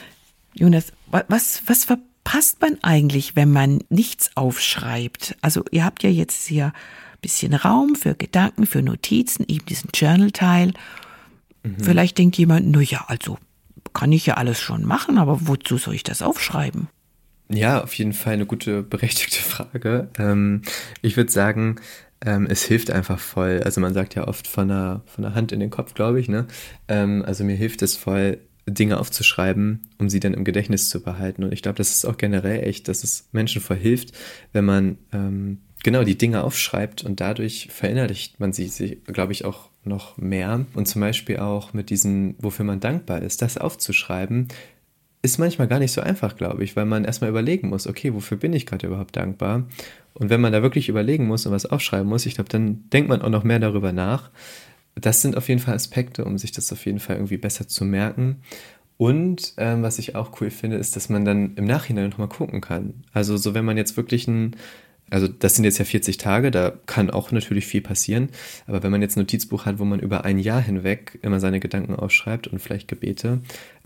Jonas, 0.54 0.92
was, 1.10 1.62
was 1.66 1.84
verpasst 1.84 2.60
man 2.60 2.78
eigentlich, 2.82 3.36
wenn 3.36 3.52
man 3.52 3.80
nichts 3.88 4.30
aufschreibt? 4.36 5.36
Also 5.42 5.64
ihr 5.70 5.84
habt 5.84 6.02
ja 6.02 6.10
jetzt 6.10 6.46
hier 6.46 6.72
bisschen 7.26 7.54
Raum 7.54 7.96
für 7.96 8.14
Gedanken, 8.14 8.66
für 8.66 8.82
Notizen, 8.82 9.44
eben 9.48 9.66
diesen 9.66 9.90
Journal-Teil. 9.92 10.74
Mhm. 11.64 11.74
Vielleicht 11.80 12.18
denkt 12.18 12.38
jemand, 12.38 12.70
na 12.70 12.80
ja, 12.80 13.04
also 13.08 13.36
kann 13.92 14.12
ich 14.12 14.26
ja 14.26 14.34
alles 14.34 14.60
schon 14.60 14.84
machen, 14.84 15.18
aber 15.18 15.48
wozu 15.48 15.76
soll 15.76 15.94
ich 15.94 16.04
das 16.04 16.22
aufschreiben? 16.22 16.86
Ja, 17.48 17.82
auf 17.82 17.94
jeden 17.94 18.12
Fall 18.12 18.34
eine 18.34 18.46
gute, 18.46 18.82
berechtigte 18.94 19.42
Frage. 19.42 20.08
Ähm, 20.18 20.62
ich 21.02 21.16
würde 21.16 21.32
sagen, 21.32 21.80
ähm, 22.24 22.46
es 22.48 22.62
hilft 22.62 22.92
einfach 22.92 23.18
voll. 23.18 23.60
Also 23.64 23.80
man 23.80 23.92
sagt 23.92 24.14
ja 24.14 24.28
oft 24.28 24.46
von 24.46 24.68
der, 24.68 25.02
von 25.06 25.22
der 25.22 25.34
Hand 25.34 25.50
in 25.50 25.58
den 25.58 25.70
Kopf, 25.70 25.94
glaube 25.94 26.20
ich. 26.20 26.28
Ne? 26.28 26.46
Ähm, 26.86 27.24
also 27.26 27.42
mir 27.42 27.56
hilft 27.56 27.82
es 27.82 27.96
voll, 27.96 28.38
Dinge 28.68 28.98
aufzuschreiben, 28.98 29.88
um 29.98 30.08
sie 30.08 30.20
dann 30.20 30.34
im 30.34 30.44
Gedächtnis 30.44 30.88
zu 30.88 31.02
behalten. 31.02 31.42
Und 31.42 31.52
ich 31.52 31.62
glaube, 31.62 31.78
das 31.78 31.90
ist 31.90 32.04
auch 32.04 32.16
generell 32.16 32.62
echt, 32.64 32.86
dass 32.86 33.02
es 33.02 33.28
Menschen 33.32 33.62
voll 33.62 33.76
hilft, 33.76 34.12
wenn 34.52 34.64
man 34.64 34.98
ähm, 35.12 35.58
genau 35.86 36.02
die 36.02 36.18
Dinge 36.18 36.42
aufschreibt 36.42 37.04
und 37.04 37.20
dadurch 37.20 37.68
verinnerlicht 37.70 38.40
man 38.40 38.52
sie, 38.52 38.66
sie 38.66 38.96
glaube 39.06 39.30
ich, 39.30 39.44
auch 39.44 39.68
noch 39.84 40.16
mehr. 40.16 40.66
Und 40.74 40.88
zum 40.88 41.00
Beispiel 41.00 41.36
auch 41.36 41.74
mit 41.74 41.90
diesem, 41.90 42.34
wofür 42.40 42.64
man 42.64 42.80
dankbar 42.80 43.22
ist, 43.22 43.40
das 43.40 43.56
aufzuschreiben, 43.56 44.48
ist 45.22 45.38
manchmal 45.38 45.68
gar 45.68 45.78
nicht 45.78 45.92
so 45.92 46.00
einfach, 46.00 46.36
glaube 46.36 46.64
ich, 46.64 46.74
weil 46.74 46.86
man 46.86 47.04
erstmal 47.04 47.30
überlegen 47.30 47.68
muss, 47.68 47.86
okay, 47.86 48.12
wofür 48.12 48.36
bin 48.36 48.52
ich 48.52 48.66
gerade 48.66 48.88
überhaupt 48.88 49.14
dankbar? 49.14 49.68
Und 50.12 50.28
wenn 50.28 50.40
man 50.40 50.52
da 50.52 50.60
wirklich 50.60 50.88
überlegen 50.88 51.28
muss 51.28 51.46
und 51.46 51.52
was 51.52 51.66
aufschreiben 51.66 52.08
muss, 52.08 52.26
ich 52.26 52.34
glaube, 52.34 52.50
dann 52.50 52.90
denkt 52.90 53.08
man 53.08 53.22
auch 53.22 53.30
noch 53.30 53.44
mehr 53.44 53.60
darüber 53.60 53.92
nach. 53.92 54.32
Das 54.96 55.22
sind 55.22 55.36
auf 55.36 55.48
jeden 55.48 55.60
Fall 55.60 55.74
Aspekte, 55.74 56.24
um 56.24 56.36
sich 56.36 56.50
das 56.50 56.72
auf 56.72 56.84
jeden 56.84 56.98
Fall 56.98 57.14
irgendwie 57.14 57.36
besser 57.36 57.68
zu 57.68 57.84
merken. 57.84 58.40
Und 58.96 59.54
ähm, 59.56 59.84
was 59.84 60.00
ich 60.00 60.16
auch 60.16 60.40
cool 60.40 60.50
finde, 60.50 60.78
ist, 60.78 60.96
dass 60.96 61.08
man 61.10 61.24
dann 61.24 61.54
im 61.54 61.64
Nachhinein 61.64 62.10
nochmal 62.10 62.28
gucken 62.28 62.60
kann. 62.60 63.04
Also 63.12 63.36
so, 63.36 63.54
wenn 63.54 63.64
man 63.64 63.76
jetzt 63.76 63.96
wirklich 63.96 64.26
ein 64.26 64.56
also 65.10 65.28
das 65.28 65.54
sind 65.54 65.64
jetzt 65.64 65.78
ja 65.78 65.84
40 65.84 66.18
Tage, 66.18 66.50
da 66.50 66.72
kann 66.86 67.10
auch 67.10 67.30
natürlich 67.30 67.66
viel 67.66 67.80
passieren. 67.80 68.30
Aber 68.66 68.82
wenn 68.82 68.90
man 68.90 69.02
jetzt 69.02 69.16
ein 69.16 69.20
Notizbuch 69.20 69.64
hat, 69.64 69.78
wo 69.78 69.84
man 69.84 70.00
über 70.00 70.24
ein 70.24 70.38
Jahr 70.38 70.60
hinweg 70.60 71.18
immer 71.22 71.38
seine 71.38 71.60
Gedanken 71.60 71.94
aufschreibt 71.94 72.48
und 72.48 72.58
vielleicht 72.58 72.88
Gebete, 72.88 73.40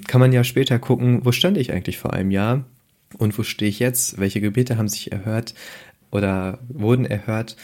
kann 0.06 0.20
man 0.20 0.33
ja 0.33 0.44
später 0.44 0.78
gucken, 0.78 1.24
wo 1.24 1.33
stand 1.33 1.59
ich 1.59 1.72
eigentlich 1.72 1.98
vor 1.98 2.14
einem 2.14 2.30
Jahr 2.30 2.64
und 3.18 3.37
wo 3.38 3.42
stehe 3.42 3.68
ich 3.68 3.80
jetzt? 3.80 4.18
Welche 4.18 4.40
Gebete 4.40 4.78
haben 4.78 4.88
sich 4.88 5.12
erhört 5.12 5.54
oder 6.11 6.59
wurden 6.68 7.04
erhört? 7.04 7.56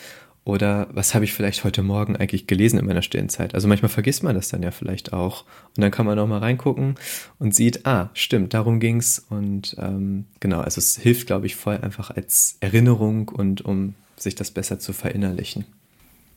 Oder 0.47 0.87
was 0.93 1.13
habe 1.13 1.25
ich 1.25 1.33
vielleicht 1.33 1.65
heute 1.65 1.83
Morgen 1.83 2.15
eigentlich 2.15 2.47
gelesen 2.47 2.79
in 2.79 2.87
meiner 2.87 3.03
stillen 3.03 3.29
Zeit? 3.29 3.57
Also 3.57 3.67
manchmal 3.67 3.89
vergisst 3.89 4.23
man 4.23 4.37
das 4.37 4.49
dann 4.49 4.63
ja 4.63 4.71
vielleicht 4.71 5.13
auch. 5.13 5.43
Und 5.77 5.83
dann 5.83 5.91
kann 5.91 6.07
man 6.07 6.17
auch 6.21 6.29
mal 6.29 6.39
reingucken 6.39 6.95
und 7.41 7.53
sieht, 7.53 7.85
ah, 7.85 8.11
stimmt, 8.15 8.55
darum 8.55 8.79
ging's. 8.79 9.27
Und 9.29 9.75
ähm, 9.81 10.27
genau, 10.39 10.61
also 10.61 10.79
es 10.79 10.97
hilft, 10.99 11.27
glaube 11.27 11.47
ich, 11.47 11.57
voll 11.57 11.79
einfach 11.79 12.13
als 12.13 12.59
Erinnerung 12.61 13.29
und 13.29 13.65
um 13.65 13.95
sich 14.17 14.37
das 14.37 14.53
besser 14.53 14.79
zu 14.79 14.93
verinnerlichen. 14.93 15.65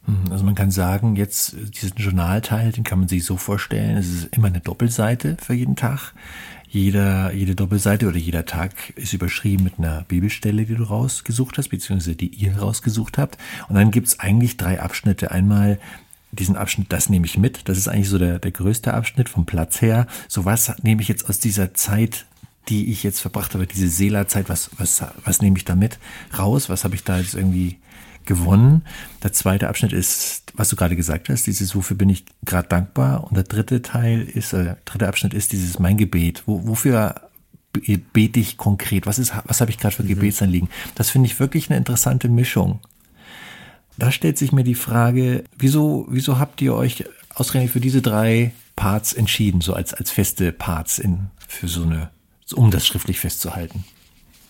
Mhm, 0.08 0.32
also 0.32 0.44
man 0.44 0.56
kann 0.56 0.72
sagen, 0.72 1.16
jetzt 1.16 1.56
diesen 1.80 1.98
Journalteil, 1.98 2.72
den 2.72 2.84
kann 2.84 2.98
man 2.98 3.08
sich 3.08 3.24
so 3.24 3.38
vorstellen, 3.38 3.96
es 3.96 4.08
ist 4.08 4.36
immer 4.36 4.48
eine 4.48 4.60
Doppelseite 4.60 5.38
für 5.40 5.54
jeden 5.54 5.76
Tag. 5.76 6.14
Jeder, 6.72 7.34
jede 7.34 7.56
Doppelseite 7.56 8.08
oder 8.08 8.18
jeder 8.18 8.46
Tag 8.46 8.92
ist 8.96 9.14
überschrieben 9.14 9.64
mit 9.64 9.80
einer 9.80 10.04
Bibelstelle, 10.08 10.66
die 10.66 10.76
du 10.76 10.84
rausgesucht 10.84 11.58
hast, 11.58 11.70
beziehungsweise 11.70 12.16
die 12.16 12.28
ihr 12.28 12.58
rausgesucht 12.58 13.18
habt. 13.18 13.40
Und 13.70 13.76
dann 13.76 13.90
gibt's 13.90 14.20
eigentlich 14.20 14.56
drei 14.56 14.80
Abschnitte. 14.80 15.32
Einmal 15.32 15.80
diesen 16.32 16.56
Abschnitt, 16.56 16.92
das 16.92 17.10
nehme 17.10 17.26
ich 17.26 17.40
mit. 17.40 17.68
Das 17.68 17.80
ist 17.80 17.88
eigentlich 17.88 18.10
so 18.10 18.20
der, 18.20 18.38
der 18.38 18.52
größte 18.52 18.94
Abschnitt 18.94 19.30
vom 19.30 19.48
Platz 19.48 19.82
her. 19.82 20.06
So 20.28 20.46
was 20.46 20.72
nehme 20.84 21.02
ich 21.02 21.08
jetzt 21.08 21.28
aus 21.28 21.40
dieser 21.40 21.74
Zeit, 21.74 22.28
die 22.68 22.92
ich 22.92 23.02
jetzt 23.02 23.20
verbracht 23.20 23.56
habe, 23.56 23.66
diese 23.66 23.90
Seelerzeit, 23.90 24.48
was, 24.48 24.70
was, 24.78 25.04
was 25.26 25.42
nehme 25.42 25.58
ich 25.58 25.66
da 25.66 25.74
mit 25.74 25.98
raus? 26.38 26.70
Was 26.70 26.84
habe 26.84 26.94
ich 26.94 27.04
da 27.04 27.18
jetzt 27.18 27.34
irgendwie 27.34 27.78
gewonnen. 28.30 28.84
Der 29.24 29.34
zweite 29.34 29.68
Abschnitt 29.68 29.92
ist, 29.92 30.54
was 30.54 30.70
du 30.70 30.76
gerade 30.76 30.96
gesagt 30.96 31.28
hast, 31.30 31.48
dieses 31.48 31.76
Wofür 31.76 31.98
bin 31.98 32.10
ich 32.10 32.24
gerade 32.46 32.70
dankbar. 32.70 33.26
Und 33.26 33.36
der 33.36 33.44
dritte 33.44 33.82
Teil 33.82 34.22
ist, 34.22 34.54
äh, 34.54 34.76
dritte 34.86 35.08
Abschnitt 35.08 35.34
ist 35.34 35.52
dieses 35.52 35.80
mein 35.80 35.98
Gebet. 35.98 36.44
Wo, 36.46 36.66
wofür 36.68 37.16
bete 38.14 38.40
ich 38.40 38.58
konkret? 38.58 39.08
Was 39.08 39.20
ist, 39.20 39.34
was 39.46 39.62
habe 39.62 39.72
ich 39.72 39.80
gerade 39.80 39.96
für 39.96 40.04
mhm. 40.04 40.10
Gebetsanliegen? 40.10 40.70
Das 40.96 41.10
finde 41.10 41.26
ich 41.26 41.40
wirklich 41.40 41.70
eine 41.70 41.78
interessante 41.78 42.30
Mischung. 42.30 42.80
Da 43.98 44.12
stellt 44.12 44.38
sich 44.38 44.52
mir 44.52 44.64
die 44.64 44.76
Frage, 44.76 45.44
wieso, 45.58 46.06
wieso 46.10 46.38
habt 46.40 46.62
ihr 46.62 46.76
euch 46.76 47.06
ausgerechnet 47.34 47.74
für 47.74 47.82
diese 47.82 48.02
drei 48.02 48.54
Parts 48.76 49.12
entschieden, 49.12 49.60
so 49.60 49.74
als, 49.74 49.94
als 49.94 50.12
feste 50.12 50.52
Parts 50.52 51.00
in, 51.00 51.32
für 51.48 51.68
so 51.68 51.82
eine, 51.82 52.12
um 52.54 52.70
das 52.70 52.86
schriftlich 52.86 53.20
festzuhalten? 53.20 53.84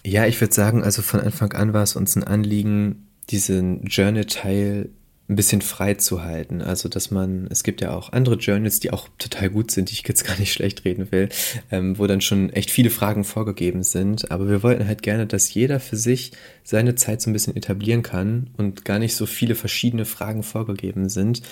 Ja, 0.05 0.25
ich 0.25 0.39
würde 0.39 0.53
sagen, 0.53 0.83
also 0.83 1.01
von 1.01 1.21
Anfang 1.21 1.53
an 1.53 1.73
war 1.73 1.83
es 1.83 1.95
uns 1.95 2.15
ein 2.15 2.23
Anliegen, 2.23 3.08
diesen 3.29 3.83
Journal-Teil 3.83 4.89
ein 5.29 5.35
bisschen 5.35 5.61
frei 5.61 5.93
zu 5.93 6.23
halten. 6.23 6.61
Also, 6.61 6.89
dass 6.89 7.11
man, 7.11 7.47
es 7.51 7.63
gibt 7.63 7.81
ja 7.81 7.91
auch 7.91 8.11
andere 8.11 8.35
Journals, 8.35 8.79
die 8.79 8.91
auch 8.91 9.07
total 9.19 9.51
gut 9.51 9.69
sind, 9.69 9.89
die 9.89 9.93
ich 9.93 10.07
jetzt 10.07 10.25
gar 10.25 10.37
nicht 10.39 10.51
schlecht 10.53 10.85
reden 10.85 11.11
will, 11.11 11.29
ähm, 11.71 11.99
wo 11.99 12.07
dann 12.07 12.21
schon 12.21 12.49
echt 12.49 12.71
viele 12.71 12.89
Fragen 12.89 13.23
vorgegeben 13.23 13.83
sind. 13.83 14.31
Aber 14.31 14.49
wir 14.49 14.63
wollten 14.63 14.87
halt 14.87 15.03
gerne, 15.03 15.27
dass 15.27 15.53
jeder 15.53 15.79
für 15.79 15.97
sich 15.97 16.31
seine 16.63 16.95
Zeit 16.95 17.21
so 17.21 17.29
ein 17.29 17.33
bisschen 17.33 17.55
etablieren 17.55 18.01
kann 18.01 18.49
und 18.57 18.85
gar 18.85 18.97
nicht 18.97 19.15
so 19.15 19.27
viele 19.27 19.53
verschiedene 19.53 20.05
Fragen 20.05 20.41
vorgegeben 20.41 21.09
sind, 21.09 21.43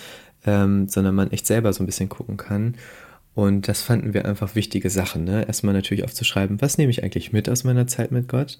ähm, 0.45 0.87
sondern 0.89 1.13
man 1.13 1.31
echt 1.31 1.45
selber 1.45 1.71
so 1.71 1.83
ein 1.83 1.85
bisschen 1.85 2.09
gucken 2.09 2.37
kann. 2.37 2.75
Und 3.37 3.67
das 3.67 3.83
fanden 3.83 4.15
wir 4.15 4.25
einfach 4.25 4.55
wichtige 4.55 4.89
Sachen. 4.89 5.23
Ne? 5.23 5.45
Erstmal 5.45 5.75
natürlich 5.75 6.03
aufzuschreiben, 6.03 6.59
was 6.59 6.79
nehme 6.79 6.89
ich 6.89 7.03
eigentlich 7.03 7.33
mit 7.33 7.47
aus 7.49 7.63
meiner 7.63 7.85
Zeit 7.85 8.11
mit 8.11 8.27
Gott, 8.27 8.57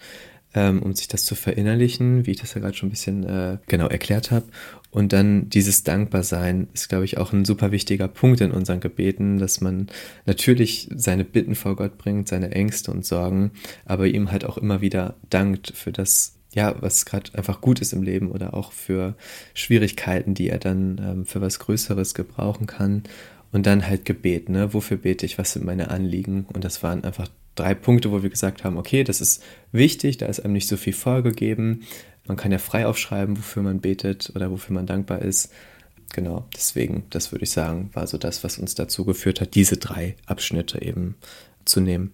ähm, 0.53 0.83
um 0.83 0.93
sich 0.93 1.07
das 1.07 1.25
zu 1.25 1.33
verinnerlichen, 1.33 2.27
wie 2.27 2.31
ich 2.31 2.41
das 2.41 2.53
ja 2.53 2.61
gerade 2.61 2.77
schon 2.77 2.89
ein 2.89 2.91
bisschen 2.91 3.23
äh, 3.23 3.57
genau 3.65 3.87
erklärt 3.87 4.29
habe. 4.29 4.45
Und 4.91 5.13
dann 5.13 5.49
dieses 5.49 5.81
Dankbarsein 5.81 6.67
ist, 6.75 6.89
glaube 6.89 7.05
ich, 7.05 7.17
auch 7.17 7.33
ein 7.33 7.43
super 7.43 7.71
wichtiger 7.71 8.07
Punkt 8.07 8.39
in 8.39 8.51
unseren 8.51 8.79
Gebeten, 8.79 9.39
dass 9.39 9.61
man 9.61 9.87
natürlich 10.27 10.89
seine 10.95 11.23
Bitten 11.23 11.55
vor 11.55 11.75
Gott 11.75 11.97
bringt, 11.97 12.27
seine 12.27 12.51
Ängste 12.51 12.91
und 12.91 13.03
Sorgen, 13.03 13.53
aber 13.85 14.05
ihm 14.05 14.31
halt 14.31 14.45
auch 14.45 14.59
immer 14.59 14.79
wieder 14.79 15.15
dankt 15.31 15.73
für 15.75 15.91
das, 15.91 16.35
ja, 16.53 16.75
was 16.81 17.07
gerade 17.07 17.33
einfach 17.33 17.61
gut 17.61 17.81
ist 17.81 17.93
im 17.93 18.03
Leben 18.03 18.29
oder 18.29 18.53
auch 18.53 18.71
für 18.73 19.15
Schwierigkeiten, 19.55 20.35
die 20.35 20.49
er 20.49 20.59
dann 20.59 21.01
ähm, 21.03 21.25
für 21.25 21.41
was 21.41 21.57
Größeres 21.57 22.13
gebrauchen 22.13 22.67
kann. 22.67 23.01
Und 23.51 23.65
dann 23.65 23.87
halt 23.87 24.05
Gebet, 24.05 24.49
ne? 24.49 24.73
Wofür 24.73 24.97
bete 24.97 25.25
ich? 25.25 25.37
Was 25.37 25.53
sind 25.53 25.65
meine 25.65 25.89
Anliegen? 25.89 26.45
Und 26.53 26.63
das 26.63 26.83
waren 26.83 27.03
einfach 27.03 27.27
drei 27.55 27.73
Punkte, 27.73 28.11
wo 28.11 28.21
wir 28.21 28.29
gesagt 28.29 28.63
haben, 28.63 28.77
okay, 28.77 29.03
das 29.03 29.21
ist 29.21 29.43
wichtig, 29.71 30.17
da 30.17 30.27
ist 30.27 30.39
einem 30.41 30.53
nicht 30.53 30.67
so 30.67 30.77
viel 30.77 30.93
vorgegeben. 30.93 31.83
Man 32.27 32.37
kann 32.37 32.51
ja 32.51 32.57
frei 32.57 32.87
aufschreiben, 32.87 33.37
wofür 33.37 33.63
man 33.63 33.79
betet 33.79 34.31
oder 34.35 34.51
wofür 34.51 34.73
man 34.73 34.85
dankbar 34.85 35.21
ist. 35.21 35.51
Genau, 36.13 36.45
deswegen, 36.55 37.03
das 37.09 37.31
würde 37.31 37.43
ich 37.43 37.51
sagen, 37.51 37.89
war 37.93 38.07
so 38.07 38.17
das, 38.17 38.43
was 38.43 38.57
uns 38.57 38.75
dazu 38.75 39.05
geführt 39.05 39.41
hat, 39.41 39.55
diese 39.55 39.77
drei 39.77 40.15
Abschnitte 40.25 40.81
eben 40.81 41.15
zu 41.65 41.81
nehmen. 41.81 42.11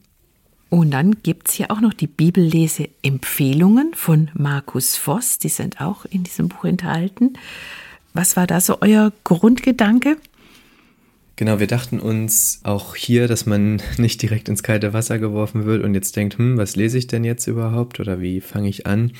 Und 0.69 0.91
dann 0.91 1.21
gibt 1.21 1.49
es 1.49 1.55
hier 1.55 1.69
auch 1.69 1.81
noch 1.81 1.93
die 1.93 2.07
Bibellese-Empfehlungen 2.07 3.93
von 3.93 4.31
Markus 4.33 4.95
Voss, 4.95 5.37
die 5.37 5.49
sind 5.49 5.79
auch 5.79 6.05
in 6.05 6.23
diesem 6.23 6.47
Buch 6.47 6.65
enthalten. 6.65 7.33
Was 8.15 8.35
war 8.35 8.47
da 8.47 8.59
so 8.59 8.81
euer 8.81 9.13
Grundgedanke? 9.23 10.17
Genau, 11.43 11.59
wir 11.59 11.67
dachten 11.67 11.99
uns 11.99 12.61
auch 12.63 12.95
hier, 12.95 13.27
dass 13.27 13.45
man 13.45 13.81
nicht 13.97 14.21
direkt 14.21 14.47
ins 14.47 14.63
kalte 14.63 14.93
Wasser 14.93 15.19
geworfen 15.19 15.65
wird 15.65 15.83
und 15.83 15.93
jetzt 15.93 16.15
denkt, 16.15 16.37
hm, 16.37 16.57
was 16.57 16.77
lese 16.77 16.97
ich 16.97 17.07
denn 17.07 17.25
jetzt 17.25 17.47
überhaupt 17.47 17.99
oder 17.99 18.21
wie 18.21 18.39
fange 18.39 18.69
ich 18.69 18.87
an? 18.87 19.11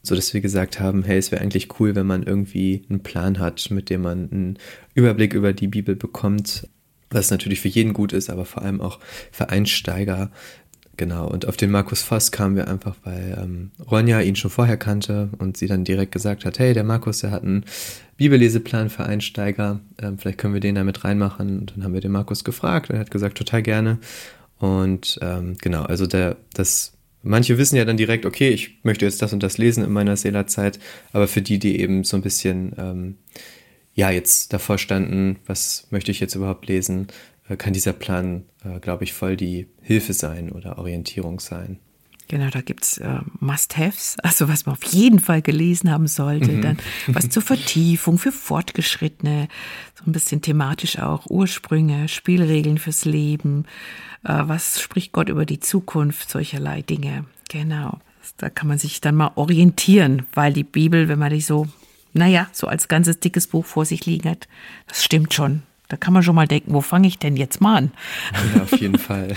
So 0.00 0.14
dass 0.14 0.32
wir 0.32 0.40
gesagt 0.40 0.78
haben, 0.78 1.02
hey, 1.02 1.18
es 1.18 1.32
wäre 1.32 1.42
eigentlich 1.42 1.80
cool, 1.80 1.96
wenn 1.96 2.06
man 2.06 2.22
irgendwie 2.22 2.84
einen 2.88 3.02
Plan 3.02 3.40
hat, 3.40 3.68
mit 3.72 3.90
dem 3.90 4.02
man 4.02 4.30
einen 4.30 4.58
Überblick 4.94 5.34
über 5.34 5.52
die 5.52 5.66
Bibel 5.66 5.96
bekommt, 5.96 6.68
was 7.10 7.32
natürlich 7.32 7.58
für 7.58 7.66
jeden 7.66 7.94
gut 7.94 8.12
ist, 8.12 8.30
aber 8.30 8.44
vor 8.44 8.62
allem 8.62 8.80
auch 8.80 9.00
für 9.32 9.48
Einsteiger. 9.48 10.30
Genau, 10.96 11.28
und 11.28 11.46
auf 11.46 11.58
den 11.58 11.70
Markus 11.70 12.00
Voss 12.00 12.32
kamen 12.32 12.56
wir 12.56 12.68
einfach, 12.68 12.96
weil 13.04 13.38
ähm, 13.38 13.70
Ronja 13.90 14.20
ihn 14.20 14.36
schon 14.36 14.50
vorher 14.50 14.78
kannte 14.78 15.28
und 15.38 15.58
sie 15.58 15.66
dann 15.66 15.84
direkt 15.84 16.12
gesagt 16.12 16.46
hat, 16.46 16.58
hey, 16.58 16.72
der 16.72 16.84
Markus, 16.84 17.18
der 17.18 17.32
hat 17.32 17.42
einen 17.42 17.64
Bibelleseplan 18.16 18.88
für 18.88 19.04
Einsteiger, 19.04 19.80
ähm, 20.00 20.18
vielleicht 20.18 20.38
können 20.38 20.54
wir 20.54 20.60
den 20.60 20.74
da 20.74 20.84
mit 20.84 21.04
reinmachen. 21.04 21.60
Und 21.60 21.72
dann 21.76 21.84
haben 21.84 21.92
wir 21.92 22.00
den 22.00 22.12
Markus 22.12 22.44
gefragt 22.44 22.88
und 22.88 22.96
er 22.96 23.00
hat 23.00 23.10
gesagt, 23.10 23.36
total 23.36 23.62
gerne. 23.62 23.98
Und 24.58 25.18
ähm, 25.20 25.56
genau, 25.60 25.82
also 25.82 26.06
der, 26.06 26.38
das, 26.54 26.94
manche 27.22 27.58
wissen 27.58 27.76
ja 27.76 27.84
dann 27.84 27.98
direkt, 27.98 28.24
okay, 28.24 28.48
ich 28.48 28.78
möchte 28.82 29.04
jetzt 29.04 29.20
das 29.20 29.34
und 29.34 29.42
das 29.42 29.58
lesen 29.58 29.84
in 29.84 29.92
meiner 29.92 30.16
Seelerzeit, 30.16 30.78
aber 31.12 31.28
für 31.28 31.42
die, 31.42 31.58
die 31.58 31.78
eben 31.78 32.04
so 32.04 32.16
ein 32.16 32.22
bisschen, 32.22 32.72
ähm, 32.78 33.16
ja, 33.92 34.10
jetzt 34.10 34.54
davor 34.54 34.78
standen, 34.78 35.36
was 35.46 35.88
möchte 35.90 36.10
ich 36.10 36.20
jetzt 36.20 36.34
überhaupt 36.34 36.66
lesen, 36.68 37.08
kann 37.54 37.72
dieser 37.72 37.92
Plan, 37.92 38.44
äh, 38.64 38.80
glaube 38.80 39.04
ich, 39.04 39.12
voll 39.12 39.36
die 39.36 39.68
Hilfe 39.80 40.12
sein 40.12 40.50
oder 40.50 40.78
Orientierung 40.78 41.38
sein. 41.38 41.78
Genau, 42.28 42.50
da 42.50 42.60
gibt's 42.60 42.98
äh, 42.98 43.20
Must-Haves, 43.38 44.16
also 44.20 44.48
was 44.48 44.66
man 44.66 44.74
auf 44.74 44.82
jeden 44.82 45.20
Fall 45.20 45.42
gelesen 45.42 45.92
haben 45.92 46.08
sollte. 46.08 46.50
Mhm. 46.50 46.62
Dann 46.62 46.78
was 47.06 47.28
zur 47.28 47.42
Vertiefung 47.42 48.18
für 48.18 48.32
Fortgeschrittene, 48.32 49.48
so 49.94 50.10
ein 50.10 50.12
bisschen 50.12 50.42
thematisch 50.42 50.98
auch 50.98 51.26
Ursprünge, 51.26 52.08
Spielregeln 52.08 52.78
fürs 52.78 53.04
Leben, 53.04 53.64
äh, 54.24 54.42
was 54.42 54.80
spricht 54.80 55.12
Gott 55.12 55.28
über 55.28 55.46
die 55.46 55.60
Zukunft, 55.60 56.28
solcherlei 56.28 56.82
Dinge. 56.82 57.26
Genau, 57.48 58.00
da 58.38 58.50
kann 58.50 58.66
man 58.66 58.78
sich 58.78 59.00
dann 59.00 59.14
mal 59.14 59.30
orientieren, 59.36 60.26
weil 60.34 60.52
die 60.52 60.64
Bibel, 60.64 61.08
wenn 61.08 61.20
man 61.20 61.30
die 61.30 61.40
so, 61.40 61.68
naja, 62.12 62.48
so 62.50 62.66
als 62.66 62.88
ganzes 62.88 63.20
dickes 63.20 63.46
Buch 63.46 63.64
vor 63.64 63.84
sich 63.84 64.04
liegen 64.04 64.28
hat, 64.28 64.48
das 64.88 65.04
stimmt 65.04 65.32
schon. 65.32 65.62
Da 65.88 65.96
kann 65.96 66.12
man 66.12 66.22
schon 66.22 66.34
mal 66.34 66.48
denken, 66.48 66.72
wo 66.74 66.80
fange 66.80 67.06
ich 67.06 67.18
denn 67.18 67.36
jetzt 67.36 67.60
mal 67.60 67.76
an? 67.76 67.92
Ja, 68.54 68.62
auf 68.62 68.80
jeden 68.80 68.98
Fall. 68.98 69.34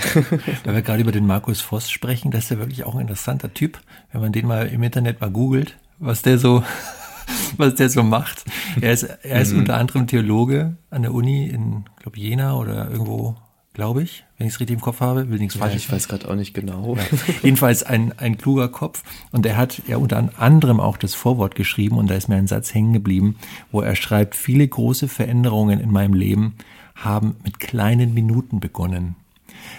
Weil 0.64 0.74
wir 0.74 0.82
gerade 0.82 1.02
über 1.02 1.12
den 1.12 1.26
Markus 1.26 1.60
Voss 1.60 1.90
sprechen, 1.90 2.30
das 2.30 2.44
ist 2.44 2.50
ja 2.50 2.58
wirklich 2.58 2.84
auch 2.84 2.94
ein 2.94 3.02
interessanter 3.02 3.54
Typ. 3.54 3.80
Wenn 4.12 4.20
man 4.20 4.32
den 4.32 4.46
mal 4.46 4.66
im 4.66 4.82
Internet 4.82 5.20
mal 5.20 5.30
googelt, 5.30 5.76
was 5.98 6.22
der 6.22 6.38
so, 6.38 6.64
was 7.56 7.76
der 7.76 7.88
so 7.88 8.02
macht. 8.02 8.44
Er 8.80 8.92
ist, 8.92 9.04
er 9.04 9.40
ist 9.40 9.52
mhm. 9.52 9.60
unter 9.60 9.76
anderem 9.76 10.06
Theologe 10.06 10.76
an 10.90 11.02
der 11.02 11.14
Uni 11.14 11.46
in, 11.46 11.84
glaube 12.00 12.18
Jena 12.18 12.54
oder 12.54 12.90
irgendwo 12.90 13.36
glaube 13.72 14.02
ich, 14.02 14.24
wenn 14.36 14.46
ich 14.46 14.54
es 14.54 14.60
richtig 14.60 14.74
im 14.74 14.80
Kopf 14.80 15.00
habe, 15.00 15.30
will 15.30 15.38
nichts 15.38 15.54
ja, 15.54 15.68
Ich 15.68 15.90
weiß 15.90 16.08
gerade 16.08 16.28
auch 16.28 16.34
nicht 16.34 16.54
genau. 16.54 16.96
Ja. 16.96 17.02
Jedenfalls 17.42 17.82
ein, 17.82 18.12
ein 18.18 18.36
kluger 18.36 18.68
Kopf 18.68 19.02
und 19.32 19.46
er 19.46 19.56
hat 19.56 19.82
ja 19.86 19.96
unter 19.96 20.30
anderem 20.38 20.80
auch 20.80 20.96
das 20.96 21.14
Vorwort 21.14 21.54
geschrieben 21.54 21.98
und 21.98 22.10
da 22.10 22.14
ist 22.14 22.28
mir 22.28 22.36
ein 22.36 22.48
Satz 22.48 22.74
hängen 22.74 22.92
geblieben, 22.92 23.36
wo 23.70 23.80
er 23.80 23.94
schreibt, 23.94 24.34
viele 24.34 24.66
große 24.66 25.08
Veränderungen 25.08 25.80
in 25.80 25.90
meinem 25.90 26.14
Leben 26.14 26.56
haben 26.94 27.36
mit 27.44 27.60
kleinen 27.60 28.12
Minuten 28.12 28.60
begonnen. 28.60 29.16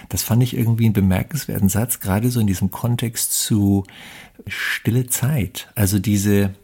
Das 0.08 0.22
fand 0.22 0.42
ich 0.42 0.56
irgendwie 0.56 0.84
einen 0.84 0.94
bemerkenswerten 0.94 1.68
Satz, 1.68 2.00
gerade 2.00 2.30
so 2.30 2.40
in 2.40 2.46
diesem 2.46 2.70
Kontext 2.70 3.32
zu 3.32 3.84
stille 4.46 5.06
Zeit. 5.06 5.70
Also 5.74 5.98
diese, 5.98 6.54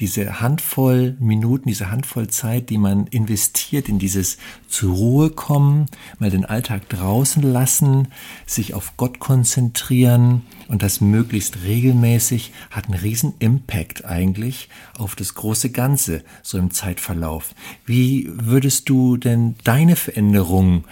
diese 0.00 0.40
Handvoll 0.40 1.16
Minuten, 1.20 1.68
diese 1.68 1.90
Handvoll 1.90 2.28
Zeit, 2.28 2.70
die 2.70 2.78
man 2.78 3.06
investiert 3.08 3.88
in 3.88 3.98
dieses 3.98 4.38
zur 4.68 4.94
Ruhe 4.94 5.30
kommen, 5.30 5.86
mal 6.18 6.30
den 6.30 6.44
Alltag 6.44 6.88
draußen 6.88 7.42
lassen, 7.42 8.08
sich 8.46 8.74
auf 8.74 8.96
Gott 8.96 9.18
konzentrieren 9.18 10.42
und 10.68 10.82
das 10.82 11.00
möglichst 11.00 11.62
regelmäßig, 11.64 12.52
hat 12.70 12.86
einen 12.86 12.98
riesen 12.98 13.34
Impact 13.38 14.04
eigentlich 14.04 14.68
auf 14.98 15.14
das 15.14 15.34
große 15.34 15.70
Ganze, 15.70 16.24
so 16.42 16.58
im 16.58 16.70
Zeitverlauf. 16.70 17.54
Wie 17.86 18.30
würdest 18.32 18.88
du 18.88 19.16
denn 19.16 19.54
deine 19.64 19.96
Veränderung 19.96 20.84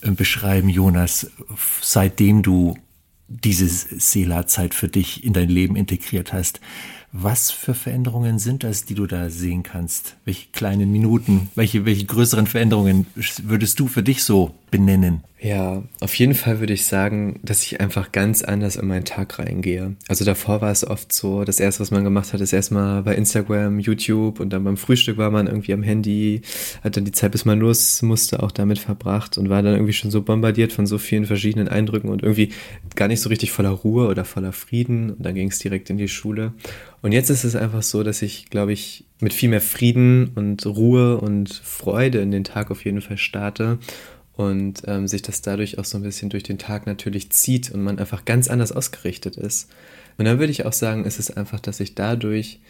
äh, 0.00 0.10
beschreiben, 0.10 0.68
Jonas, 0.68 1.30
seitdem 1.80 2.42
du 2.42 2.76
diese 3.28 3.68
Sela-Zeit 3.68 4.74
für 4.74 4.88
dich 4.88 5.24
in 5.24 5.32
dein 5.32 5.48
Leben 5.48 5.76
integriert 5.76 6.32
hast? 6.32 6.60
Was 7.18 7.50
für 7.50 7.72
Veränderungen 7.72 8.38
sind 8.38 8.62
das, 8.62 8.84
die 8.84 8.94
du 8.94 9.06
da 9.06 9.30
sehen 9.30 9.62
kannst? 9.62 10.16
Welche 10.26 10.48
kleinen 10.52 10.92
Minuten, 10.92 11.48
welche, 11.54 11.86
welche 11.86 12.04
größeren 12.04 12.46
Veränderungen 12.46 13.06
würdest 13.42 13.80
du 13.80 13.88
für 13.88 14.02
dich 14.02 14.22
so 14.22 14.52
benennen? 14.70 15.22
Ja, 15.38 15.82
auf 16.00 16.14
jeden 16.14 16.34
Fall 16.34 16.60
würde 16.60 16.72
ich 16.72 16.86
sagen, 16.86 17.40
dass 17.42 17.62
ich 17.62 17.78
einfach 17.80 18.10
ganz 18.10 18.42
anders 18.42 18.76
in 18.76 18.88
meinen 18.88 19.04
Tag 19.04 19.38
reingehe. 19.38 19.94
Also 20.08 20.24
davor 20.24 20.62
war 20.62 20.72
es 20.72 20.86
oft 20.86 21.12
so, 21.12 21.44
das 21.44 21.60
erste, 21.60 21.80
was 21.80 21.90
man 21.90 22.04
gemacht 22.04 22.32
hat, 22.32 22.40
ist 22.40 22.54
erstmal 22.54 23.02
bei 23.02 23.14
Instagram, 23.14 23.78
YouTube 23.78 24.40
und 24.40 24.50
dann 24.50 24.64
beim 24.64 24.78
Frühstück 24.78 25.18
war 25.18 25.30
man 25.30 25.46
irgendwie 25.46 25.74
am 25.74 25.82
Handy, 25.82 26.40
hat 26.82 26.96
dann 26.96 27.04
die 27.04 27.12
Zeit, 27.12 27.32
bis 27.32 27.44
man 27.44 27.60
los 27.60 28.00
musste, 28.00 28.42
auch 28.42 28.50
damit 28.50 28.78
verbracht 28.78 29.36
und 29.36 29.50
war 29.50 29.62
dann 29.62 29.74
irgendwie 29.74 29.92
schon 29.92 30.10
so 30.10 30.22
bombardiert 30.22 30.72
von 30.72 30.86
so 30.86 30.96
vielen 30.96 31.26
verschiedenen 31.26 31.68
Eindrücken 31.68 32.08
und 32.08 32.22
irgendwie 32.22 32.52
gar 32.94 33.08
nicht 33.08 33.20
so 33.20 33.28
richtig 33.28 33.52
voller 33.52 33.70
Ruhe 33.70 34.08
oder 34.08 34.24
voller 34.24 34.52
Frieden. 34.52 35.10
Und 35.10 35.24
dann 35.24 35.34
ging 35.34 35.48
es 35.48 35.58
direkt 35.58 35.90
in 35.90 35.98
die 35.98 36.08
Schule. 36.08 36.54
Und 37.02 37.12
jetzt 37.12 37.28
ist 37.28 37.44
es 37.44 37.54
einfach 37.54 37.82
so, 37.82 38.02
dass 38.02 38.22
ich, 38.22 38.48
glaube 38.48 38.72
ich, 38.72 39.04
mit 39.20 39.32
viel 39.32 39.50
mehr 39.50 39.60
Frieden 39.60 40.32
und 40.34 40.66
Ruhe 40.66 41.18
und 41.18 41.52
Freude 41.52 42.18
in 42.20 42.30
den 42.30 42.44
Tag 42.44 42.70
auf 42.70 42.84
jeden 42.84 43.00
Fall 43.00 43.18
starte 43.18 43.78
und 44.36 44.82
ähm, 44.86 45.08
sich 45.08 45.22
das 45.22 45.42
dadurch 45.42 45.78
auch 45.78 45.84
so 45.84 45.98
ein 45.98 46.02
bisschen 46.02 46.28
durch 46.28 46.42
den 46.42 46.58
Tag 46.58 46.86
natürlich 46.86 47.30
zieht 47.30 47.70
und 47.70 47.82
man 47.82 47.98
einfach 47.98 48.24
ganz 48.24 48.48
anders 48.48 48.70
ausgerichtet 48.70 49.36
ist. 49.36 49.70
Und 50.18 50.26
dann 50.26 50.38
würde 50.38 50.50
ich 50.50 50.64
auch 50.64 50.72
sagen, 50.72 51.04
ist 51.04 51.18
es 51.18 51.30
einfach, 51.30 51.60
dass 51.60 51.80
ich 51.80 51.94
dadurch 51.94 52.60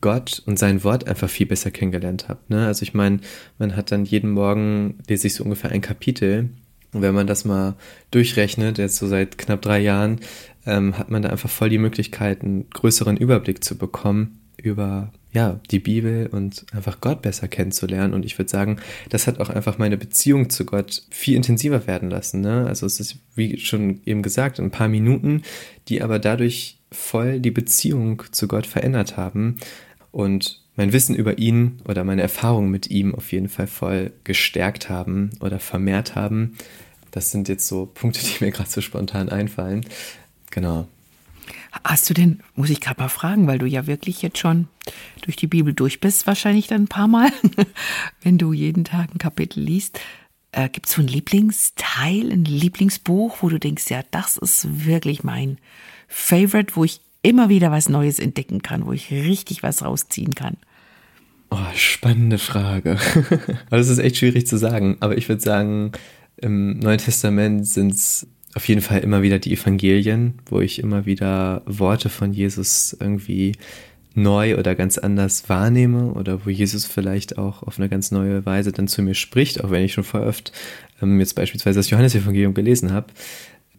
Gott 0.00 0.42
und 0.46 0.58
sein 0.58 0.82
Wort 0.82 1.06
einfach 1.06 1.30
viel 1.30 1.46
besser 1.46 1.70
kennengelernt 1.70 2.28
habe. 2.28 2.40
Ne? 2.48 2.66
Also 2.66 2.82
ich 2.82 2.92
meine, 2.92 3.20
man 3.58 3.76
hat 3.76 3.92
dann 3.92 4.04
jeden 4.04 4.30
Morgen, 4.30 4.98
lese 5.08 5.28
ich 5.28 5.34
so 5.34 5.44
ungefähr 5.44 5.70
ein 5.70 5.80
Kapitel. 5.80 6.50
Und 6.92 7.02
wenn 7.02 7.14
man 7.14 7.28
das 7.28 7.44
mal 7.44 7.76
durchrechnet, 8.10 8.78
jetzt 8.78 8.96
so 8.96 9.06
seit 9.06 9.38
knapp 9.38 9.62
drei 9.62 9.78
Jahren, 9.78 10.20
ähm, 10.66 10.98
hat 10.98 11.10
man 11.10 11.22
da 11.22 11.30
einfach 11.30 11.48
voll 11.48 11.70
die 11.70 11.78
Möglichkeit, 11.78 12.42
einen 12.42 12.68
größeren 12.68 13.16
Überblick 13.16 13.64
zu 13.64 13.78
bekommen 13.78 14.40
über 14.56 15.12
ja, 15.32 15.60
die 15.70 15.78
Bibel 15.78 16.26
und 16.26 16.66
einfach 16.72 17.00
Gott 17.00 17.22
besser 17.22 17.48
kennenzulernen. 17.48 18.12
Und 18.12 18.24
ich 18.26 18.38
würde 18.38 18.50
sagen, 18.50 18.76
das 19.08 19.26
hat 19.26 19.40
auch 19.40 19.48
einfach 19.48 19.78
meine 19.78 19.96
Beziehung 19.96 20.50
zu 20.50 20.66
Gott 20.66 21.02
viel 21.10 21.36
intensiver 21.36 21.86
werden 21.86 22.10
lassen. 22.10 22.42
Ne? 22.42 22.66
Also 22.66 22.84
es 22.84 23.00
ist, 23.00 23.16
wie 23.34 23.58
schon 23.58 24.00
eben 24.04 24.22
gesagt, 24.22 24.60
ein 24.60 24.70
paar 24.70 24.88
Minuten, 24.88 25.42
die 25.88 26.02
aber 26.02 26.18
dadurch 26.18 26.78
voll 26.90 27.40
die 27.40 27.50
Beziehung 27.50 28.22
zu 28.30 28.46
Gott 28.46 28.66
verändert 28.66 29.16
haben. 29.16 29.56
Und 30.10 30.60
mein 30.76 30.92
Wissen 30.92 31.14
über 31.14 31.38
ihn 31.38 31.80
oder 31.86 32.04
meine 32.04 32.22
Erfahrungen 32.22 32.70
mit 32.70 32.90
ihm 32.90 33.14
auf 33.14 33.32
jeden 33.32 33.48
Fall 33.48 33.66
voll 33.66 34.12
gestärkt 34.24 34.90
haben 34.90 35.30
oder 35.40 35.58
vermehrt 35.58 36.14
haben. 36.14 36.56
Das 37.10 37.30
sind 37.30 37.48
jetzt 37.48 37.66
so 37.66 37.86
Punkte, 37.86 38.20
die 38.24 38.44
mir 38.44 38.50
gerade 38.50 38.70
so 38.70 38.82
spontan 38.82 39.30
einfallen. 39.30 39.86
Genau. 40.50 40.88
Hast 41.84 42.08
du 42.10 42.14
denn, 42.14 42.40
muss 42.54 42.70
ich 42.70 42.80
gerade 42.80 43.00
mal 43.00 43.08
fragen, 43.08 43.46
weil 43.46 43.58
du 43.58 43.66
ja 43.66 43.86
wirklich 43.86 44.20
jetzt 44.20 44.38
schon 44.38 44.68
durch 45.22 45.36
die 45.36 45.46
Bibel 45.46 45.72
durch 45.72 46.00
bist, 46.00 46.26
wahrscheinlich 46.26 46.66
dann 46.66 46.82
ein 46.82 46.88
paar 46.88 47.08
Mal, 47.08 47.30
wenn 48.22 48.38
du 48.38 48.52
jeden 48.52 48.84
Tag 48.84 49.14
ein 49.14 49.18
Kapitel 49.18 49.60
liest. 49.60 49.98
Äh, 50.52 50.68
Gibt 50.68 50.86
es 50.86 50.92
so 50.92 51.00
ein 51.00 51.08
Lieblingsteil, 51.08 52.30
ein 52.30 52.44
Lieblingsbuch, 52.44 53.38
wo 53.40 53.48
du 53.48 53.58
denkst, 53.58 53.84
ja, 53.88 54.02
das 54.10 54.36
ist 54.36 54.84
wirklich 54.84 55.24
mein 55.24 55.58
Favorite, 56.08 56.76
wo 56.76 56.84
ich 56.84 57.00
immer 57.22 57.48
wieder 57.48 57.70
was 57.70 57.88
Neues 57.88 58.18
entdecken 58.18 58.60
kann, 58.60 58.84
wo 58.84 58.92
ich 58.92 59.10
richtig 59.10 59.62
was 59.62 59.82
rausziehen 59.82 60.34
kann? 60.34 60.58
Oh, 61.50 61.58
spannende 61.74 62.38
Frage. 62.38 62.98
das 63.70 63.88
ist 63.88 63.98
echt 63.98 64.18
schwierig 64.18 64.46
zu 64.46 64.58
sagen, 64.58 64.98
aber 65.00 65.16
ich 65.16 65.28
würde 65.28 65.42
sagen, 65.42 65.92
im 66.36 66.78
Neuen 66.78 66.98
Testament 66.98 67.66
sind 67.66 67.92
es 67.92 68.26
auf 68.54 68.68
jeden 68.68 68.82
Fall 68.82 69.00
immer 69.00 69.22
wieder 69.22 69.38
die 69.38 69.52
Evangelien, 69.52 70.34
wo 70.46 70.60
ich 70.60 70.78
immer 70.78 71.06
wieder 71.06 71.62
Worte 71.66 72.08
von 72.08 72.32
Jesus 72.32 72.96
irgendwie 72.98 73.52
neu 74.14 74.58
oder 74.58 74.74
ganz 74.74 74.98
anders 74.98 75.48
wahrnehme 75.48 76.12
oder 76.12 76.44
wo 76.44 76.50
Jesus 76.50 76.84
vielleicht 76.84 77.38
auch 77.38 77.62
auf 77.62 77.78
eine 77.78 77.88
ganz 77.88 78.10
neue 78.10 78.44
Weise 78.44 78.72
dann 78.72 78.88
zu 78.88 79.02
mir 79.02 79.14
spricht, 79.14 79.64
auch 79.64 79.70
wenn 79.70 79.84
ich 79.84 79.94
schon 79.94 80.04
voll 80.04 80.22
oft 80.22 80.52
ähm, 81.00 81.18
jetzt 81.18 81.34
beispielsweise 81.34 81.78
das 81.78 81.90
Johannesevangelium 81.90 82.52
gelesen 82.52 82.92
habe. 82.92 83.06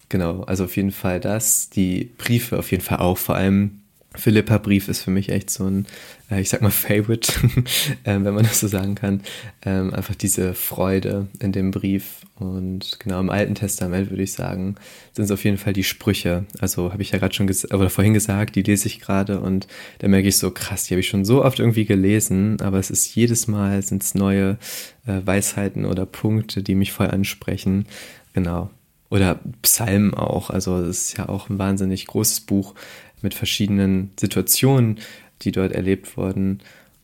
Genau, 0.10 0.42
also 0.42 0.66
auf 0.66 0.76
jeden 0.76 0.92
Fall 0.92 1.20
das, 1.20 1.70
die 1.70 2.12
Briefe 2.18 2.58
auf 2.58 2.72
jeden 2.72 2.84
Fall 2.84 3.00
auch, 3.00 3.18
vor 3.18 3.36
allem 3.36 3.80
Philippa-Brief 4.16 4.90
ist 4.90 5.02
für 5.02 5.12
mich 5.12 5.30
echt 5.30 5.50
so 5.50 5.66
ein, 5.66 5.86
äh, 6.30 6.42
ich 6.42 6.50
sag 6.50 6.62
mal, 6.62 6.70
Favorite, 6.72 7.32
ähm, 8.06 8.26
wenn 8.26 8.34
man 8.34 8.44
das 8.44 8.60
so 8.60 8.68
sagen 8.68 8.96
kann. 8.96 9.22
Ähm, 9.66 9.94
einfach 9.94 10.16
diese 10.16 10.54
Freude 10.54 11.28
in 11.40 11.52
dem 11.52 11.72
Brief. 11.72 12.23
Und 12.36 13.00
genau 13.00 13.20
im 13.20 13.30
Alten 13.30 13.54
Testament 13.54 14.10
würde 14.10 14.24
ich 14.24 14.34
sagen, 14.34 14.76
sind 15.12 15.26
es 15.26 15.32
auf 15.32 15.44
jeden 15.44 15.58
Fall 15.58 15.74
die 15.74 15.84
Sprüche. 15.84 16.46
Also 16.60 16.92
habe 16.92 17.04
ich 17.04 17.12
ja 17.12 17.20
gerade 17.20 17.34
schon 17.34 17.48
oder 17.48 17.90
vorhin 17.92 18.14
gesagt, 18.14 18.56
die 18.56 18.64
lese 18.64 18.88
ich 18.88 19.00
gerade 19.00 19.40
und 19.40 19.68
da 20.00 20.08
merke 20.08 20.28
ich 20.28 20.38
so, 20.38 20.50
krass, 20.50 20.86
die 20.86 20.96
habe 20.96 21.02
ich 21.02 21.08
schon 21.08 21.26
so 21.26 21.46
oft 21.46 21.60
irgendwie 21.60 21.86
gelesen, 21.86 22.60
aber 22.62 22.80
es 22.80 22.90
ist 22.90 23.14
jedes 23.14 23.48
Mal 23.48 23.84
sind 23.84 24.02
es 24.02 24.16
neue 24.16 24.58
äh, 25.06 25.22
Weisheiten 25.24 25.86
oder 25.86 26.08
Punkte, 26.08 26.64
die 26.64 26.76
mich 26.76 26.92
voll 26.92 27.08
ansprechen. 27.08 27.86
Genau. 28.34 28.72
Oder 29.12 29.40
Psalmen 29.62 30.16
auch. 30.16 30.50
Also 30.50 30.78
es 30.78 31.10
ist 31.10 31.18
ja 31.20 31.30
auch 31.30 31.50
ein 31.50 31.60
wahnsinnig 31.60 32.08
großes 32.08 32.42
Buch 32.42 32.74
mit 33.22 33.36
verschiedenen 33.36 34.10
Situationen, 34.20 35.00
die 35.44 35.52
dort 35.52 35.72
erlebt 35.72 36.18
wurden. 36.18 36.62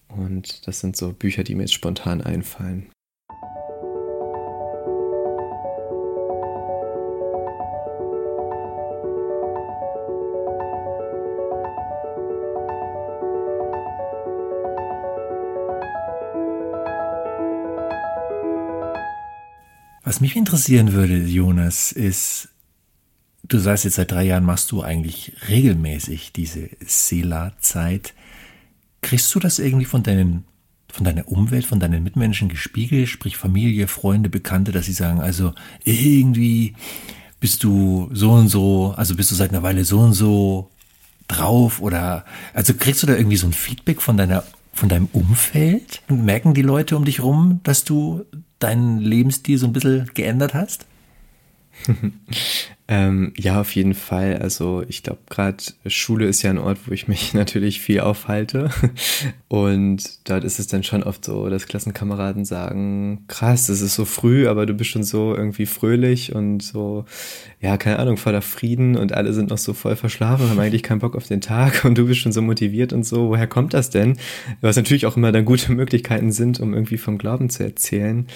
Und 0.07 0.67
das 0.67 0.79
sind 0.79 0.97
so 0.97 1.13
Bücher, 1.13 1.43
die 1.43 1.53
mir 1.53 1.63
jetzt 1.63 1.73
spontan 1.73 2.21
einfallen. 2.21 2.87
Was 20.09 20.21
mich 20.21 20.35
interessieren 20.35 20.93
würde, 20.93 21.17
Jonas, 21.17 21.91
ist, 21.91 22.49
Du 23.47 23.59
sagst 23.59 23.83
jetzt 23.85 23.97
seit 23.97 24.11
drei 24.11 24.23
Jahren 24.23 24.43
machst 24.43 24.71
du 24.71 24.81
eigentlich 24.81 25.33
regelmäßig 25.47 26.31
diese 26.31 26.67
Sela-Zeit. 26.83 28.15
Kriegst 29.01 29.35
du 29.35 29.39
das 29.39 29.59
irgendwie 29.59 29.85
von 29.85 30.01
deinen, 30.01 30.45
von 30.91 31.05
deiner 31.05 31.27
Umwelt, 31.27 31.63
von 31.63 31.79
deinen 31.79 32.01
Mitmenschen 32.01 32.49
gespiegelt, 32.49 33.07
sprich 33.07 33.37
Familie, 33.37 33.87
Freunde, 33.87 34.29
Bekannte, 34.29 34.71
dass 34.71 34.87
sie 34.87 34.93
sagen, 34.93 35.21
also 35.21 35.53
irgendwie 35.83 36.73
bist 37.39 37.63
du 37.63 38.09
so 38.11 38.31
und 38.31 38.47
so, 38.47 38.95
also 38.97 39.15
bist 39.15 39.29
du 39.29 39.35
seit 39.35 39.51
einer 39.51 39.61
Weile 39.61 39.85
so 39.85 39.99
und 39.99 40.13
so 40.13 40.71
drauf 41.27 41.81
oder, 41.83 42.25
also 42.55 42.73
kriegst 42.73 43.03
du 43.03 43.07
da 43.07 43.15
irgendwie 43.15 43.37
so 43.37 43.45
ein 43.45 43.53
Feedback 43.53 44.01
von 44.01 44.17
deiner, 44.17 44.43
von 44.73 44.89
deinem 44.89 45.07
Umfeld? 45.13 46.01
Und 46.07 46.25
merken 46.25 46.55
die 46.55 46.63
Leute 46.63 46.97
um 46.97 47.05
dich 47.05 47.21
rum, 47.21 47.59
dass 47.61 47.83
du 47.83 48.25
deinen 48.59 48.99
Lebensstil 48.99 49.57
so 49.57 49.67
ein 49.67 49.73
bisschen 49.73 50.09
geändert 50.13 50.53
hast? 50.53 50.85
ähm, 52.91 53.33
ja, 53.37 53.61
auf 53.61 53.75
jeden 53.75 53.93
Fall. 53.93 54.39
Also 54.41 54.83
ich 54.87 55.03
glaube, 55.03 55.19
gerade 55.29 55.63
Schule 55.85 56.25
ist 56.25 56.41
ja 56.41 56.49
ein 56.49 56.57
Ort, 56.57 56.79
wo 56.87 56.91
ich 56.91 57.07
mich 57.07 57.33
natürlich 57.35 57.81
viel 57.81 57.99
aufhalte. 57.99 58.71
Und 59.47 60.27
dort 60.27 60.43
ist 60.43 60.57
es 60.57 60.65
dann 60.65 60.81
schon 60.81 61.03
oft 61.03 61.23
so, 61.23 61.49
dass 61.49 61.67
Klassenkameraden 61.67 62.45
sagen, 62.45 63.25
krass, 63.27 63.69
es 63.69 63.81
ist 63.81 63.93
so 63.93 64.05
früh, 64.05 64.47
aber 64.47 64.65
du 64.65 64.73
bist 64.73 64.89
schon 64.89 65.03
so 65.03 65.35
irgendwie 65.35 65.67
fröhlich 65.67 66.33
und 66.33 66.61
so, 66.61 67.05
ja, 67.59 67.77
keine 67.77 67.99
Ahnung, 67.99 68.17
voller 68.17 68.41
Frieden 68.41 68.95
und 68.95 69.13
alle 69.13 69.33
sind 69.33 69.49
noch 69.49 69.57
so 69.57 69.73
voll 69.73 69.95
verschlafen, 69.95 70.49
haben 70.49 70.59
eigentlich 70.59 70.83
keinen 70.83 70.99
Bock 70.99 71.15
auf 71.15 71.27
den 71.27 71.41
Tag 71.41 71.85
und 71.85 71.97
du 71.97 72.07
bist 72.07 72.21
schon 72.21 72.31
so 72.31 72.41
motiviert 72.41 72.91
und 72.91 73.05
so. 73.05 73.29
Woher 73.29 73.47
kommt 73.47 73.73
das 73.75 73.91
denn? 73.91 74.17
Was 74.61 74.77
natürlich 74.77 75.05
auch 75.05 75.15
immer 75.15 75.31
dann 75.31 75.45
gute 75.45 75.71
Möglichkeiten 75.71 76.31
sind, 76.31 76.59
um 76.59 76.73
irgendwie 76.73 76.97
vom 76.97 77.19
Glauben 77.19 77.51
zu 77.51 77.63
erzählen. 77.63 78.27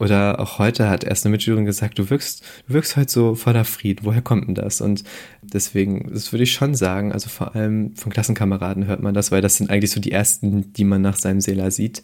Oder 0.00 0.40
auch 0.40 0.58
heute 0.58 0.88
hat 0.88 1.04
erst 1.04 1.26
eine 1.26 1.32
Mitschülerin 1.32 1.66
gesagt, 1.66 1.98
du 1.98 2.08
wirkst, 2.08 2.42
du 2.66 2.72
wirkst 2.72 2.96
heute 2.96 3.12
so 3.12 3.34
voller 3.34 3.66
Woher 4.00 4.22
kommt 4.22 4.48
denn 4.48 4.54
das? 4.54 4.80
Und 4.80 5.04
deswegen, 5.42 6.10
das 6.12 6.32
würde 6.32 6.44
ich 6.44 6.52
schon 6.52 6.74
sagen, 6.74 7.12
also 7.12 7.28
vor 7.28 7.54
allem 7.54 7.94
von 7.96 8.12
Klassenkameraden 8.12 8.86
hört 8.86 9.02
man 9.02 9.14
das, 9.14 9.30
weil 9.30 9.42
das 9.42 9.56
sind 9.56 9.70
eigentlich 9.70 9.90
so 9.90 10.00
die 10.00 10.12
ersten, 10.12 10.72
die 10.72 10.84
man 10.84 11.02
nach 11.02 11.16
seinem 11.16 11.40
Seela 11.40 11.70
sieht. 11.70 12.02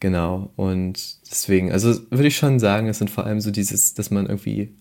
Genau. 0.00 0.50
Und 0.56 1.18
deswegen, 1.30 1.72
also 1.72 1.94
würde 2.10 2.28
ich 2.28 2.36
schon 2.36 2.58
sagen, 2.58 2.88
es 2.88 2.98
sind 2.98 3.10
vor 3.10 3.26
allem 3.26 3.40
so 3.40 3.50
dieses, 3.50 3.94
dass 3.94 4.10
man 4.10 4.26
irgendwie 4.26 4.74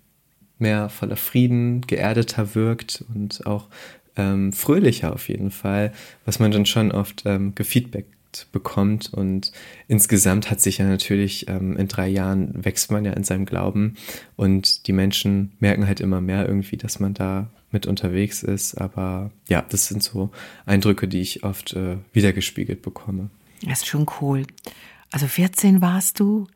mehr 0.58 0.90
voller 0.90 1.18
Frieden, 1.18 1.82
geerdeter 1.82 2.56
wirkt 2.56 3.04
und 3.14 3.46
auch 3.46 3.68
ähm, 4.16 4.54
fröhlicher 4.54 5.14
auf 5.14 5.30
jeden 5.30 5.52
Fall, 5.52 5.94
was 6.26 6.40
man 6.40 6.52
dann 6.52 6.66
schon 6.66 6.92
oft 6.92 7.24
ähm, 7.26 7.56
gefeedbackt 7.56 8.19
bekommt. 8.52 9.14
Und 9.14 9.52
insgesamt 9.88 10.50
hat 10.50 10.62
sich 10.62 10.80
ja 10.80 10.86
natürlich 10.86 11.48
ähm, 11.48 11.78
in 11.78 11.88
drei 11.88 12.08
Jahren 12.08 12.64
wächst 12.66 12.92
man 12.92 13.06
ja 13.06 13.14
in 13.14 13.24
seinem 13.24 13.46
Glauben 13.46 13.96
und 14.36 14.88
die 14.88 14.94
Menschen 14.94 15.52
merken 15.60 15.88
halt 15.88 16.00
immer 16.00 16.22
mehr 16.22 16.48
irgendwie, 16.48 16.78
dass 16.78 17.00
man 17.00 17.14
da 17.14 17.50
mit 17.72 17.86
unterwegs 17.86 18.44
ist. 18.44 18.76
Aber 18.76 19.32
ja, 19.48 19.64
das 19.70 19.88
sind 19.88 20.04
so 20.04 20.32
Eindrücke, 20.66 21.08
die 21.08 21.22
ich 21.22 21.44
oft 21.44 21.74
äh, 21.74 21.98
wiedergespiegelt 22.14 22.82
bekomme. 22.82 23.30
Das 23.62 23.80
ist 23.80 23.88
schon 23.88 24.06
cool. 24.22 24.46
Also 25.12 25.28
14 25.28 25.82
warst 25.82 26.20
du, 26.20 26.48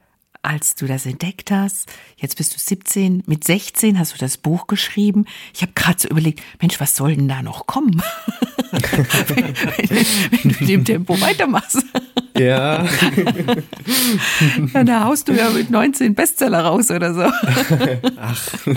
als 0.43 0.75
du 0.75 0.85
das 0.85 1.05
entdeckt 1.05 1.49
hast. 1.51 1.91
Jetzt 2.17 2.37
bist 2.37 2.53
du 2.53 2.59
17. 2.59 3.23
Mit 3.25 3.43
16 3.43 3.97
hast 3.97 4.13
du 4.13 4.17
das 4.17 4.37
Buch 4.37 4.67
geschrieben. 4.67 5.25
Ich 5.53 5.61
habe 5.61 5.71
gerade 5.73 5.99
so 5.99 6.09
überlegt, 6.09 6.41
Mensch, 6.61 6.79
was 6.79 6.95
soll 6.95 7.15
denn 7.15 7.27
da 7.27 7.41
noch 7.41 7.65
kommen? 7.65 8.01
wenn, 8.71 9.55
wenn, 9.55 10.05
wenn, 10.31 10.51
du 10.51 10.59
in 10.59 10.67
dem 10.67 10.85
Tempo 10.85 11.19
weitermachst. 11.19 11.83
Ja. 12.37 12.85
ja. 14.73 14.83
Da 14.83 15.03
haust 15.03 15.27
du 15.27 15.33
ja 15.33 15.49
mit 15.49 15.69
19 15.69 16.15
Bestseller 16.15 16.61
raus 16.61 16.89
oder 16.89 17.13
so. 17.13 17.21
Ach, 18.17 18.67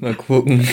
mal 0.00 0.14
gucken. 0.14 0.66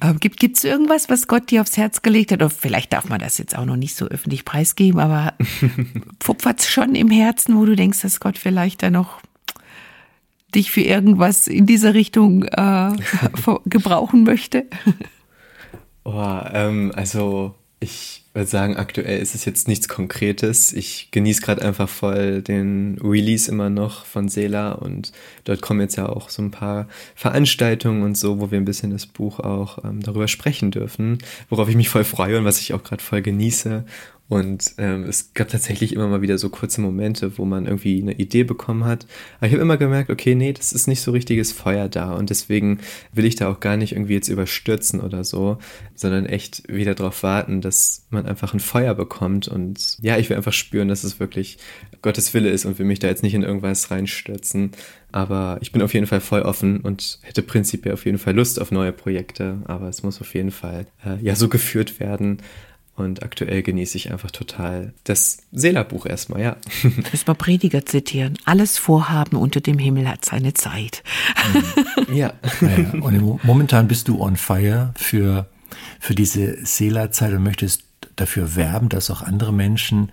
Aber 0.00 0.18
gibt 0.18 0.56
es 0.56 0.64
irgendwas, 0.64 1.08
was 1.08 1.28
Gott 1.28 1.50
dir 1.50 1.60
aufs 1.60 1.76
Herz 1.76 2.02
gelegt 2.02 2.32
hat? 2.32 2.38
Oder 2.38 2.50
vielleicht 2.50 2.92
darf 2.92 3.08
man 3.08 3.20
das 3.20 3.38
jetzt 3.38 3.56
auch 3.56 3.66
noch 3.66 3.76
nicht 3.76 3.96
so 3.96 4.06
öffentlich 4.06 4.44
preisgeben, 4.44 5.00
aber 5.00 5.34
pupfert 6.18 6.60
es 6.60 6.68
schon 6.68 6.94
im 6.94 7.10
Herzen, 7.10 7.56
wo 7.56 7.64
du 7.64 7.76
denkst, 7.76 8.00
dass 8.00 8.20
Gott 8.20 8.38
vielleicht 8.38 8.82
da 8.82 8.90
noch 8.90 9.20
dich 10.54 10.70
für 10.70 10.80
irgendwas 10.80 11.48
in 11.48 11.66
dieser 11.66 11.92
Richtung 11.92 12.44
äh, 12.44 12.92
gebrauchen 13.66 14.22
möchte? 14.22 14.64
Oh, 16.04 16.40
ähm, 16.52 16.92
also 16.94 17.54
ich 17.80 18.25
würde 18.36 18.50
sagen, 18.50 18.76
aktuell 18.76 19.20
ist 19.20 19.34
es 19.34 19.44
jetzt 19.46 19.66
nichts 19.66 19.88
Konkretes. 19.88 20.72
Ich 20.72 21.08
genieße 21.10 21.40
gerade 21.40 21.62
einfach 21.62 21.88
voll 21.88 22.42
den 22.42 22.98
Release 23.02 23.50
immer 23.50 23.70
noch 23.70 24.04
von 24.04 24.28
Sela 24.28 24.72
und 24.72 25.12
dort 25.44 25.62
kommen 25.62 25.80
jetzt 25.80 25.96
ja 25.96 26.08
auch 26.08 26.28
so 26.28 26.42
ein 26.42 26.50
paar 26.50 26.86
Veranstaltungen 27.14 28.02
und 28.02 28.16
so, 28.16 28.38
wo 28.38 28.50
wir 28.50 28.58
ein 28.58 28.66
bisschen 28.66 28.90
das 28.90 29.06
Buch 29.06 29.40
auch 29.40 29.82
ähm, 29.84 30.02
darüber 30.02 30.28
sprechen 30.28 30.70
dürfen, 30.70 31.18
worauf 31.48 31.68
ich 31.68 31.76
mich 31.76 31.88
voll 31.88 32.04
freue 32.04 32.38
und 32.38 32.44
was 32.44 32.60
ich 32.60 32.74
auch 32.74 32.84
gerade 32.84 33.02
voll 33.02 33.22
genieße. 33.22 33.84
Und 34.28 34.74
ähm, 34.78 35.04
es 35.04 35.34
gab 35.34 35.48
tatsächlich 35.48 35.92
immer 35.92 36.08
mal 36.08 36.20
wieder 36.20 36.36
so 36.36 36.48
kurze 36.48 36.80
Momente, 36.80 37.38
wo 37.38 37.44
man 37.44 37.66
irgendwie 37.66 38.02
eine 38.02 38.14
Idee 38.14 38.42
bekommen 38.42 38.84
hat. 38.84 39.06
Aber 39.38 39.46
ich 39.46 39.52
habe 39.52 39.62
immer 39.62 39.76
gemerkt, 39.76 40.10
okay, 40.10 40.34
nee, 40.34 40.52
das 40.52 40.72
ist 40.72 40.88
nicht 40.88 41.00
so 41.00 41.12
richtiges 41.12 41.52
Feuer 41.52 41.88
da. 41.88 42.12
Und 42.12 42.30
deswegen 42.30 42.80
will 43.12 43.24
ich 43.24 43.36
da 43.36 43.48
auch 43.48 43.60
gar 43.60 43.76
nicht 43.76 43.92
irgendwie 43.92 44.14
jetzt 44.14 44.28
überstürzen 44.28 45.00
oder 45.00 45.22
so, 45.22 45.58
sondern 45.94 46.26
echt 46.26 46.64
wieder 46.68 46.96
darauf 46.96 47.22
warten, 47.22 47.60
dass 47.60 48.06
man 48.10 48.26
einfach 48.26 48.52
ein 48.52 48.58
Feuer 48.58 48.94
bekommt. 48.94 49.46
Und 49.46 49.96
ja, 50.00 50.18
ich 50.18 50.28
will 50.28 50.36
einfach 50.36 50.52
spüren, 50.52 50.88
dass 50.88 51.04
es 51.04 51.20
wirklich 51.20 51.58
Gottes 52.02 52.34
Wille 52.34 52.50
ist 52.50 52.64
und 52.64 52.80
will 52.80 52.86
mich 52.86 52.98
da 52.98 53.06
jetzt 53.06 53.22
nicht 53.22 53.34
in 53.34 53.44
irgendwas 53.44 53.92
reinstürzen. 53.92 54.72
Aber 55.12 55.58
ich 55.60 55.70
bin 55.70 55.82
auf 55.82 55.94
jeden 55.94 56.08
Fall 56.08 56.20
voll 56.20 56.42
offen 56.42 56.80
und 56.80 57.20
hätte 57.22 57.42
prinzipiell 57.42 57.94
auf 57.94 58.04
jeden 58.04 58.18
Fall 58.18 58.34
Lust 58.34 58.60
auf 58.60 58.72
neue 58.72 58.92
Projekte. 58.92 59.58
Aber 59.66 59.88
es 59.88 60.02
muss 60.02 60.20
auf 60.20 60.34
jeden 60.34 60.50
Fall 60.50 60.86
äh, 61.04 61.22
ja 61.22 61.36
so 61.36 61.48
geführt 61.48 62.00
werden 62.00 62.38
Und 62.96 63.22
aktuell 63.22 63.62
genieße 63.62 63.98
ich 63.98 64.10
einfach 64.10 64.30
total 64.30 64.94
das 65.04 65.38
Seela-Buch 65.52 66.06
erstmal, 66.06 66.40
ja. 66.40 66.56
Müssen 66.82 67.26
wir 67.26 67.34
Prediger 67.34 67.84
zitieren. 67.84 68.38
Alles 68.46 68.78
Vorhaben 68.78 69.36
unter 69.36 69.60
dem 69.60 69.78
Himmel 69.78 70.08
hat 70.08 70.24
seine 70.24 70.54
Zeit. 70.54 71.02
Ja. 72.12 72.32
Naja, 72.60 72.90
und 73.02 73.44
momentan 73.44 73.86
bist 73.86 74.08
du 74.08 74.20
on 74.20 74.36
fire 74.36 74.94
für, 74.96 75.46
für 76.00 76.14
diese 76.14 76.64
Seela-Zeit 76.64 77.32
und 77.34 77.42
möchtest 77.42 77.82
dafür 78.16 78.56
werben, 78.56 78.88
dass 78.88 79.10
auch 79.10 79.20
andere 79.20 79.52
Menschen 79.52 80.10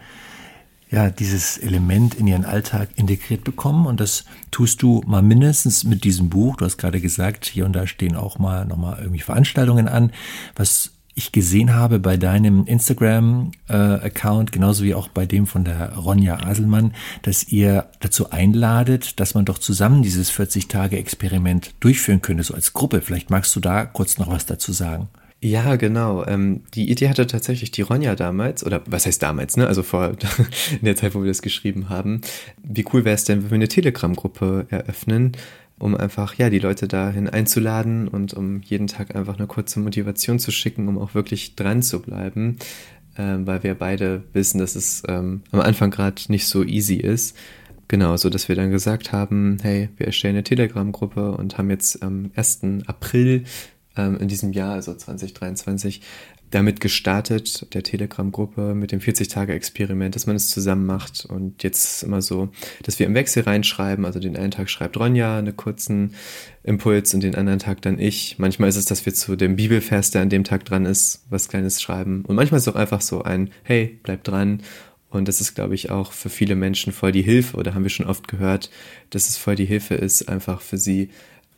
ja, 0.94 1.10
dieses 1.10 1.58
Element 1.58 2.14
in 2.14 2.28
ihren 2.28 2.46
Alltag 2.46 2.90
integriert 2.96 3.44
bekommen. 3.44 3.88
Und 3.88 4.00
das 4.00 4.26
tust 4.52 4.84
du 4.84 5.02
mal 5.08 5.24
mindestens 5.24 5.84
mit 5.84 6.04
diesem 6.04 6.30
Buch. 6.30 6.58
Du 6.58 6.66
hast 6.66 6.78
gerade 6.78 7.02
gesagt, 7.02 7.46
hier 7.46 7.66
und 7.66 7.74
da 7.74 7.88
stehen 7.88 8.16
auch 8.16 8.38
mal 8.38 8.66
nochmal 8.66 9.00
irgendwie 9.00 9.22
Veranstaltungen 9.22 9.88
an. 9.88 10.12
Was 10.56 10.93
ich 11.16 11.32
gesehen 11.32 11.76
habe 11.76 12.00
bei 12.00 12.18
deinem 12.18 12.66
Instagram-Account, 12.66 14.52
genauso 14.52 14.84
wie 14.84 14.96
auch 14.96 15.08
bei 15.08 15.26
dem 15.26 15.46
von 15.46 15.64
der 15.64 15.94
Ronja 15.96 16.40
Aselmann, 16.44 16.94
dass 17.22 17.48
ihr 17.48 17.88
dazu 18.00 18.32
einladet, 18.32 19.20
dass 19.20 19.34
man 19.36 19.46
doch 19.46 19.60
zusammen 19.60 20.02
dieses 20.02 20.32
40-Tage-Experiment 20.32 21.76
durchführen 21.80 22.22
könnte, 22.22 22.44
so 22.44 22.54
als 22.54 22.74
Gruppe. 22.74 23.02
Vielleicht 23.02 23.30
magst 23.30 23.56
du 23.56 23.60
da 23.60 23.86
kurz 23.86 24.18
noch 24.18 24.30
was 24.30 24.46
dazu 24.46 24.72
sagen. 24.72 25.10
Ja, 25.44 25.76
genau. 25.76 26.26
Ähm, 26.26 26.62
die 26.74 26.90
Idee 26.90 27.10
hatte 27.10 27.28
tatsächlich 27.28 27.70
die 27.70 27.82
Ronja 27.82 28.16
damals, 28.16 28.66
oder 28.66 28.82
was 28.86 29.06
heißt 29.06 29.22
damals, 29.22 29.58
ne? 29.58 29.68
Also 29.68 29.84
vor 29.84 30.14
in 30.72 30.86
der 30.86 30.96
Zeit, 30.96 31.16
wo 31.16 31.22
wir 31.22 31.28
das 31.28 31.42
geschrieben 31.42 31.90
haben. 31.90 32.22
Wie 32.64 32.86
cool 32.94 33.04
wäre 33.04 33.16
es 33.16 33.26
denn, 33.26 33.44
wenn 33.44 33.50
wir 33.50 33.56
eine 33.56 33.68
Telegram-Gruppe 33.68 34.68
eröffnen, 34.70 35.34
um 35.84 35.98
einfach, 35.98 36.36
ja, 36.36 36.50
die 36.50 36.60
Leute 36.60 36.88
dahin 36.88 37.28
einzuladen 37.28 38.08
und 38.08 38.34
um 38.34 38.62
jeden 38.62 38.88
Tag 38.88 39.18
einfach 39.18 39.38
eine 39.38 39.48
kurze 39.48 39.82
Motivation 39.82 40.40
zu 40.40 40.50
schicken, 40.50 40.88
um 40.88 40.98
auch 40.98 41.14
wirklich 41.14 41.56
dran 41.56 41.84
zu 41.84 42.02
bleiben. 42.02 42.58
Ähm, 43.18 43.46
weil 43.46 43.64
wir 43.64 43.76
beide 43.76 44.24
wissen, 44.32 44.60
dass 44.60 44.76
es 44.76 45.04
ähm, 45.10 45.42
am 45.52 45.60
Anfang 45.60 45.92
gerade 45.92 46.22
nicht 46.30 46.48
so 46.48 46.64
easy 46.64 46.96
ist. 46.96 47.36
Genau, 47.90 48.16
so 48.16 48.30
dass 48.30 48.48
wir 48.48 48.56
dann 48.56 48.72
gesagt 48.72 49.12
haben, 49.12 49.58
hey, 49.62 49.90
wir 49.98 50.08
erstellen 50.08 50.36
eine 50.36 50.44
Telegram-Gruppe 50.46 51.34
und 51.34 51.58
haben 51.58 51.70
jetzt 51.70 52.02
am 52.02 52.32
1. 52.34 52.62
April 52.88 53.44
ähm, 53.98 54.18
in 54.20 54.30
diesem 54.30 54.54
Jahr, 54.54 54.76
also 54.76 54.96
2023, 54.96 56.02
damit 56.54 56.80
gestartet, 56.80 57.74
der 57.74 57.84
Telegram-Gruppe 57.84 58.76
mit 58.76 58.92
dem 58.92 59.00
40-Tage-Experiment, 59.00 60.16
dass 60.16 60.28
man 60.28 60.36
es 60.36 60.50
zusammen 60.50 60.86
macht. 60.86 61.26
Und 61.26 61.64
jetzt 61.64 62.04
immer 62.04 62.22
so, 62.22 62.50
dass 62.84 63.00
wir 63.00 63.06
im 63.06 63.16
Wechsel 63.16 63.44
reinschreiben. 63.44 64.06
Also 64.06 64.20
den 64.20 64.38
einen 64.38 64.52
Tag 64.52 64.70
schreibt 64.70 64.98
Ronja 64.98 65.40
einen 65.40 65.56
kurzen 65.56 66.14
Impuls 66.64 67.14
und 67.14 67.24
den 67.24 67.36
anderen 67.36 67.60
Tag 67.60 67.82
dann 67.82 68.00
ich. 68.00 68.38
Manchmal 68.38 68.70
ist 68.70 68.76
es, 68.76 68.86
dass 68.86 69.06
wir 69.06 69.14
zu 69.14 69.36
dem 69.36 69.56
Bibelvers, 69.56 70.12
der 70.12 70.22
an 70.22 70.30
dem 70.30 70.44
Tag 70.44 70.66
dran 70.66 70.86
ist, 70.86 71.26
was 71.30 71.50
Kleines 71.50 71.82
schreiben. 71.82 72.24
Und 72.26 72.36
manchmal 72.36 72.60
ist 72.60 72.68
es 72.68 72.74
auch 72.74 72.80
einfach 72.80 73.02
so 73.02 73.24
ein, 73.24 73.50
hey, 73.64 74.00
bleib 74.04 74.24
dran. 74.24 74.62
Und 75.10 75.28
das 75.28 75.42
ist, 75.42 75.54
glaube 75.54 75.76
ich, 75.76 75.92
auch 75.92 76.12
für 76.12 76.30
viele 76.30 76.56
Menschen 76.56 76.92
voll 76.92 77.12
die 77.12 77.22
Hilfe, 77.22 77.58
oder 77.58 77.76
haben 77.76 77.84
wir 77.84 77.90
schon 77.90 78.08
oft 78.08 78.28
gehört, 78.28 78.72
dass 79.12 79.30
es 79.30 79.38
voll 79.38 79.56
die 79.56 79.66
Hilfe 79.66 79.94
ist, 79.94 80.28
einfach 80.28 80.62
für 80.62 80.78
sie 80.78 81.10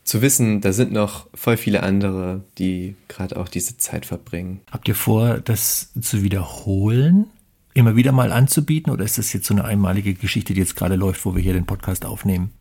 zu 0.05 0.21
wissen, 0.21 0.61
da 0.61 0.71
sind 0.71 0.91
noch 0.91 1.27
voll 1.33 1.57
viele 1.57 1.83
andere, 1.83 2.43
die 2.59 2.95
gerade 3.07 3.37
auch 3.37 3.49
diese 3.49 3.77
Zeit 3.77 4.05
verbringen. 4.05 4.61
Habt 4.71 4.87
ihr 4.87 4.95
vor, 4.95 5.39
das 5.39 5.91
zu 5.99 6.23
wiederholen? 6.23 7.25
Immer 7.73 7.95
wieder 7.95 8.13
mal 8.13 8.31
anzubieten 8.31 8.93
oder 8.93 9.03
ist 9.03 9.17
das 9.17 9.33
jetzt 9.33 9.47
so 9.47 9.53
eine 9.53 9.65
einmalige 9.65 10.13
Geschichte, 10.13 10.53
die 10.53 10.61
jetzt 10.61 10.75
gerade 10.75 10.95
läuft, 10.95 11.25
wo 11.25 11.35
wir 11.35 11.41
hier 11.41 11.53
den 11.53 11.65
Podcast 11.65 12.05
aufnehmen? 12.05 12.51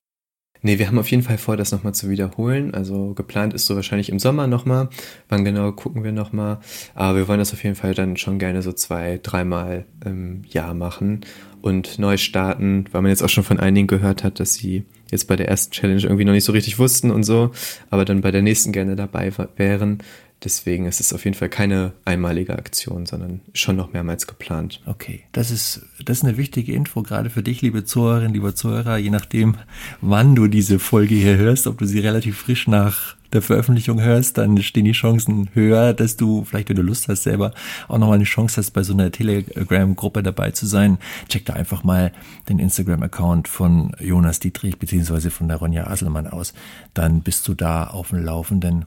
Nee, 0.63 0.79
wir 0.79 0.87
haben 0.87 0.99
auf 0.99 1.11
jeden 1.11 1.23
Fall 1.23 1.37
vor, 1.37 1.59
das 1.59 1.73
nochmal 1.73 1.95
zu 1.95 2.09
wiederholen. 2.09 2.73
Also 2.73 3.13
geplant 3.13 3.53
ist 3.53 3.67
so 3.67 3.77
wahrscheinlich 3.77 4.09
im 4.09 4.19
Sommer 4.19 4.47
nochmal. 4.47 4.89
Wann 5.29 5.45
genau 5.45 5.71
gucken 5.73 6.03
wir 6.03 6.13
nochmal. 6.13 6.61
Aber 6.95 7.19
wir 7.19 7.29
wollen 7.29 7.39
das 7.39 7.53
auf 7.53 7.63
jeden 7.63 7.77
Fall 7.77 7.93
dann 7.93 8.17
schon 8.17 8.39
gerne 8.39 8.63
so 8.63 8.73
zwei, 8.73 9.21
dreimal 9.23 9.85
im 10.03 10.43
Jahr 10.49 10.73
machen 10.73 11.21
und 11.61 11.99
neu 11.99 12.17
starten, 12.17 12.87
weil 12.93 13.03
man 13.03 13.11
jetzt 13.11 13.23
auch 13.23 13.29
schon 13.29 13.45
von 13.45 13.61
einigen 13.61 13.89
gehört 13.89 14.25
hat, 14.25 14.41
dass 14.41 14.55
sie 14.55 14.85
jetzt 15.15 15.27
bei 15.29 15.37
der 15.37 15.49
ersten 15.49 15.73
Challenge 15.73 16.03
irgendwie 16.03 16.25
noch 16.25 16.33
nicht 16.33 16.45
so 16.45 16.53
richtig 16.53 16.79
wussten 16.79 17.11
und 17.11 17.23
so, 17.23 17.53
aber 17.91 18.05
dann 18.05 18.21
bei 18.21 18.31
der 18.31 18.43
nächsten 18.43 18.73
gerne 18.73 18.97
dabei 18.97 19.33
wären. 19.57 20.03
Deswegen 20.43 20.85
ist 20.85 21.01
es 21.01 21.15
auf 21.15 21.25
jeden 21.25 21.37
Fall 21.37 21.49
keine 21.49 21.93
einmalige 22.05 22.59
Aktion, 22.59 23.07
sondern 23.07 23.41
schon 23.55 23.77
noch 23.77 23.95
mehrmals 23.95 24.27
geplant. 24.27 24.83
Okay, 24.85 25.23
das 25.33 25.51
ist, 25.51 25.87
das 26.05 26.19
ist 26.19 26.25
eine 26.25 26.37
wichtige 26.37 26.75
Info, 26.75 27.03
gerade 27.03 27.31
für 27.31 27.43
dich, 27.43 27.63
liebe 27.63 27.85
Zuhörerinnen, 27.85 28.35
lieber 28.35 28.55
Zuhörer, 28.55 28.99
je 28.99 29.09
nachdem, 29.11 29.57
wann 30.03 30.35
du 30.35 30.49
diese 30.49 30.79
Folge 30.79 31.15
hier 31.15 31.37
hörst, 31.37 31.67
ob 31.67 31.79
du 31.79 31.87
sie 31.87 32.01
relativ 32.01 32.37
frisch 32.37 32.67
nach 32.67 33.17
der 33.35 33.43
Veröffentlichung 33.43 34.01
hörst, 34.01 34.39
dann 34.39 34.61
stehen 34.63 34.85
die 34.85 34.93
Chancen 34.93 35.51
höher, 35.53 35.93
dass 35.93 36.17
du 36.17 36.45
vielleicht, 36.45 36.69
wenn 36.69 36.77
du 36.77 36.83
Lust 36.83 37.09
hast, 37.09 37.25
selber 37.25 37.53
auch 37.89 37.99
nochmal 37.99 38.17
eine 38.17 38.25
Chance 38.25 38.57
hast, 38.57 38.71
bei 38.71 38.83
so 38.83 38.93
einer 38.93 39.11
Telegram-Gruppe 39.11 40.23
dabei 40.23 40.53
zu 40.53 40.67
sein. 40.67 40.99
Check 41.29 41.45
da 41.45 41.55
einfach 41.55 41.85
mal 41.85 42.13
den 42.49 42.59
Instagram-Account 42.59 43.49
von 43.49 43.93
Jonas 44.01 44.41
Dietrich 44.41 44.79
beziehungsweise 44.79 45.31
von 45.31 45.49
der 45.49 45.59
Ronja 45.59 45.89
Aselmann 45.89 46.29
aus. 46.29 46.55
Dann 46.95 47.21
bist 47.21 47.47
du 47.49 47.55
da 47.55 47.89
auf 47.89 48.11
dem 48.11 48.25
Laufenden. 48.25 48.87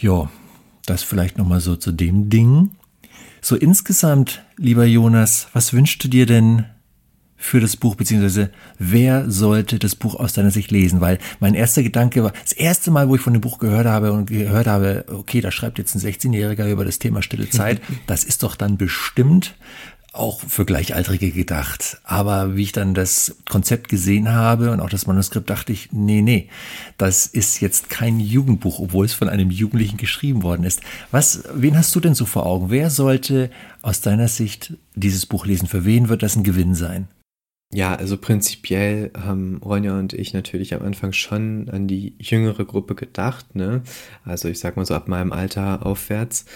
Ja, 0.00 0.30
das 0.86 1.02
vielleicht 1.02 1.38
nochmal 1.38 1.60
so 1.60 1.76
zu 1.76 1.92
dem 1.92 2.30
Ding. 2.30 2.70
So 3.40 3.56
insgesamt, 3.56 4.44
lieber 4.56 4.84
Jonas, 4.84 5.48
was 5.54 5.72
wünschst 5.72 6.04
du 6.04 6.08
dir 6.08 6.26
denn 6.26 6.66
für 7.42 7.58
das 7.58 7.74
Buch, 7.74 7.94
beziehungsweise 7.94 8.50
wer 8.78 9.30
sollte 9.30 9.78
das 9.78 9.96
Buch 9.96 10.14
aus 10.14 10.34
deiner 10.34 10.50
Sicht 10.50 10.70
lesen? 10.70 11.00
Weil 11.00 11.18
mein 11.40 11.54
erster 11.54 11.82
Gedanke 11.82 12.22
war, 12.22 12.32
das 12.42 12.52
erste 12.52 12.90
Mal, 12.90 13.08
wo 13.08 13.16
ich 13.16 13.22
von 13.22 13.32
dem 13.32 13.40
Buch 13.40 13.58
gehört 13.58 13.86
habe 13.86 14.12
und 14.12 14.26
gehört 14.26 14.66
habe, 14.66 15.06
okay, 15.08 15.40
da 15.40 15.50
schreibt 15.50 15.78
jetzt 15.78 15.94
ein 15.94 16.00
16-Jähriger 16.00 16.70
über 16.70 16.84
das 16.84 16.98
Thema 16.98 17.22
Stille 17.22 17.48
Zeit, 17.48 17.80
das 18.06 18.24
ist 18.24 18.42
doch 18.42 18.56
dann 18.56 18.76
bestimmt 18.76 19.54
auch 20.12 20.40
für 20.40 20.66
Gleichaltrige 20.66 21.30
gedacht. 21.30 21.98
Aber 22.04 22.56
wie 22.56 22.64
ich 22.64 22.72
dann 22.72 22.92
das 22.92 23.36
Konzept 23.48 23.88
gesehen 23.88 24.30
habe 24.30 24.70
und 24.72 24.80
auch 24.80 24.90
das 24.90 25.06
Manuskript, 25.06 25.48
dachte 25.48 25.72
ich, 25.72 25.92
nee, 25.92 26.20
nee, 26.20 26.48
das 26.98 27.26
ist 27.26 27.60
jetzt 27.60 27.88
kein 27.88 28.20
Jugendbuch, 28.20 28.80
obwohl 28.80 29.06
es 29.06 29.14
von 29.14 29.30
einem 29.30 29.50
Jugendlichen 29.50 29.96
geschrieben 29.96 30.42
worden 30.42 30.64
ist. 30.64 30.82
Was, 31.10 31.44
wen 31.54 31.78
hast 31.78 31.94
du 31.94 32.00
denn 32.00 32.14
so 32.14 32.26
vor 32.26 32.44
Augen? 32.44 32.68
Wer 32.68 32.90
sollte 32.90 33.50
aus 33.80 34.02
deiner 34.02 34.28
Sicht 34.28 34.74
dieses 34.94 35.24
Buch 35.24 35.46
lesen? 35.46 35.68
Für 35.68 35.86
wen 35.86 36.10
wird 36.10 36.22
das 36.22 36.36
ein 36.36 36.44
Gewinn 36.44 36.74
sein? 36.74 37.08
Ja, 37.72 37.94
also 37.94 38.16
prinzipiell 38.16 39.12
haben 39.16 39.58
Ronja 39.64 39.96
und 39.96 40.12
ich 40.12 40.32
natürlich 40.34 40.74
am 40.74 40.82
Anfang 40.82 41.12
schon 41.12 41.68
an 41.70 41.86
die 41.86 42.14
jüngere 42.18 42.64
Gruppe 42.64 42.96
gedacht, 42.96 43.54
ne? 43.54 43.82
Also 44.24 44.48
ich 44.48 44.58
sag 44.58 44.76
mal 44.76 44.84
so 44.84 44.94
ab 44.94 45.06
meinem 45.06 45.32
Alter 45.32 45.86
aufwärts. 45.86 46.46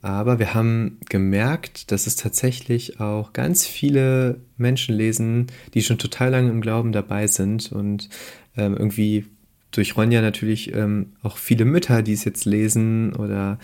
Aber 0.00 0.38
wir 0.38 0.54
haben 0.54 0.98
gemerkt, 1.08 1.90
dass 1.92 2.06
es 2.06 2.16
tatsächlich 2.16 2.98
auch 3.00 3.32
ganz 3.34 3.66
viele 3.66 4.40
Menschen 4.56 4.94
lesen, 4.94 5.48
die 5.74 5.82
schon 5.82 5.98
total 5.98 6.30
lange 6.30 6.50
im 6.50 6.60
Glauben 6.62 6.92
dabei 6.92 7.26
sind 7.26 7.70
und 7.72 8.08
ähm, 8.56 8.74
irgendwie 8.74 9.26
durch 9.70 9.96
Ronja 9.96 10.22
natürlich 10.22 10.74
ähm, 10.74 11.12
auch 11.22 11.36
viele 11.36 11.64
Mütter, 11.66 12.02
die 12.02 12.12
es 12.14 12.24
jetzt 12.24 12.44
lesen 12.46 13.14
oder 13.14 13.58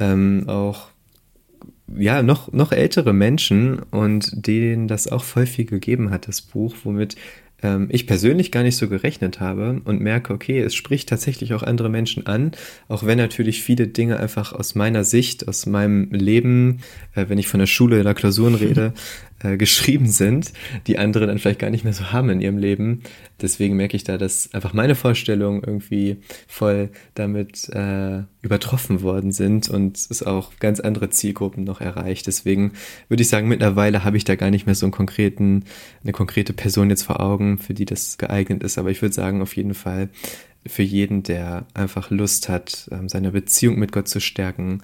ähm, 0.00 0.44
auch 0.48 0.89
ja, 1.96 2.22
noch, 2.22 2.52
noch 2.52 2.72
ältere 2.72 3.12
Menschen 3.12 3.80
und 3.90 4.46
denen 4.46 4.88
das 4.88 5.08
auch 5.08 5.24
voll 5.24 5.46
viel 5.46 5.64
gegeben 5.64 6.10
hat, 6.10 6.28
das 6.28 6.40
Buch, 6.40 6.74
womit 6.84 7.16
ähm, 7.62 7.88
ich 7.90 8.06
persönlich 8.06 8.52
gar 8.52 8.62
nicht 8.62 8.76
so 8.76 8.88
gerechnet 8.88 9.40
habe 9.40 9.80
und 9.84 10.00
merke, 10.00 10.32
okay, 10.32 10.60
es 10.60 10.74
spricht 10.74 11.08
tatsächlich 11.08 11.54
auch 11.54 11.62
andere 11.62 11.88
Menschen 11.88 12.26
an, 12.26 12.52
auch 12.88 13.04
wenn 13.04 13.18
natürlich 13.18 13.62
viele 13.62 13.86
Dinge 13.86 14.18
einfach 14.18 14.52
aus 14.52 14.74
meiner 14.74 15.04
Sicht, 15.04 15.48
aus 15.48 15.66
meinem 15.66 16.10
Leben, 16.10 16.80
äh, 17.14 17.26
wenn 17.28 17.38
ich 17.38 17.48
von 17.48 17.60
der 17.60 17.66
Schule 17.66 18.00
oder 18.00 18.14
Klausuren 18.14 18.54
rede, 18.54 18.92
äh, 19.42 19.56
geschrieben 19.56 20.06
sind, 20.06 20.52
die 20.86 20.98
andere 20.98 21.26
dann 21.26 21.38
vielleicht 21.38 21.60
gar 21.60 21.70
nicht 21.70 21.84
mehr 21.84 21.92
so 21.92 22.12
haben 22.12 22.28
in 22.30 22.40
ihrem 22.40 22.58
Leben. 22.58 23.02
Deswegen 23.40 23.76
merke 23.76 23.96
ich 23.96 24.04
da, 24.04 24.18
dass 24.18 24.52
einfach 24.54 24.72
meine 24.72 24.94
Vorstellungen 24.94 25.62
irgendwie 25.64 26.18
voll 26.46 26.90
damit 27.14 27.68
äh, 27.70 28.22
übertroffen 28.42 29.02
worden 29.02 29.32
sind 29.32 29.68
und 29.68 29.96
es 29.96 30.22
auch 30.22 30.52
ganz 30.60 30.80
andere 30.80 31.10
Zielgruppen 31.10 31.64
noch 31.64 31.80
erreicht. 31.80 32.26
Deswegen 32.26 32.72
würde 33.08 33.22
ich 33.22 33.28
sagen, 33.28 33.48
mittlerweile 33.48 34.04
habe 34.04 34.16
ich 34.16 34.24
da 34.24 34.34
gar 34.34 34.50
nicht 34.50 34.66
mehr 34.66 34.74
so 34.74 34.86
einen 34.86 34.92
konkreten, 34.92 35.64
eine 36.02 36.12
konkrete 36.12 36.52
Person 36.52 36.90
jetzt 36.90 37.02
vor 37.02 37.20
Augen, 37.20 37.58
für 37.58 37.74
die 37.74 37.84
das 37.84 38.18
geeignet 38.18 38.62
ist. 38.62 38.78
Aber 38.78 38.90
ich 38.90 39.02
würde 39.02 39.14
sagen, 39.14 39.42
auf 39.42 39.56
jeden 39.56 39.74
Fall 39.74 40.10
für 40.66 40.82
jeden, 40.82 41.22
der 41.22 41.66
einfach 41.72 42.10
Lust 42.10 42.48
hat, 42.48 42.88
ähm, 42.92 43.08
seine 43.08 43.32
Beziehung 43.32 43.78
mit 43.78 43.92
Gott 43.92 44.08
zu 44.08 44.20
stärken 44.20 44.82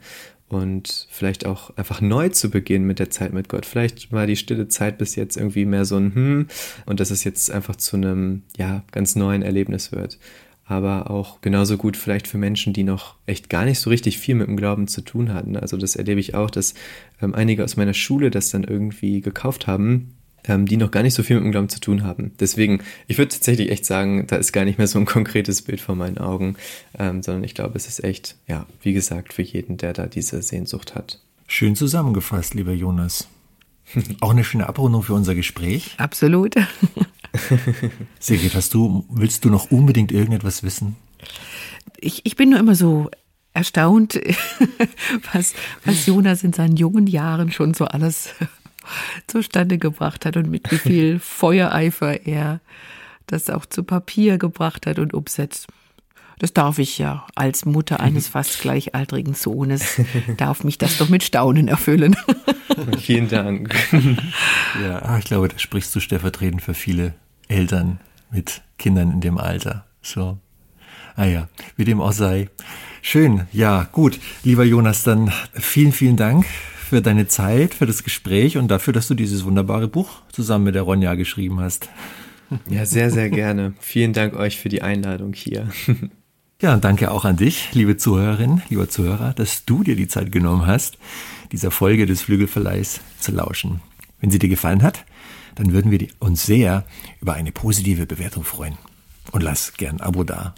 und 0.48 1.06
vielleicht 1.10 1.44
auch 1.44 1.76
einfach 1.76 2.00
neu 2.00 2.28
zu 2.28 2.50
beginnen 2.50 2.86
mit 2.86 2.98
der 2.98 3.10
Zeit 3.10 3.32
mit 3.32 3.48
Gott. 3.48 3.66
Vielleicht 3.66 4.12
war 4.12 4.26
die 4.26 4.36
stille 4.36 4.68
Zeit 4.68 4.98
bis 4.98 5.16
jetzt 5.16 5.36
irgendwie 5.36 5.64
mehr 5.64 5.84
so 5.84 5.96
ein 5.96 6.14
Hm 6.14 6.46
und 6.86 7.00
dass 7.00 7.10
es 7.10 7.24
jetzt 7.24 7.50
einfach 7.50 7.76
zu 7.76 7.96
einem, 7.96 8.42
ja, 8.56 8.84
ganz 8.92 9.16
neuen 9.16 9.42
Erlebnis 9.42 9.92
wird. 9.92 10.18
Aber 10.68 11.10
auch 11.10 11.40
genauso 11.42 11.76
gut 11.76 11.96
vielleicht 11.96 12.26
für 12.26 12.38
Menschen, 12.38 12.72
die 12.72 12.82
noch 12.82 13.14
echt 13.26 13.48
gar 13.48 13.64
nicht 13.64 13.78
so 13.78 13.88
richtig 13.88 14.18
viel 14.18 14.34
mit 14.34 14.48
dem 14.48 14.56
Glauben 14.56 14.88
zu 14.88 15.00
tun 15.00 15.32
hatten. 15.32 15.56
Also 15.56 15.76
das 15.76 15.94
erlebe 15.94 16.18
ich 16.18 16.34
auch, 16.34 16.50
dass 16.50 16.74
ähm, 17.22 17.34
einige 17.34 17.62
aus 17.62 17.76
meiner 17.76 17.94
Schule 17.94 18.30
das 18.30 18.50
dann 18.50 18.64
irgendwie 18.64 19.20
gekauft 19.20 19.68
haben 19.68 20.15
ähm, 20.48 20.66
die 20.66 20.76
noch 20.76 20.90
gar 20.90 21.02
nicht 21.02 21.14
so 21.14 21.22
viel 21.22 21.36
mit 21.36 21.44
dem 21.44 21.52
Glauben 21.52 21.68
zu 21.68 21.80
tun 21.80 22.02
haben. 22.02 22.32
Deswegen, 22.40 22.82
ich 23.06 23.18
würde 23.18 23.32
tatsächlich 23.32 23.70
echt 23.70 23.84
sagen, 23.84 24.26
da 24.26 24.36
ist 24.36 24.52
gar 24.52 24.64
nicht 24.64 24.78
mehr 24.78 24.86
so 24.86 24.98
ein 24.98 25.06
konkretes 25.06 25.62
Bild 25.62 25.80
vor 25.80 25.94
meinen 25.94 26.18
Augen, 26.18 26.56
ähm, 26.98 27.22
sondern 27.22 27.44
ich 27.44 27.54
glaube, 27.54 27.76
es 27.76 27.88
ist 27.88 28.04
echt, 28.04 28.36
ja, 28.46 28.66
wie 28.82 28.92
gesagt, 28.92 29.32
für 29.32 29.42
jeden, 29.42 29.76
der 29.76 29.92
da 29.92 30.06
diese 30.06 30.42
Sehnsucht 30.42 30.94
hat. 30.94 31.20
Schön 31.46 31.76
zusammengefasst, 31.76 32.54
lieber 32.54 32.72
Jonas. 32.72 33.28
Auch 34.20 34.30
eine 34.30 34.44
schöne 34.44 34.68
Abrundung 34.68 35.02
für 35.02 35.14
unser 35.14 35.34
Gespräch. 35.34 35.94
Absolut. 35.98 36.54
Sigrid, 38.18 38.54
hast 38.54 38.74
du, 38.74 39.04
willst 39.08 39.44
du 39.44 39.50
noch 39.50 39.70
unbedingt 39.70 40.10
irgendetwas 40.10 40.62
wissen? 40.62 40.96
Ich, 41.98 42.22
ich 42.24 42.36
bin 42.36 42.50
nur 42.50 42.58
immer 42.58 42.74
so 42.74 43.10
erstaunt, 43.52 44.20
was, 45.32 45.54
was 45.84 46.06
Jonas 46.06 46.42
in 46.42 46.52
seinen 46.52 46.76
jungen 46.76 47.06
Jahren 47.06 47.52
schon 47.52 47.74
so 47.74 47.84
alles 47.86 48.34
zustande 49.26 49.78
gebracht 49.78 50.24
hat 50.24 50.36
und 50.36 50.50
mit 50.50 50.70
wie 50.70 50.78
viel 50.78 51.18
Feuereifer 51.18 52.26
er 52.26 52.60
das 53.26 53.50
auch 53.50 53.66
zu 53.66 53.82
Papier 53.82 54.38
gebracht 54.38 54.86
hat 54.86 54.98
und 54.98 55.14
umsetzt. 55.14 55.66
Das 56.38 56.52
darf 56.52 56.78
ich 56.78 56.98
ja 56.98 57.26
als 57.34 57.64
Mutter 57.64 58.00
eines 58.00 58.28
fast 58.28 58.60
gleichaltrigen 58.60 59.34
Sohnes, 59.34 60.00
darf 60.36 60.64
mich 60.64 60.78
das 60.78 60.98
doch 60.98 61.08
mit 61.08 61.22
Staunen 61.22 61.68
erfüllen. 61.68 62.16
Vielen 62.98 63.28
Dank. 63.28 63.74
Ja, 64.82 64.98
ah, 64.98 65.18
ich 65.18 65.24
glaube, 65.24 65.48
da 65.48 65.58
sprichst 65.58 65.94
du 65.94 66.00
stellvertretend 66.00 66.60
für 66.60 66.74
viele 66.74 67.14
Eltern 67.48 67.98
mit 68.30 68.60
Kindern 68.76 69.10
in 69.10 69.20
dem 69.22 69.38
Alter. 69.38 69.86
So. 70.02 70.36
Ah 71.14 71.24
ja, 71.24 71.48
wie 71.76 71.86
dem 71.86 72.02
auch 72.02 72.12
sei. 72.12 72.50
Schön, 73.00 73.46
ja, 73.52 73.88
gut. 73.90 74.20
Lieber 74.44 74.64
Jonas, 74.64 75.02
dann 75.02 75.32
vielen, 75.54 75.92
vielen 75.92 76.18
Dank 76.18 76.44
für 76.86 77.02
deine 77.02 77.26
Zeit, 77.26 77.74
für 77.74 77.86
das 77.86 78.04
Gespräch 78.04 78.56
und 78.56 78.68
dafür, 78.68 78.92
dass 78.92 79.08
du 79.08 79.14
dieses 79.14 79.44
wunderbare 79.44 79.88
Buch 79.88 80.22
zusammen 80.30 80.64
mit 80.64 80.74
der 80.76 80.82
Ronja 80.82 81.14
geschrieben 81.14 81.60
hast. 81.60 81.88
Ja, 82.70 82.86
sehr, 82.86 83.10
sehr 83.10 83.28
gerne. 83.28 83.74
Vielen 83.80 84.12
Dank 84.12 84.36
euch 84.36 84.60
für 84.60 84.68
die 84.68 84.82
Einladung 84.82 85.32
hier. 85.32 85.68
Ja, 86.62 86.72
und 86.72 86.84
danke 86.84 87.10
auch 87.10 87.24
an 87.26 87.36
dich, 87.36 87.74
liebe 87.74 87.98
Zuhörerin, 87.98 88.62
lieber 88.70 88.88
Zuhörer, 88.88 89.34
dass 89.34 89.66
du 89.66 89.82
dir 89.82 89.94
die 89.94 90.08
Zeit 90.08 90.32
genommen 90.32 90.66
hast, 90.66 90.96
dieser 91.52 91.70
Folge 91.70 92.06
des 92.06 92.22
Flügelverleihs 92.22 93.00
zu 93.18 93.32
lauschen. 93.32 93.80
Wenn 94.20 94.30
sie 94.30 94.38
dir 94.38 94.48
gefallen 94.48 94.82
hat, 94.82 95.04
dann 95.56 95.72
würden 95.72 95.90
wir 95.90 96.06
uns 96.18 96.46
sehr 96.46 96.86
über 97.20 97.34
eine 97.34 97.52
positive 97.52 98.06
Bewertung 98.06 98.44
freuen. 98.44 98.78
Und 99.32 99.42
lass 99.42 99.74
gern 99.74 99.96
ein 99.96 100.00
Abo 100.00 100.24
da. 100.24 100.54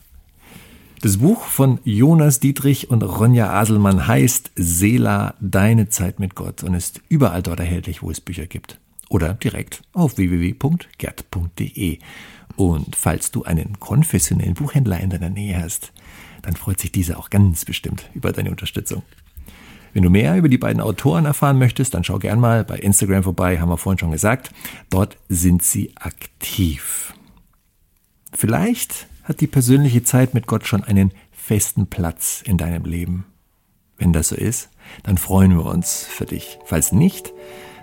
Das 1.01 1.19
Buch 1.19 1.45
von 1.45 1.79
Jonas 1.85 2.41
Dietrich 2.41 2.91
und 2.91 3.05
Ronja 3.05 3.53
Aselmann 3.53 4.09
heißt 4.09 4.51
Sela, 4.57 5.35
deine 5.41 5.89
Zeit 5.89 6.19
mit 6.19 6.35
Gott 6.35 6.65
und 6.65 6.75
ist 6.75 7.01
überall 7.09 7.41
dort 7.41 7.61
erhältlich, 7.61 8.03
wo 8.03 8.11
es 8.11 8.21
Bücher 8.21 8.47
gibt. 8.47 8.81
Oder 9.09 9.35
direkt 9.35 9.83
auf 9.93 10.17
www.gerd.de. 10.17 11.99
Und 12.57 12.97
falls 12.97 13.31
du 13.31 13.45
einen 13.45 13.79
konfessionellen 13.79 14.55
Buchhändler 14.55 14.99
in 14.99 15.11
deiner 15.11 15.31
Nähe 15.31 15.63
hast, 15.63 15.93
dann 16.43 16.57
freut 16.57 16.81
sich 16.81 16.91
dieser 16.91 17.19
auch 17.19 17.31
ganz 17.31 17.65
bestimmt 17.65 18.11
über 18.15 18.33
deine 18.33 18.51
Unterstützung. 18.51 19.03
Wenn 19.93 20.03
du 20.03 20.11
mehr 20.11 20.37
über 20.37 20.49
die 20.49 20.59
beiden 20.59 20.83
Autoren 20.83 21.27
erfahren 21.27 21.59
möchtest, 21.59 21.95
dann 21.95 22.03
schau 22.03 22.19
gern 22.19 22.41
mal 22.41 22.65
bei 22.65 22.77
Instagram 22.77 23.23
vorbei, 23.23 23.61
haben 23.61 23.71
wir 23.71 23.79
vorhin 23.79 24.01
schon 24.01 24.11
gesagt. 24.11 24.51
Dort 24.91 25.17
sind 25.29 25.63
sie 25.63 25.93
aktiv. 25.97 27.15
Vielleicht 28.33 29.08
hat 29.29 29.41
die 29.41 29.47
persönliche 29.47 30.03
Zeit 30.03 30.33
mit 30.33 30.47
Gott 30.47 30.67
schon 30.67 30.83
einen 30.83 31.13
festen 31.31 31.87
Platz 31.87 32.43
in 32.45 32.57
deinem 32.57 32.85
Leben. 32.85 33.27
Wenn 33.99 34.13
das 34.13 34.29
so 34.29 34.37
ist, 34.37 34.71
dann 35.03 35.19
freuen 35.19 35.57
wir 35.57 35.67
uns 35.67 36.05
für 36.05 36.25
dich. 36.25 36.59
Falls 36.65 36.93
nicht, 36.93 37.33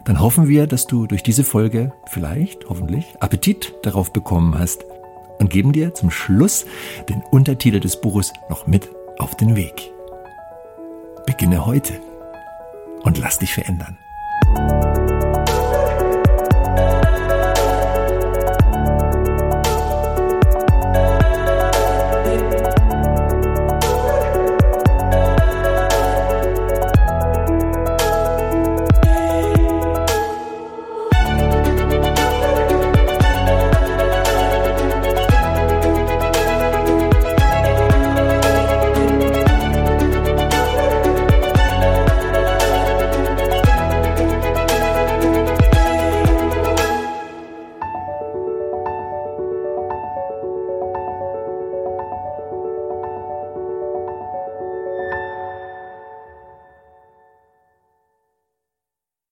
dann 0.06 0.20
hoffen 0.20 0.48
wir, 0.48 0.66
dass 0.66 0.88
du 0.88 1.08
durch 1.08 1.24
diese 1.24 1.44
Folge 1.44 1.94
vielleicht, 2.08 2.68
hoffentlich, 2.70 3.06
Appetit 3.20 3.74
darauf 3.84 4.12
bekommen 4.12 4.58
hast 4.58 4.84
und 5.40 5.50
geben 5.50 5.72
dir 5.72 5.94
zum 5.94 6.10
Schluss 6.10 6.66
den 7.10 7.22
Untertitel 7.32 7.80
des 7.80 8.02
Buches 8.02 8.34
noch 8.50 8.66
mit 8.66 8.90
auf 9.20 9.36
den 9.36 9.56
Weg. 9.56 9.92
Beginne 11.26 11.66
heute 11.66 11.94
und 13.04 13.18
lass 13.18 13.40
dich 13.40 13.54
verändern. 13.54 13.98